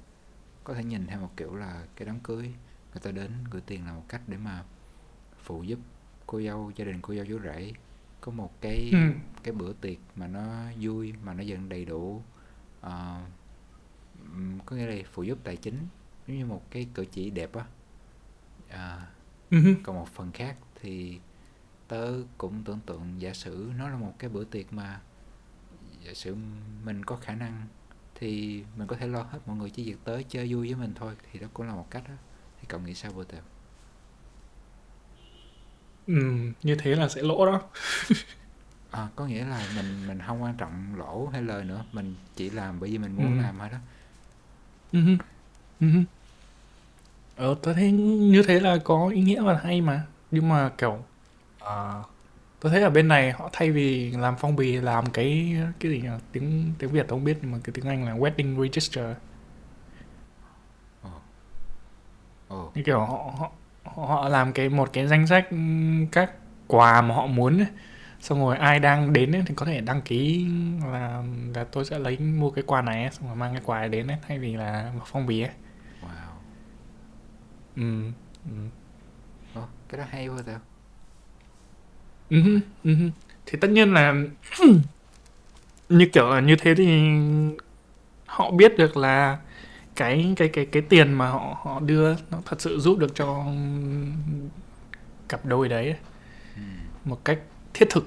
có 0.64 0.74
thể 0.74 0.84
nhìn 0.84 1.08
theo 1.08 1.20
một 1.20 1.32
kiểu 1.38 1.56
là 1.56 1.86
cái 1.96 2.06
đám 2.06 2.20
cưới 2.20 2.44
người 2.94 3.02
ta 3.04 3.12
đến 3.12 3.32
gửi 3.52 3.62
tiền 3.66 3.86
là 3.86 3.94
một 3.94 4.04
cách 4.10 4.22
để 4.28 4.38
mà 4.38 4.64
phụ 5.44 5.64
giúp 5.64 5.80
cô 6.28 6.42
dâu 6.42 6.72
gia 6.76 6.86
đình 6.86 7.00
cô 7.02 7.16
dâu 7.16 7.26
chú 7.26 7.40
rể. 7.44 7.74
Có 8.22 8.32
một 8.32 8.62
cái 8.62 8.92
Ừ. 8.92 8.98
cái 9.44 9.54
bữa 9.54 9.74
tiệc 9.74 9.98
mà 10.16 10.28
nó 10.28 10.44
vui 10.82 11.14
mà 11.24 11.34
nó 11.34 11.44
dần 11.44 11.70
đầy 11.70 11.86
đủ 11.86 12.24
ừm, 14.34 14.60
có 14.66 14.76
nghĩa 14.76 14.86
là 14.88 14.96
phụ 15.14 15.24
giúp 15.24 15.38
tài 15.44 15.56
chính 15.58 15.78
giống 16.28 16.38
như 16.38 16.46
một 16.46 16.64
cái 16.72 16.88
cử 16.94 17.06
chỉ 17.06 17.30
đẹp 17.30 17.56
á 17.56 17.66
À, 18.70 19.08
Ừ. 19.52 19.58
còn 19.84 19.96
một 19.96 20.08
phần 20.16 20.32
khác 20.32 20.58
thì 20.82 21.20
tớ 21.88 22.14
cũng 22.38 22.64
tưởng 22.66 22.80
tượng 22.86 23.22
giả 23.22 23.34
sử 23.34 23.72
nó 23.78 23.90
là 23.90 23.98
một 23.98 24.14
cái 24.20 24.30
bữa 24.30 24.44
tiệc 24.46 24.74
mà 24.74 25.02
giả 26.06 26.14
sử 26.14 26.36
mình 26.86 27.06
có 27.06 27.16
khả 27.16 27.36
năng 27.36 27.68
thì 28.16 28.64
mình 28.78 28.88
có 28.88 28.96
thể 28.96 29.08
lo 29.08 29.22
hết 29.24 29.40
mọi 29.46 29.58
người 29.58 29.70
chỉ 29.70 29.84
việc 29.86 29.98
tới 30.04 30.26
chơi 30.30 30.54
vui 30.54 30.68
với 30.74 30.76
mình 30.82 30.94
thôi 30.96 31.16
thì 31.32 31.40
đó 31.40 31.48
cũng 31.54 31.68
là 31.68 31.76
một 31.76 31.88
cách 31.92 32.04
đó 32.10 32.14
thì 32.62 32.66
cậu 32.70 32.80
nghĩ 32.80 32.94
sao 32.94 33.12
vô 33.12 33.24
tèo 33.24 33.42
Ừ. 36.08 36.14
như 36.64 36.76
thế 36.76 36.96
là 36.96 37.10
sẽ 37.10 37.22
lỗ 37.22 37.46
đó 37.46 37.62
à, 38.92 39.10
có 39.16 39.26
nghĩa 39.26 39.46
là 39.46 39.68
mình 39.76 40.08
mình 40.08 40.20
không 40.28 40.44
quan 40.44 40.58
trọng 40.58 40.96
lỗ 40.98 41.28
hay 41.28 41.42
lời 41.42 41.64
nữa 41.64 41.86
mình 41.92 42.16
chỉ 42.36 42.50
làm 42.50 42.80
bởi 42.80 42.90
vì 42.92 42.98
mình 42.98 43.16
muốn 43.16 43.38
Ừ. 43.38 43.38
làm 43.38 43.56
thôi 43.60 43.70
đó 43.70 43.78
Ừ 44.92 45.18
Ừ 45.84 45.90
hứ. 45.94 46.00
Ờ, 47.36 47.56
tôi 47.64 47.74
thấy 47.74 47.92
như 47.92 48.44
thế 48.48 48.60
là 48.60 48.78
có 48.84 49.08
ý 49.14 49.22
nghĩa 49.22 49.42
và 49.42 49.60
hay 49.64 49.82
mà. 49.82 50.02
Nhưng 50.32 50.50
mà 50.50 50.70
kiểu 50.78 50.98
ờ, 51.60 52.04
tôi 52.62 52.72
thấy 52.74 52.84
ở 52.84 52.90
bên 52.90 53.10
này 53.10 53.32
họ 53.32 53.50
thay 53.54 53.72
vì 53.72 54.12
làm 54.12 54.36
phong 54.40 54.58
bì 54.58 54.74
làm 54.82 55.06
cái 55.12 55.58
cái 55.80 55.92
gì 55.92 56.02
nhỉ? 56.02 56.10
Tiếng 56.34 56.74
tiếng 56.80 56.92
Việt 56.92 57.06
tôi 57.10 57.18
không 57.20 57.26
biết 57.26 57.38
nhưng 57.42 57.52
mà 57.52 57.60
cái 57.66 57.74
tiếng 57.76 57.86
Anh 57.88 58.06
là 58.06 58.14
wedding 58.16 58.64
register. 58.64 59.06
ồ 62.50 62.60
Như 62.76 62.84
kiểu 62.86 63.00
họ 63.00 63.34
họ 63.40 63.52
họ 64.06 64.30
làm 64.30 64.54
cái 64.54 64.70
một 64.70 64.90
cái 64.94 65.08
danh 65.08 65.28
sách 65.28 65.50
ừm, 65.52 66.08
các 66.08 66.32
quà 66.68 67.02
mà 67.02 67.16
họ 67.16 67.26
muốn 67.28 67.58
ấy. 67.58 67.68
Xong 68.22 68.40
rồi 68.40 68.58
ai 68.58 68.80
đang 68.80 69.14
đến 69.14 69.36
ấy, 69.36 69.44
thì 69.48 69.54
có 69.56 69.66
thể 69.66 69.82
đăng 69.82 70.02
ký 70.02 70.48
là 70.92 71.24
là 71.56 71.64
tôi 71.72 71.86
sẽ 71.86 72.00
lấy 72.00 72.18
mua 72.20 72.50
cái 72.52 72.64
quà 72.68 72.82
này 72.82 73.02
ấy, 73.04 73.12
xong 73.12 73.28
rồi 73.28 73.36
mang 73.36 73.54
cái 73.54 73.62
quà 73.66 73.80
này 73.80 73.90
đến 73.90 74.08
ấy, 74.08 74.18
thay 74.28 74.40
vì 74.40 74.56
là 74.56 74.92
phong 75.06 75.26
bì 75.28 75.42
ấy. 75.42 75.52
Ừ. 77.76 77.84
Ừ. 78.46 78.52
cái 79.90 79.98
đó 80.00 80.06
hay 80.10 80.30
vô 80.30 80.42
tèo 80.46 80.60
Ừ 82.30 82.60
ừ. 82.84 82.96
Thì 83.46 83.58
tất 83.62 83.70
nhiên 83.72 83.94
là 83.94 84.14
như 85.90 86.06
kiểu 86.14 86.30
là 86.30 86.40
như 86.40 86.56
thế 86.56 86.76
thì 86.76 87.02
họ 88.26 88.52
biết 88.52 88.78
được 88.78 88.98
là 88.98 89.38
cái 89.96 90.34
cái 90.38 90.50
cái 90.50 90.66
cái 90.66 90.82
tiền 90.90 91.14
mà 91.14 91.30
họ 91.30 91.58
họ 91.64 91.80
đưa 91.80 92.16
nó 92.32 92.42
thật 92.46 92.62
sự 92.62 92.80
giúp 92.80 92.98
được 93.00 93.16
cho 93.16 93.46
cặp 95.30 95.46
đôi 95.46 95.70
đấy 95.70 95.96
ừ. 96.56 96.62
một 97.06 97.26
cách 97.26 97.40
thiết 97.74 97.86
thực. 97.90 98.06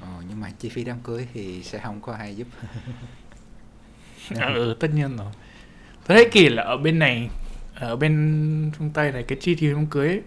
ồ 0.00 0.06
nhưng 0.28 0.40
mà 0.40 0.50
chi 0.58 0.68
phí 0.68 0.84
đám 0.84 0.98
cưới 1.04 1.28
thì 1.34 1.62
sẽ 1.62 1.78
không 1.78 2.00
có 2.00 2.12
ai 2.12 2.36
giúp 2.36 2.48
À, 4.36 4.46
ừ, 4.54 4.76
tất 4.80 4.88
nhiên 4.94 5.16
rồi. 5.16 5.32
Thấy 6.04 6.28
kỳ 6.32 6.48
là 6.48 6.62
ở 6.62 6.76
bên 6.76 6.98
này 6.98 7.30
ở 7.76 7.96
bên 7.96 8.70
phương 8.78 8.90
Tây 8.90 9.12
này 9.12 9.22
cái 9.22 9.38
chi 9.40 9.54
phí 9.54 9.68
đám 9.72 9.86
cưới 9.86 10.08
ấy, 10.08 10.22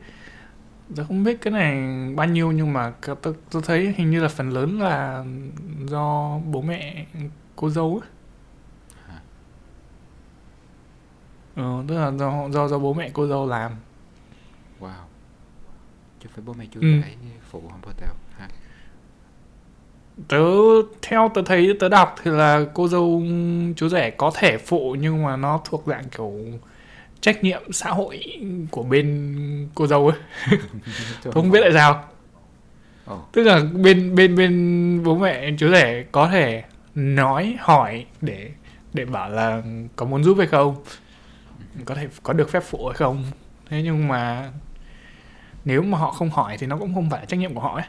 tôi 0.96 1.06
không 1.06 1.24
biết 1.24 1.42
cái 1.42 1.54
này 1.54 1.78
bao 2.16 2.28
nhiêu 2.28 2.52
nhưng 2.52 2.74
mà 2.74 2.94
tôi, 3.22 3.34
tôi 3.52 3.62
thấy 3.66 3.94
hình 3.98 4.12
như 4.12 4.22
là 4.22 4.28
phần 4.28 4.50
lớn 4.50 4.82
là 4.82 5.26
do 5.88 6.38
bố 6.52 6.62
mẹ 6.62 7.06
cô 7.56 7.70
dâu 7.70 8.02
ấy. 8.04 8.10
Ừ, 11.56 11.84
tức 11.88 11.96
là 11.96 12.12
do 12.12 12.50
do 12.50 12.68
do 12.68 12.80
bố 12.80 12.94
mẹ 12.94 13.10
cô 13.14 13.28
dâu 13.28 13.48
làm. 13.48 13.72
wow 14.82 14.90
chứ 16.24 16.30
phải 16.36 16.44
bố 16.46 16.54
mẹ 16.54 16.66
chú 16.72 16.80
Ừ. 16.82 16.88
rể 17.02 17.14
phụ 17.50 17.64
không 17.72 17.82
vô 17.82 17.92
tèo 17.98 18.10
ha 18.38 18.48
Tớ 20.28 20.38
theo 21.02 21.32
tớ 21.34 21.42
thấy 21.46 21.78
tớ 21.80 21.90
đọc 21.90 22.16
thì 22.24 22.32
là 22.32 22.66
cô 22.74 22.88
dâu 22.88 23.22
chú 23.76 23.90
rể 23.90 24.10
có 24.12 24.32
thể 24.36 24.58
phụ 24.58 24.96
nhưng 25.00 25.24
mà 25.24 25.36
nó 25.38 25.62
thuộc 25.66 25.84
dạng 25.88 26.10
kiểu 26.10 26.34
trách 27.22 27.44
nhiệm 27.44 27.72
xã 27.72 27.90
hội 27.90 28.24
của 28.72 28.84
bên 28.84 29.70
cô 29.76 29.88
dâu 29.88 30.08
ấy. 30.08 30.20
Tôi 31.24 31.34
không 31.34 31.52
biết 31.52 31.60
tại 31.64 31.72
sao. 31.74 32.04
Ồ, 33.06 33.22
tức 33.32 33.44
là 33.44 33.62
bên 33.74 34.16
bên 34.16 34.36
bên 34.36 35.04
bố 35.04 35.18
mẹ 35.18 35.52
chú 35.58 35.72
rể 35.72 36.06
có 36.12 36.30
thể 36.30 36.64
nói 36.96 37.56
hỏi 37.60 38.06
để 38.22 38.50
để 38.94 39.06
bảo 39.06 39.30
là 39.30 39.62
có 39.96 40.06
muốn 40.06 40.24
giúp 40.24 40.38
hay 40.38 40.48
không? 40.48 40.84
Có 41.86 41.96
thể 41.96 42.08
có 42.24 42.34
được 42.34 42.50
phép 42.50 42.64
phụ 42.64 42.88
hay 42.88 42.98
không? 42.98 43.24
Thế 43.70 43.82
nhưng 43.84 44.08
mà 44.08 44.52
nếu 45.66 45.82
mà 45.82 45.98
họ 45.98 46.12
không 46.12 46.30
hỏi 46.30 46.58
thì 46.60 46.68
nó 46.68 46.78
cũng 46.78 46.94
không 46.94 47.10
phải 47.10 47.20
là 47.20 47.26
trách 47.26 47.40
nhiệm 47.40 47.54
của 47.54 47.62
họ 47.62 47.76
ấy 47.76 47.86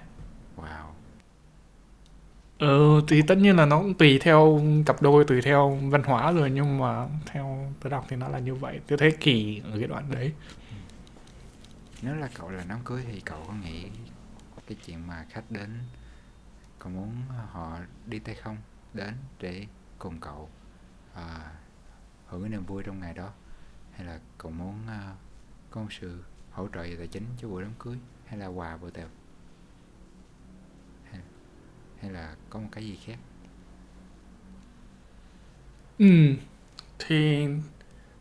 ừ 2.60 3.00
thì 3.08 3.22
tất 3.22 3.38
nhiên 3.38 3.56
là 3.56 3.66
nó 3.66 3.78
cũng 3.78 3.94
tùy 3.94 4.18
theo 4.18 4.60
cặp 4.86 5.02
đôi 5.02 5.24
tùy 5.24 5.42
theo 5.42 5.78
văn 5.90 6.02
hóa 6.02 6.32
rồi 6.32 6.50
nhưng 6.50 6.78
mà 6.78 7.06
theo 7.26 7.72
tôi 7.80 7.90
đọc 7.90 8.06
thì 8.08 8.16
nó 8.16 8.28
là 8.28 8.38
như 8.38 8.54
vậy. 8.54 8.80
Tôi 8.86 8.98
thấy 8.98 9.16
kỳ 9.20 9.62
ở 9.64 9.78
cái 9.78 9.88
đoạn 9.88 10.10
đấy. 10.10 10.32
Ừ. 10.70 10.76
Nếu 12.02 12.14
là 12.14 12.28
cậu 12.38 12.50
là 12.50 12.64
đám 12.68 12.78
cưới 12.84 13.02
thì 13.12 13.20
cậu 13.20 13.44
có 13.46 13.52
nghĩ 13.52 13.86
cái 14.70 14.78
chuyện 14.86 15.06
mà 15.06 15.26
khách 15.30 15.50
đến 15.50 15.78
cậu 16.78 16.92
muốn 16.92 17.12
họ 17.52 17.78
đi 18.06 18.18
tay 18.18 18.34
không 18.34 18.56
đến 18.94 19.14
để 19.40 19.66
cùng 19.98 20.20
cậu 20.20 20.48
à, 21.14 21.52
hưởng 22.26 22.42
cái 22.42 22.50
niềm 22.50 22.64
vui 22.64 22.82
trong 22.82 23.00
ngày 23.00 23.14
đó? 23.14 23.30
Hay 23.92 24.06
là 24.06 24.18
cậu 24.38 24.52
muốn 24.52 24.74
à, 24.88 25.14
có 25.70 25.80
một 25.80 25.92
sự 26.00 26.24
hỗ 26.50 26.68
trợ 26.74 26.82
về 26.82 26.96
tài 26.98 27.06
chính 27.06 27.24
cho 27.38 27.48
buổi 27.48 27.62
đám 27.62 27.72
cưới? 27.78 27.96
Hay 28.26 28.38
là 28.38 28.46
quà 28.46 28.76
bữa 28.76 28.90
tiệc 28.90 29.08
hay 32.00 32.10
là 32.10 32.34
có 32.50 32.58
một 32.60 32.68
cái 32.72 32.84
gì 32.84 32.98
khác? 33.06 33.18
Ừ 35.98 36.06
thì 36.98 37.46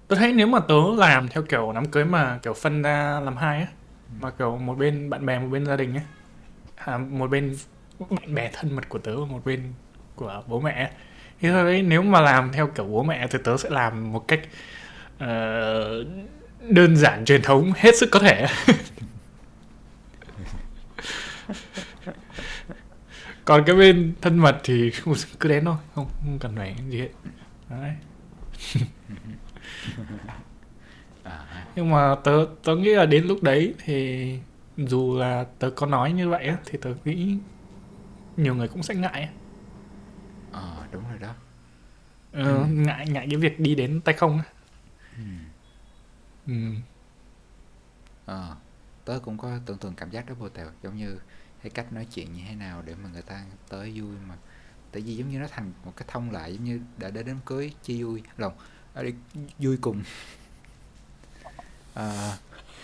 tôi 0.08 0.20
thấy 0.20 0.34
nếu 0.34 0.48
mà 0.48 0.60
tớ 0.60 0.76
làm 0.98 1.28
theo 1.30 1.44
kiểu 1.44 1.72
đám 1.76 1.86
cưới 1.86 2.06
mà 2.06 2.40
kiểu 2.44 2.54
phân 2.54 2.82
ra 2.82 3.20
làm 3.20 3.38
hai 3.38 3.60
á 3.62 3.68
mà 4.22 4.32
kiểu 4.32 4.58
một 4.58 4.76
bên 4.80 5.10
bạn 5.10 5.26
bè 5.26 5.40
một 5.40 5.48
bên 5.52 5.66
gia 5.66 5.76
đình 5.76 5.96
á 5.96 6.02
à, 6.76 6.98
một 6.98 7.32
bên 7.32 7.58
bạn 8.10 8.36
bè 8.36 8.52
thân 8.54 8.76
mật 8.76 8.90
của 8.90 9.00
tớ 9.00 9.20
và 9.22 9.26
một 9.26 9.46
bên 9.46 9.74
của 10.16 10.44
bố 10.48 10.60
mẹ 10.62 10.92
thì 11.42 11.50
tôi 11.50 11.64
thấy 11.64 11.82
nếu 11.84 12.02
mà 12.04 12.22
làm 12.22 12.52
theo 12.54 12.68
kiểu 12.68 12.86
bố 12.86 13.04
mẹ 13.04 13.28
thì 13.32 13.40
tớ 13.44 13.58
sẽ 13.58 13.70
làm 13.70 14.14
một 14.14 14.28
cách 14.28 14.42
ờ, 15.20 16.06
đơn 16.70 16.96
giản 16.98 17.26
truyền 17.26 17.42
thống 17.42 17.72
hết 17.76 17.96
sức 17.98 18.10
có 18.12 18.20
thể 18.20 18.48
còn 23.50 23.64
cái 23.66 23.76
bên 23.76 24.14
thân 24.22 24.38
mật 24.40 24.58
thì 24.64 24.92
cứ 25.40 25.50
đến 25.50 25.66
thôi 25.66 25.76
không, 25.96 26.08
không 26.24 26.40
cần 26.40 26.56
phải 26.56 26.76
gì 26.90 27.00
hết 27.00 27.10
đấy 27.70 27.92
à, 31.26 31.36
nhưng 31.76 31.90
mà 31.92 32.16
tớ 32.24 32.32
tớ 32.64 32.76
nghĩ 32.76 32.90
là 32.94 33.06
đến 33.06 33.26
lúc 33.28 33.44
đấy 33.44 33.74
thì 33.86 34.30
dù 34.78 35.18
là 35.18 35.46
tớ 35.60 35.70
có 35.76 35.86
nói 35.88 36.12
như 36.14 36.30
vậy 36.30 36.52
thì 36.66 36.78
tớ 36.82 36.94
nghĩ 37.06 37.38
nhiều 38.38 38.56
người 38.56 38.68
cũng 38.68 38.84
sẽ 38.84 38.96
ngại 38.96 39.30
ờ 40.52 40.88
đúng 40.92 41.04
rồi 41.10 41.20
đó 41.20 41.36
ờ, 42.32 42.42
Ừ. 42.44 42.66
ngại 42.68 43.06
ngại 43.10 43.28
cái 43.30 43.38
việc 43.40 43.60
đi 43.60 43.76
đến 43.76 44.02
tay 44.06 44.16
không 44.16 44.42
ừ. 45.18 45.24
ừ. 46.48 46.54
Ờ, 48.26 48.56
tớ 49.06 49.20
cũng 49.24 49.38
có 49.38 49.60
tưởng 49.66 49.78
tượng 49.78 49.96
cảm 49.96 50.12
giác 50.12 50.26
đó 50.30 50.34
vô 50.40 50.50
tèo 50.50 50.68
giống 50.84 50.98
như 50.98 51.20
cái 51.64 51.70
cách 51.70 51.94
nói 51.94 52.08
chuyện 52.14 52.34
như 52.34 52.42
thế 52.48 52.56
nào 52.56 52.82
để 52.86 52.96
mà 53.04 53.10
người 53.10 53.22
ta 53.22 53.46
tới 53.70 53.92
vui 53.92 54.16
mà? 54.28 54.36
Tại 54.92 55.02
vì 55.02 55.16
giống 55.16 55.30
như 55.30 55.40
nó 55.40 55.48
thành 55.52 55.74
một 55.86 55.94
cái 55.96 56.06
thông 56.12 56.32
lại 56.32 56.54
giống 56.54 56.64
như 56.64 56.80
đã 56.98 57.10
đến 57.10 57.26
đám 57.28 57.40
cưới 57.46 57.74
chia 57.84 58.04
vui 58.04 58.24
lòng 58.38 58.54
ở 58.94 59.04
đây 59.04 59.14
vui 59.60 59.78
cùng. 59.82 60.04
Ờ, 61.94 62.38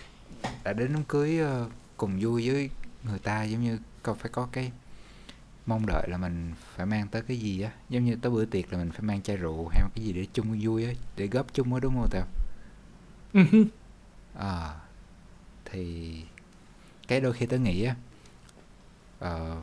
đã 0.64 0.74
đến 0.74 0.94
đám 0.94 1.04
cưới 1.04 1.40
ờ, 1.40 1.70
cùng 1.98 2.20
vui 2.20 2.50
với 2.50 2.70
người 3.04 3.20
ta 3.20 3.44
giống 3.44 3.64
như 3.64 3.80
có 4.04 4.14
phải 4.14 4.32
có 4.32 4.48
cái 4.52 4.72
mong 5.66 5.86
đợi 5.86 6.08
là 6.10 6.18
mình 6.18 6.54
phải 6.76 6.86
mang 6.86 7.08
tới 7.08 7.22
cái 7.22 7.38
gì 7.38 7.62
á. 7.62 7.72
Giống 7.90 8.06
như 8.06 8.16
tới 8.16 8.32
bữa 8.32 8.46
tiệc 8.46 8.74
là 8.74 8.80
mình 8.80 8.92
phải 8.92 9.02
mang 9.02 9.22
chai 9.22 9.38
rượu 9.38 9.68
hay 9.68 9.84
một 9.84 9.90
cái 9.96 10.06
gì 10.06 10.14
để 10.14 10.26
chung 10.34 10.60
vui 10.62 10.86
á 10.86 10.92
để 11.16 11.28
góp 11.28 11.54
chung 11.54 11.74
á 11.74 11.80
đúng 11.80 11.94
không 11.94 12.10
tèo? 12.12 12.24
Ừ 13.34 13.44
hứ. 13.52 13.66
Ờ, 14.34 14.76
thì 15.66 16.16
cái 17.08 17.22
đôi 17.22 17.34
khi 17.34 17.46
tớ 17.46 17.58
nghĩ 17.58 17.84
á 17.84 17.96
ờ, 19.20 19.62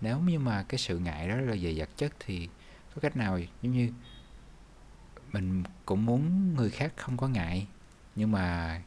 nếu 0.00 0.18
như 0.20 0.38
mà 0.38 0.64
cái 0.68 0.78
sự 0.78 0.98
ngại 0.98 1.28
đó 1.28 1.36
là 1.36 1.54
về 1.60 1.74
vật 1.76 1.88
chất 1.96 2.12
thì 2.20 2.48
có 2.94 3.00
cách 3.00 3.16
nào 3.16 3.40
giống 3.62 3.72
như 3.72 3.90
mình 5.32 5.62
cũng 5.86 6.06
muốn 6.06 6.54
người 6.54 6.70
khác 6.70 6.92
không 6.96 7.16
có 7.16 7.28
ngại 7.28 7.66
nhưng 8.16 8.32
mà 8.32 8.80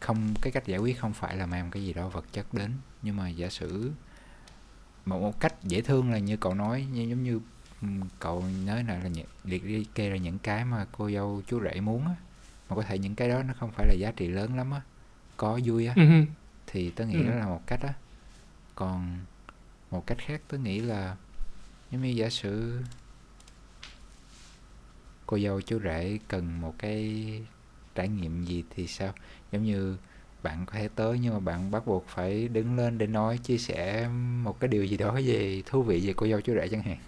không 0.00 0.34
cái 0.42 0.52
cách 0.52 0.66
giải 0.66 0.78
quyết 0.78 0.98
không 1.00 1.12
phải 1.12 1.36
là 1.36 1.46
mang 1.46 1.70
cái 1.70 1.84
gì 1.84 1.92
đó 1.92 2.08
vật 2.08 2.24
chất 2.32 2.54
đến. 2.54 2.72
Nhưng 3.02 3.16
mà 3.16 3.28
giả 3.28 3.48
sử 3.48 3.90
một, 5.06 5.20
một 5.20 5.40
cách 5.40 5.54
dễ 5.62 5.80
thương 5.80 6.10
là 6.12 6.18
như 6.18 6.36
cậu 6.36 6.54
nói 6.54 6.86
như 6.92 7.02
giống 7.02 7.22
như 7.22 7.40
cậu 8.18 8.44
nói 8.66 8.84
là, 8.84 8.98
là 8.98 9.08
liệt 9.44 9.64
đi 9.64 9.84
kê 9.94 10.10
ra 10.10 10.16
những 10.16 10.38
cái 10.38 10.64
mà 10.64 10.86
cô 10.92 11.10
dâu 11.10 11.42
chú 11.46 11.60
rể 11.60 11.80
muốn 11.80 12.06
á 12.06 12.14
mà 12.68 12.76
có 12.76 12.82
thể 12.82 12.98
những 12.98 13.14
cái 13.14 13.28
đó 13.28 13.42
nó 13.42 13.54
không 13.60 13.70
phải 13.72 13.86
là 13.88 13.94
giá 13.98 14.12
trị 14.16 14.28
lớn 14.28 14.56
lắm 14.56 14.70
á 14.70 14.80
có 15.36 15.60
vui 15.64 15.86
á 15.86 15.94
Ừ 15.96 16.24
thì 16.66 16.90
tớ 16.90 17.06
nghĩ 17.06 17.18
Ừ. 17.18 17.26
đó 17.30 17.34
là 17.34 17.46
một 17.46 17.60
cách 17.66 17.80
á 17.82 17.94
còn 18.74 19.18
một 19.90 20.06
cách 20.06 20.18
khác 20.18 20.40
tôi 20.48 20.60
nghĩ 20.60 20.80
là 20.80 21.16
giống 21.90 22.02
như 22.02 22.08
giả 22.08 22.30
sử 22.30 22.82
cô 25.26 25.38
dâu 25.38 25.60
chú 25.60 25.80
rể 25.84 26.18
cần 26.28 26.60
một 26.60 26.74
cái 26.78 27.22
trải 27.94 28.08
nghiệm 28.08 28.44
gì 28.44 28.64
thì 28.70 28.86
sao? 28.86 29.12
Giống 29.52 29.64
như 29.64 29.96
bạn 30.42 30.66
có 30.66 30.72
thể 30.72 30.88
tới 30.94 31.18
nhưng 31.18 31.34
mà 31.34 31.40
bạn 31.40 31.70
bắt 31.70 31.86
buộc 31.86 32.06
phải 32.08 32.48
đứng 32.48 32.76
lên 32.76 32.98
để 32.98 33.06
nói 33.06 33.38
chia 33.38 33.58
sẻ 33.58 34.08
một 34.42 34.60
cái 34.60 34.68
điều 34.68 34.84
gì 34.84 34.96
đó 34.96 35.18
về 35.24 35.62
thú 35.66 35.82
vị 35.82 36.06
về 36.06 36.14
cô 36.16 36.26
dâu 36.28 36.40
chú 36.40 36.54
rể 36.54 36.68
chẳng 36.68 36.82
hạn. 36.82 36.98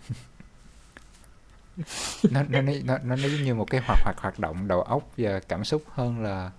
Nó 2.31 2.43
nó 2.49 2.61
nó 2.61 2.73
nó 2.83 2.99
nó 2.99 3.17
giống 3.17 3.43
như 3.45 3.55
một 3.55 3.71
cái 3.71 3.81
hoạt 3.87 3.99
hoạt 4.05 4.19
hoạt 4.19 4.39
động 4.39 4.69
đầu 4.69 4.83
óc 4.83 5.11
và 5.17 5.41
cảm 5.41 5.65
xúc 5.65 5.83
hơn 5.89 6.23
là 6.23 6.51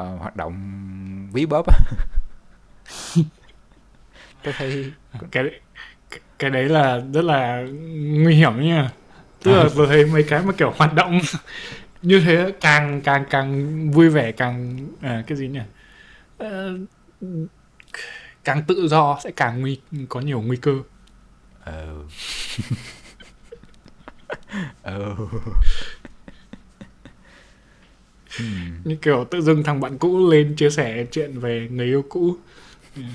uh, 0.00 0.20
hoạt 0.20 0.36
động 0.36 1.30
ví 1.32 1.46
bóp 1.46 1.66
tôi 4.42 4.54
thấy 4.58 4.92
cái 5.30 5.44
cái 6.38 6.50
đấy 6.50 6.68
là 6.68 7.00
rất 7.14 7.24
là 7.24 7.66
nguy 8.22 8.34
hiểm 8.34 8.60
nha 8.60 8.90
tức 9.42 9.52
là 9.52 9.68
tôi 9.76 9.86
thấy 9.86 10.06
mấy 10.06 10.22
cái 10.22 10.42
mà 10.42 10.52
kiểu 10.52 10.72
hoạt 10.76 10.94
động 10.94 11.20
như 12.02 12.20
thế 12.20 12.52
càng 12.60 13.00
càng 13.04 13.24
càng 13.30 13.90
vui 13.90 14.08
vẻ 14.08 14.32
càng 14.32 14.78
à, 15.00 15.24
cái 15.26 15.38
gì 15.38 15.48
nhỉ? 15.48 15.60
Ờ, 16.38 16.78
càng 18.44 18.62
tự 18.68 18.88
do 18.88 19.18
sẽ 19.24 19.30
càng 19.36 19.60
nguy 19.60 19.80
có 20.08 20.20
nhiều 20.20 20.40
nguy 20.40 20.56
cơ. 20.56 20.72
Ờ. 21.64 21.96
Ờ. 24.82 25.16
Hmm. 28.38 28.74
như 28.84 28.96
kiểu 29.02 29.26
tự 29.30 29.40
dưng 29.40 29.62
thằng 29.62 29.80
bạn 29.80 29.98
cũ 29.98 30.30
lên 30.30 30.54
chia 30.56 30.70
sẻ 30.70 31.06
chuyện 31.12 31.38
về 31.40 31.68
người 31.70 31.86
yêu 31.86 32.04
cũ. 32.08 32.36
à 32.96 33.08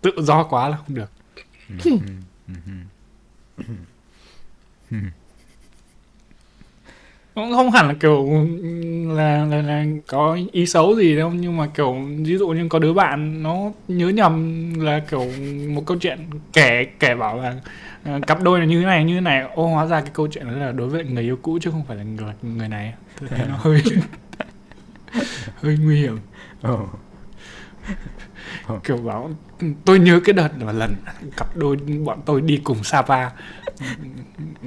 tự 0.00 0.10
do 0.18 0.44
quá 0.44 0.68
là 0.68 0.76
không 0.76 0.94
được. 0.94 1.10
Cũng 7.34 7.52
không 7.52 7.70
hẳn 7.70 7.88
là 7.88 7.94
kiểu 8.00 8.48
là, 9.16 9.44
là 9.44 9.62
là 9.62 9.84
có 10.06 10.38
ý 10.52 10.66
xấu 10.66 10.96
gì 10.96 11.16
đâu 11.16 11.30
nhưng 11.30 11.56
mà 11.56 11.66
kiểu 11.66 11.96
ví 12.18 12.36
dụ 12.36 12.48
như 12.48 12.68
có 12.68 12.78
đứa 12.78 12.92
bạn 12.92 13.42
nó 13.42 13.72
nhớ 13.88 14.08
nhầm 14.08 14.74
là 14.80 15.00
kiểu 15.10 15.32
một 15.68 15.82
câu 15.86 15.96
chuyện 15.98 16.30
kể 16.52 16.84
kể 16.98 17.14
bảo 17.14 17.40
là 17.40 17.60
cặp 18.26 18.42
đôi 18.42 18.60
là 18.60 18.64
như 18.64 18.80
thế 18.80 18.86
này 18.86 19.04
như 19.04 19.14
thế 19.14 19.20
này. 19.20 19.42
Ô 19.54 19.66
hóa 19.66 19.86
ra 19.86 20.00
cái 20.00 20.10
câu 20.14 20.28
chuyện 20.30 20.46
đó 20.46 20.52
là 20.52 20.72
đối 20.72 20.88
với 20.88 21.04
người 21.04 21.22
yêu 21.22 21.36
cũ 21.42 21.58
chứ 21.62 21.70
không 21.70 21.84
phải 21.84 21.96
là 21.96 22.02
người 22.02 22.34
người 22.42 22.68
này. 22.68 22.94
Tôi 23.20 23.28
thấy 23.28 23.46
nó 23.48 23.56
hơi 23.56 23.82
hơi 25.62 25.78
nguy 25.78 26.00
hiểm. 26.00 26.18
Ồ. 26.62 26.88
kiểu 28.84 28.96
bảo 28.96 29.30
tôi 29.84 29.98
nhớ 29.98 30.20
cái 30.24 30.32
đợt 30.32 30.48
mà 30.60 30.72
lần 30.72 30.94
cặp 31.36 31.56
đôi 31.56 31.76
bọn 31.76 32.22
tôi 32.26 32.40
đi 32.40 32.60
cùng 32.64 32.84
Sapa. 32.84 33.30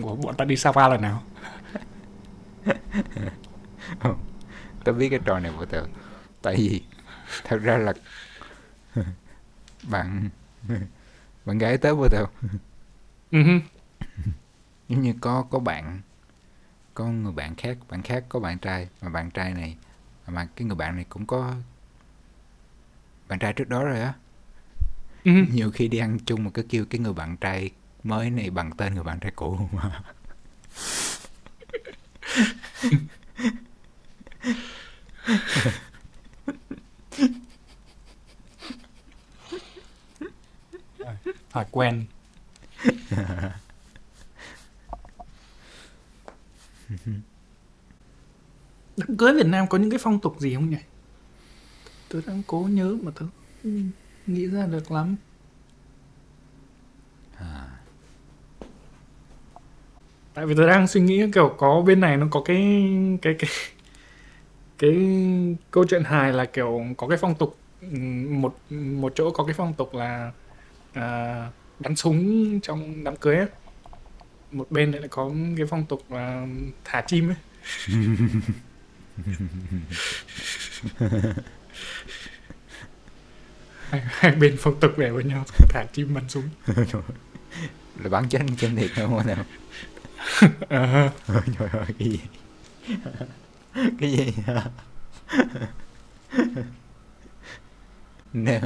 Của 0.01 0.15
bọn 0.15 0.35
ta 0.35 0.45
đi 0.45 0.55
Sapa 0.55 0.89
lần 0.89 1.01
nào? 1.01 1.23
Tớ 4.83 4.91
biết 4.93 5.09
cái 5.09 5.19
trò 5.25 5.39
này 5.39 5.51
của 5.57 5.65
tớ 5.65 5.83
Tại 6.41 6.55
vì 6.55 6.81
Thật 7.43 7.57
ra 7.63 7.77
là 7.77 7.93
Bạn 9.83 10.29
Bạn 11.45 11.57
gái 11.57 11.77
tới 11.77 11.95
của 11.95 12.09
tớ 12.09 12.25
Ừ. 13.33 13.39
Giống 14.89 15.01
như 15.01 15.13
có 15.21 15.45
có 15.51 15.59
bạn 15.59 16.01
Có 16.93 17.05
người 17.05 17.31
bạn 17.33 17.55
khác 17.55 17.77
Bạn 17.89 18.01
khác 18.01 18.25
có 18.29 18.39
bạn 18.39 18.59
trai 18.59 18.87
Mà 19.01 19.09
bạn 19.09 19.31
trai 19.31 19.53
này 19.53 19.77
Mà 20.27 20.47
cái 20.55 20.67
người 20.67 20.75
bạn 20.75 20.95
này 20.95 21.05
cũng 21.09 21.25
có 21.25 21.55
Bạn 23.27 23.39
trai 23.39 23.53
trước 23.53 23.69
đó 23.69 23.83
rồi 23.83 24.01
á 24.01 24.13
Ừ. 25.25 25.31
nhiều 25.53 25.71
khi 25.71 25.87
đi 25.87 25.97
ăn 25.97 26.19
chung 26.25 26.43
mà 26.43 26.49
cứ 26.53 26.63
kêu 26.63 26.85
cái 26.89 26.99
người 26.99 27.13
bạn 27.13 27.37
trai 27.37 27.71
mới 28.03 28.29
này 28.29 28.49
bằng 28.49 28.71
tên 28.77 28.93
người 28.95 29.03
bạn 29.03 29.19
trai 29.19 29.31
cũ 29.35 29.69
mà 29.71 30.01
Hỏi 41.51 41.65
quen. 41.71 42.05
Đám 48.97 49.17
cưới 49.17 49.33
Việt 49.33 49.45
Nam 49.45 49.67
có 49.67 49.77
những 49.77 49.89
cái 49.89 49.99
phong 50.03 50.19
tục 50.19 50.35
gì 50.39 50.55
không 50.55 50.69
nhỉ? 50.69 50.77
Tôi 52.09 52.21
đang 52.27 52.41
cố 52.47 52.67
nhớ 52.71 52.97
mà 53.01 53.11
tôi 53.15 53.29
không 53.63 53.91
nghĩ 54.27 54.47
ra 54.47 54.65
được 54.65 54.91
lắm. 54.91 55.15
Tại 60.33 60.45
vì 60.45 60.55
tôi 60.55 60.67
đang 60.67 60.87
suy 60.87 61.01
nghĩ 61.01 61.31
kiểu 61.33 61.55
có 61.57 61.81
bên 61.81 61.99
này 61.99 62.17
nó 62.17 62.27
có 62.31 62.41
cái 62.45 62.57
cái 63.21 63.35
cái 63.39 63.49
cái 64.79 64.91
câu 65.71 65.85
chuyện 65.89 66.03
hài 66.03 66.33
là 66.33 66.45
kiểu 66.45 66.81
có 66.97 67.07
cái 67.07 67.17
phong 67.21 67.35
tục 67.35 67.57
ừm, 67.81 68.41
một 68.41 68.55
một 68.71 69.13
chỗ 69.15 69.31
có 69.31 69.43
cái 69.45 69.53
phong 69.57 69.73
tục 69.73 69.93
là 69.93 70.31
à, 70.93 71.51
bắn 71.83 71.95
súng 71.95 72.59
trong 72.59 73.03
đám 73.03 73.15
cưới 73.15 73.35
ấy. 73.35 73.47
Một 74.51 74.71
bên 74.71 74.91
lại 74.91 75.07
có 75.09 75.31
cái 75.57 75.65
phong 75.69 75.85
tục 75.85 76.11
là 76.11 76.47
thả 76.83 77.01
chim 77.01 77.29
ấy. 77.29 77.35
hai, 83.89 84.01
hai 84.05 84.35
bên 84.35 84.55
phong 84.59 84.79
tục 84.79 84.91
về 84.97 85.09
với 85.09 85.23
nhau 85.23 85.45
thả 85.69 85.85
chim 85.93 86.13
bắn 86.13 86.29
súng. 86.29 86.49
là 88.03 88.09
bắn 88.09 88.29
chết 88.29 88.39
trên 88.57 88.75
thiệt 88.75 88.91
không 88.95 89.27
nào 89.27 89.45
Ôi 91.27 91.41
trời 91.59 91.69
ơi 91.71 91.85
cái 91.99 92.09
gì 92.09 92.19
cái 93.73 94.11
gì 94.11 94.33
nếu, 98.33 98.59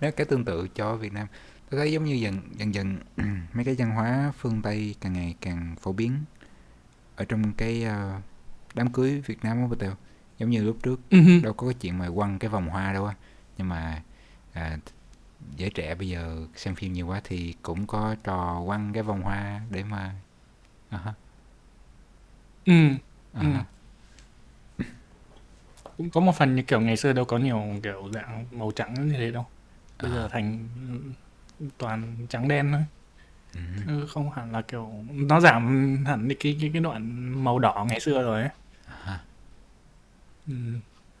nếu 0.00 0.12
cái 0.12 0.26
tương 0.26 0.44
tự 0.44 0.68
cho 0.74 0.96
Việt 0.96 1.12
Nam 1.12 1.26
tôi 1.72 1.78
thấy 1.78 1.92
giống 1.92 2.04
như 2.04 2.14
dần 2.14 2.40
dần 2.56 2.74
dần 2.74 2.98
mấy 3.54 3.64
cái 3.64 3.74
văn 3.78 3.90
hóa 3.90 4.32
phương 4.38 4.62
Tây 4.62 4.94
càng 5.00 5.12
ngày 5.12 5.34
càng 5.40 5.76
phổ 5.80 5.92
biến 5.92 6.12
ở 7.16 7.24
trong 7.24 7.52
cái 7.52 7.84
ờ, 7.84 8.20
đám 8.74 8.92
cưới 8.92 9.20
Việt 9.26 9.44
Nam 9.44 9.58
á 9.70 9.76
Tèo 9.78 9.92
giống 10.38 10.50
như 10.50 10.64
lúc 10.64 10.76
trước 10.82 11.00
hừ. 11.10 11.40
đâu 11.42 11.52
có 11.52 11.66
cái 11.66 11.74
chuyện 11.80 11.98
mà 11.98 12.08
quăng 12.14 12.38
cái 12.38 12.50
vòng 12.50 12.68
hoa 12.68 12.92
đâu 12.92 13.06
á 13.06 13.14
nhưng 13.58 13.68
mà 13.68 14.02
à, 14.52 14.78
giới 15.56 15.70
trẻ 15.70 15.94
bây 15.94 16.08
giờ 16.08 16.46
xem 16.56 16.74
phim 16.74 16.92
nhiều 16.92 17.06
quá 17.06 17.20
thì 17.24 17.54
cũng 17.62 17.86
có 17.86 18.16
trò 18.24 18.62
quăng 18.66 18.92
cái 18.92 19.02
vòng 19.02 19.22
hoa 19.22 19.60
để 19.70 19.84
mà 19.84 20.14
à, 20.90 20.98
ha, 20.98 21.14
ừ. 22.64 22.72
à, 23.34 23.40
Ừ. 23.40 23.42
ha. 23.42 23.64
cũng 25.96 26.10
có 26.10 26.20
một 26.20 26.32
phần 26.38 26.56
như 26.56 26.62
kiểu 26.62 26.80
ngày 26.80 26.96
xưa 26.96 27.12
đâu 27.12 27.24
có 27.24 27.38
nhiều 27.38 27.62
kiểu 27.82 28.10
dạng 28.12 28.46
màu 28.50 28.70
trắng 28.70 28.94
như 29.08 29.12
thế 29.18 29.30
đâu 29.30 29.46
bây 30.02 30.10
giờ 30.10 30.28
thành 30.32 30.68
toàn 31.78 32.16
trắng 32.28 32.48
đen 32.48 32.72
thôi 32.72 32.82
Ừ. 33.86 34.06
Không 34.08 34.30
hẳn 34.30 34.52
là 34.52 34.62
kiểu 34.62 34.90
nó 35.10 35.40
giảm 35.40 35.96
hẳn 36.06 36.28
đi 36.28 36.34
cái 36.40 36.56
cái 36.60 36.70
cái 36.72 36.82
đoạn 36.82 37.04
màu 37.44 37.58
đỏ 37.58 37.86
ngày 37.88 38.00
xưa 38.00 38.22
rồi 38.22 38.40
ấy 38.40 38.50
Ha. 39.04 39.20
ừ, 40.48 40.54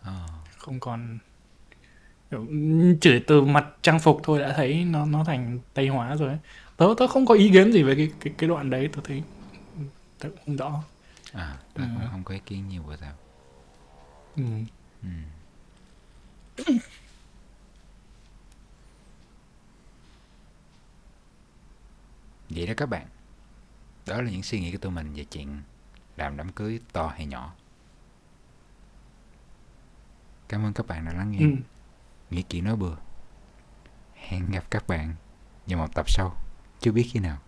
Ờ. 0.02 0.28
không 0.58 0.80
còn 0.80 1.18
kiểu, 2.30 2.46
chỉ 3.00 3.18
từ 3.26 3.42
mặt 3.42 3.66
trang 3.82 4.00
phục 4.00 4.20
thôi 4.24 4.40
đã 4.40 4.52
thấy 4.56 4.84
nó 4.84 5.06
nó 5.06 5.24
thành 5.24 5.58
tây 5.74 5.88
hóa 5.88 6.16
rồi 6.16 6.28
ấy. 6.28 6.38
tớ 6.76 6.86
tớ 6.98 7.06
không 7.06 7.26
có 7.26 7.34
ý 7.34 7.50
kiến 7.52 7.72
gì 7.72 7.82
về 7.82 7.94
cái 7.94 8.10
cái 8.20 8.34
cái 8.38 8.48
đoạn 8.48 8.70
đấy 8.70 8.88
tớ 8.92 9.00
thấy 9.04 9.22
tớ 10.18 10.28
không 10.46 10.56
rõ 10.56 10.82
à 11.32 11.56
tôi 11.74 11.86
Ừ. 11.86 11.92
cũng 11.94 12.08
không 12.10 12.24
có 12.24 12.34
ý 12.34 12.40
kiến 12.46 12.68
nhiều 12.68 12.82
về 12.82 12.96
tao 13.00 13.12
ừ. 14.36 14.42
ừ. 15.02 15.08
Vậy 22.54 22.66
đó 22.66 22.72
các 22.76 22.86
bạn. 22.86 23.06
Đó 24.06 24.22
là 24.22 24.30
những 24.30 24.42
suy 24.42 24.60
nghĩ 24.60 24.72
của 24.72 24.78
tụi 24.78 24.92
mình 24.92 25.14
về 25.14 25.24
chuyện 25.24 25.62
làm 26.16 26.36
đám 26.36 26.52
cưới 26.52 26.80
to 26.92 27.06
hay 27.08 27.26
nhỏ. 27.26 27.54
Cảm 30.48 30.64
ơn 30.64 30.72
các 30.72 30.86
bạn 30.86 31.04
đã 31.04 31.12
lắng 31.12 31.30
nghe. 31.30 31.38
Ừ. 31.38 31.46
nghĩ 32.30 32.42
kỹ 32.42 32.60
nói 32.60 32.76
bừa. 32.76 32.96
Hẹn 34.14 34.50
gặp 34.50 34.64
các 34.70 34.86
bạn 34.86 35.14
vào 35.66 35.78
một 35.78 35.94
tập 35.94 36.10
sau. 36.10 36.36
Chưa 36.80 36.92
biết 36.92 37.08
khi 37.12 37.20
nào. 37.20 37.38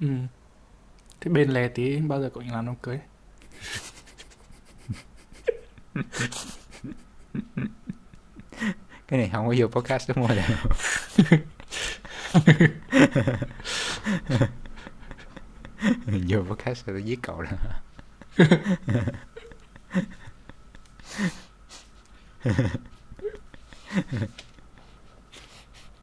Ừ. 0.00 0.08
Thế 1.20 1.30
bên 1.30 1.50
lè 1.50 1.68
tí 1.68 2.00
bao 2.00 2.20
giờ 2.20 2.30
cậu 2.34 2.42
làm 2.46 2.66
đám 2.66 2.76
cưới? 2.76 3.00
cái 9.08 9.18
này 9.18 9.30
không 9.32 9.46
có 9.46 9.54
vô 9.58 9.66
podcast 9.66 10.08
đúng 10.08 10.26
không 10.26 10.36
đâu 16.06 16.20
vô 16.28 16.42
podcast 16.42 16.86
rồi 16.86 16.94
tôi 16.94 17.02
giết 17.02 17.18
cậu 17.22 17.42
đó 17.42 17.50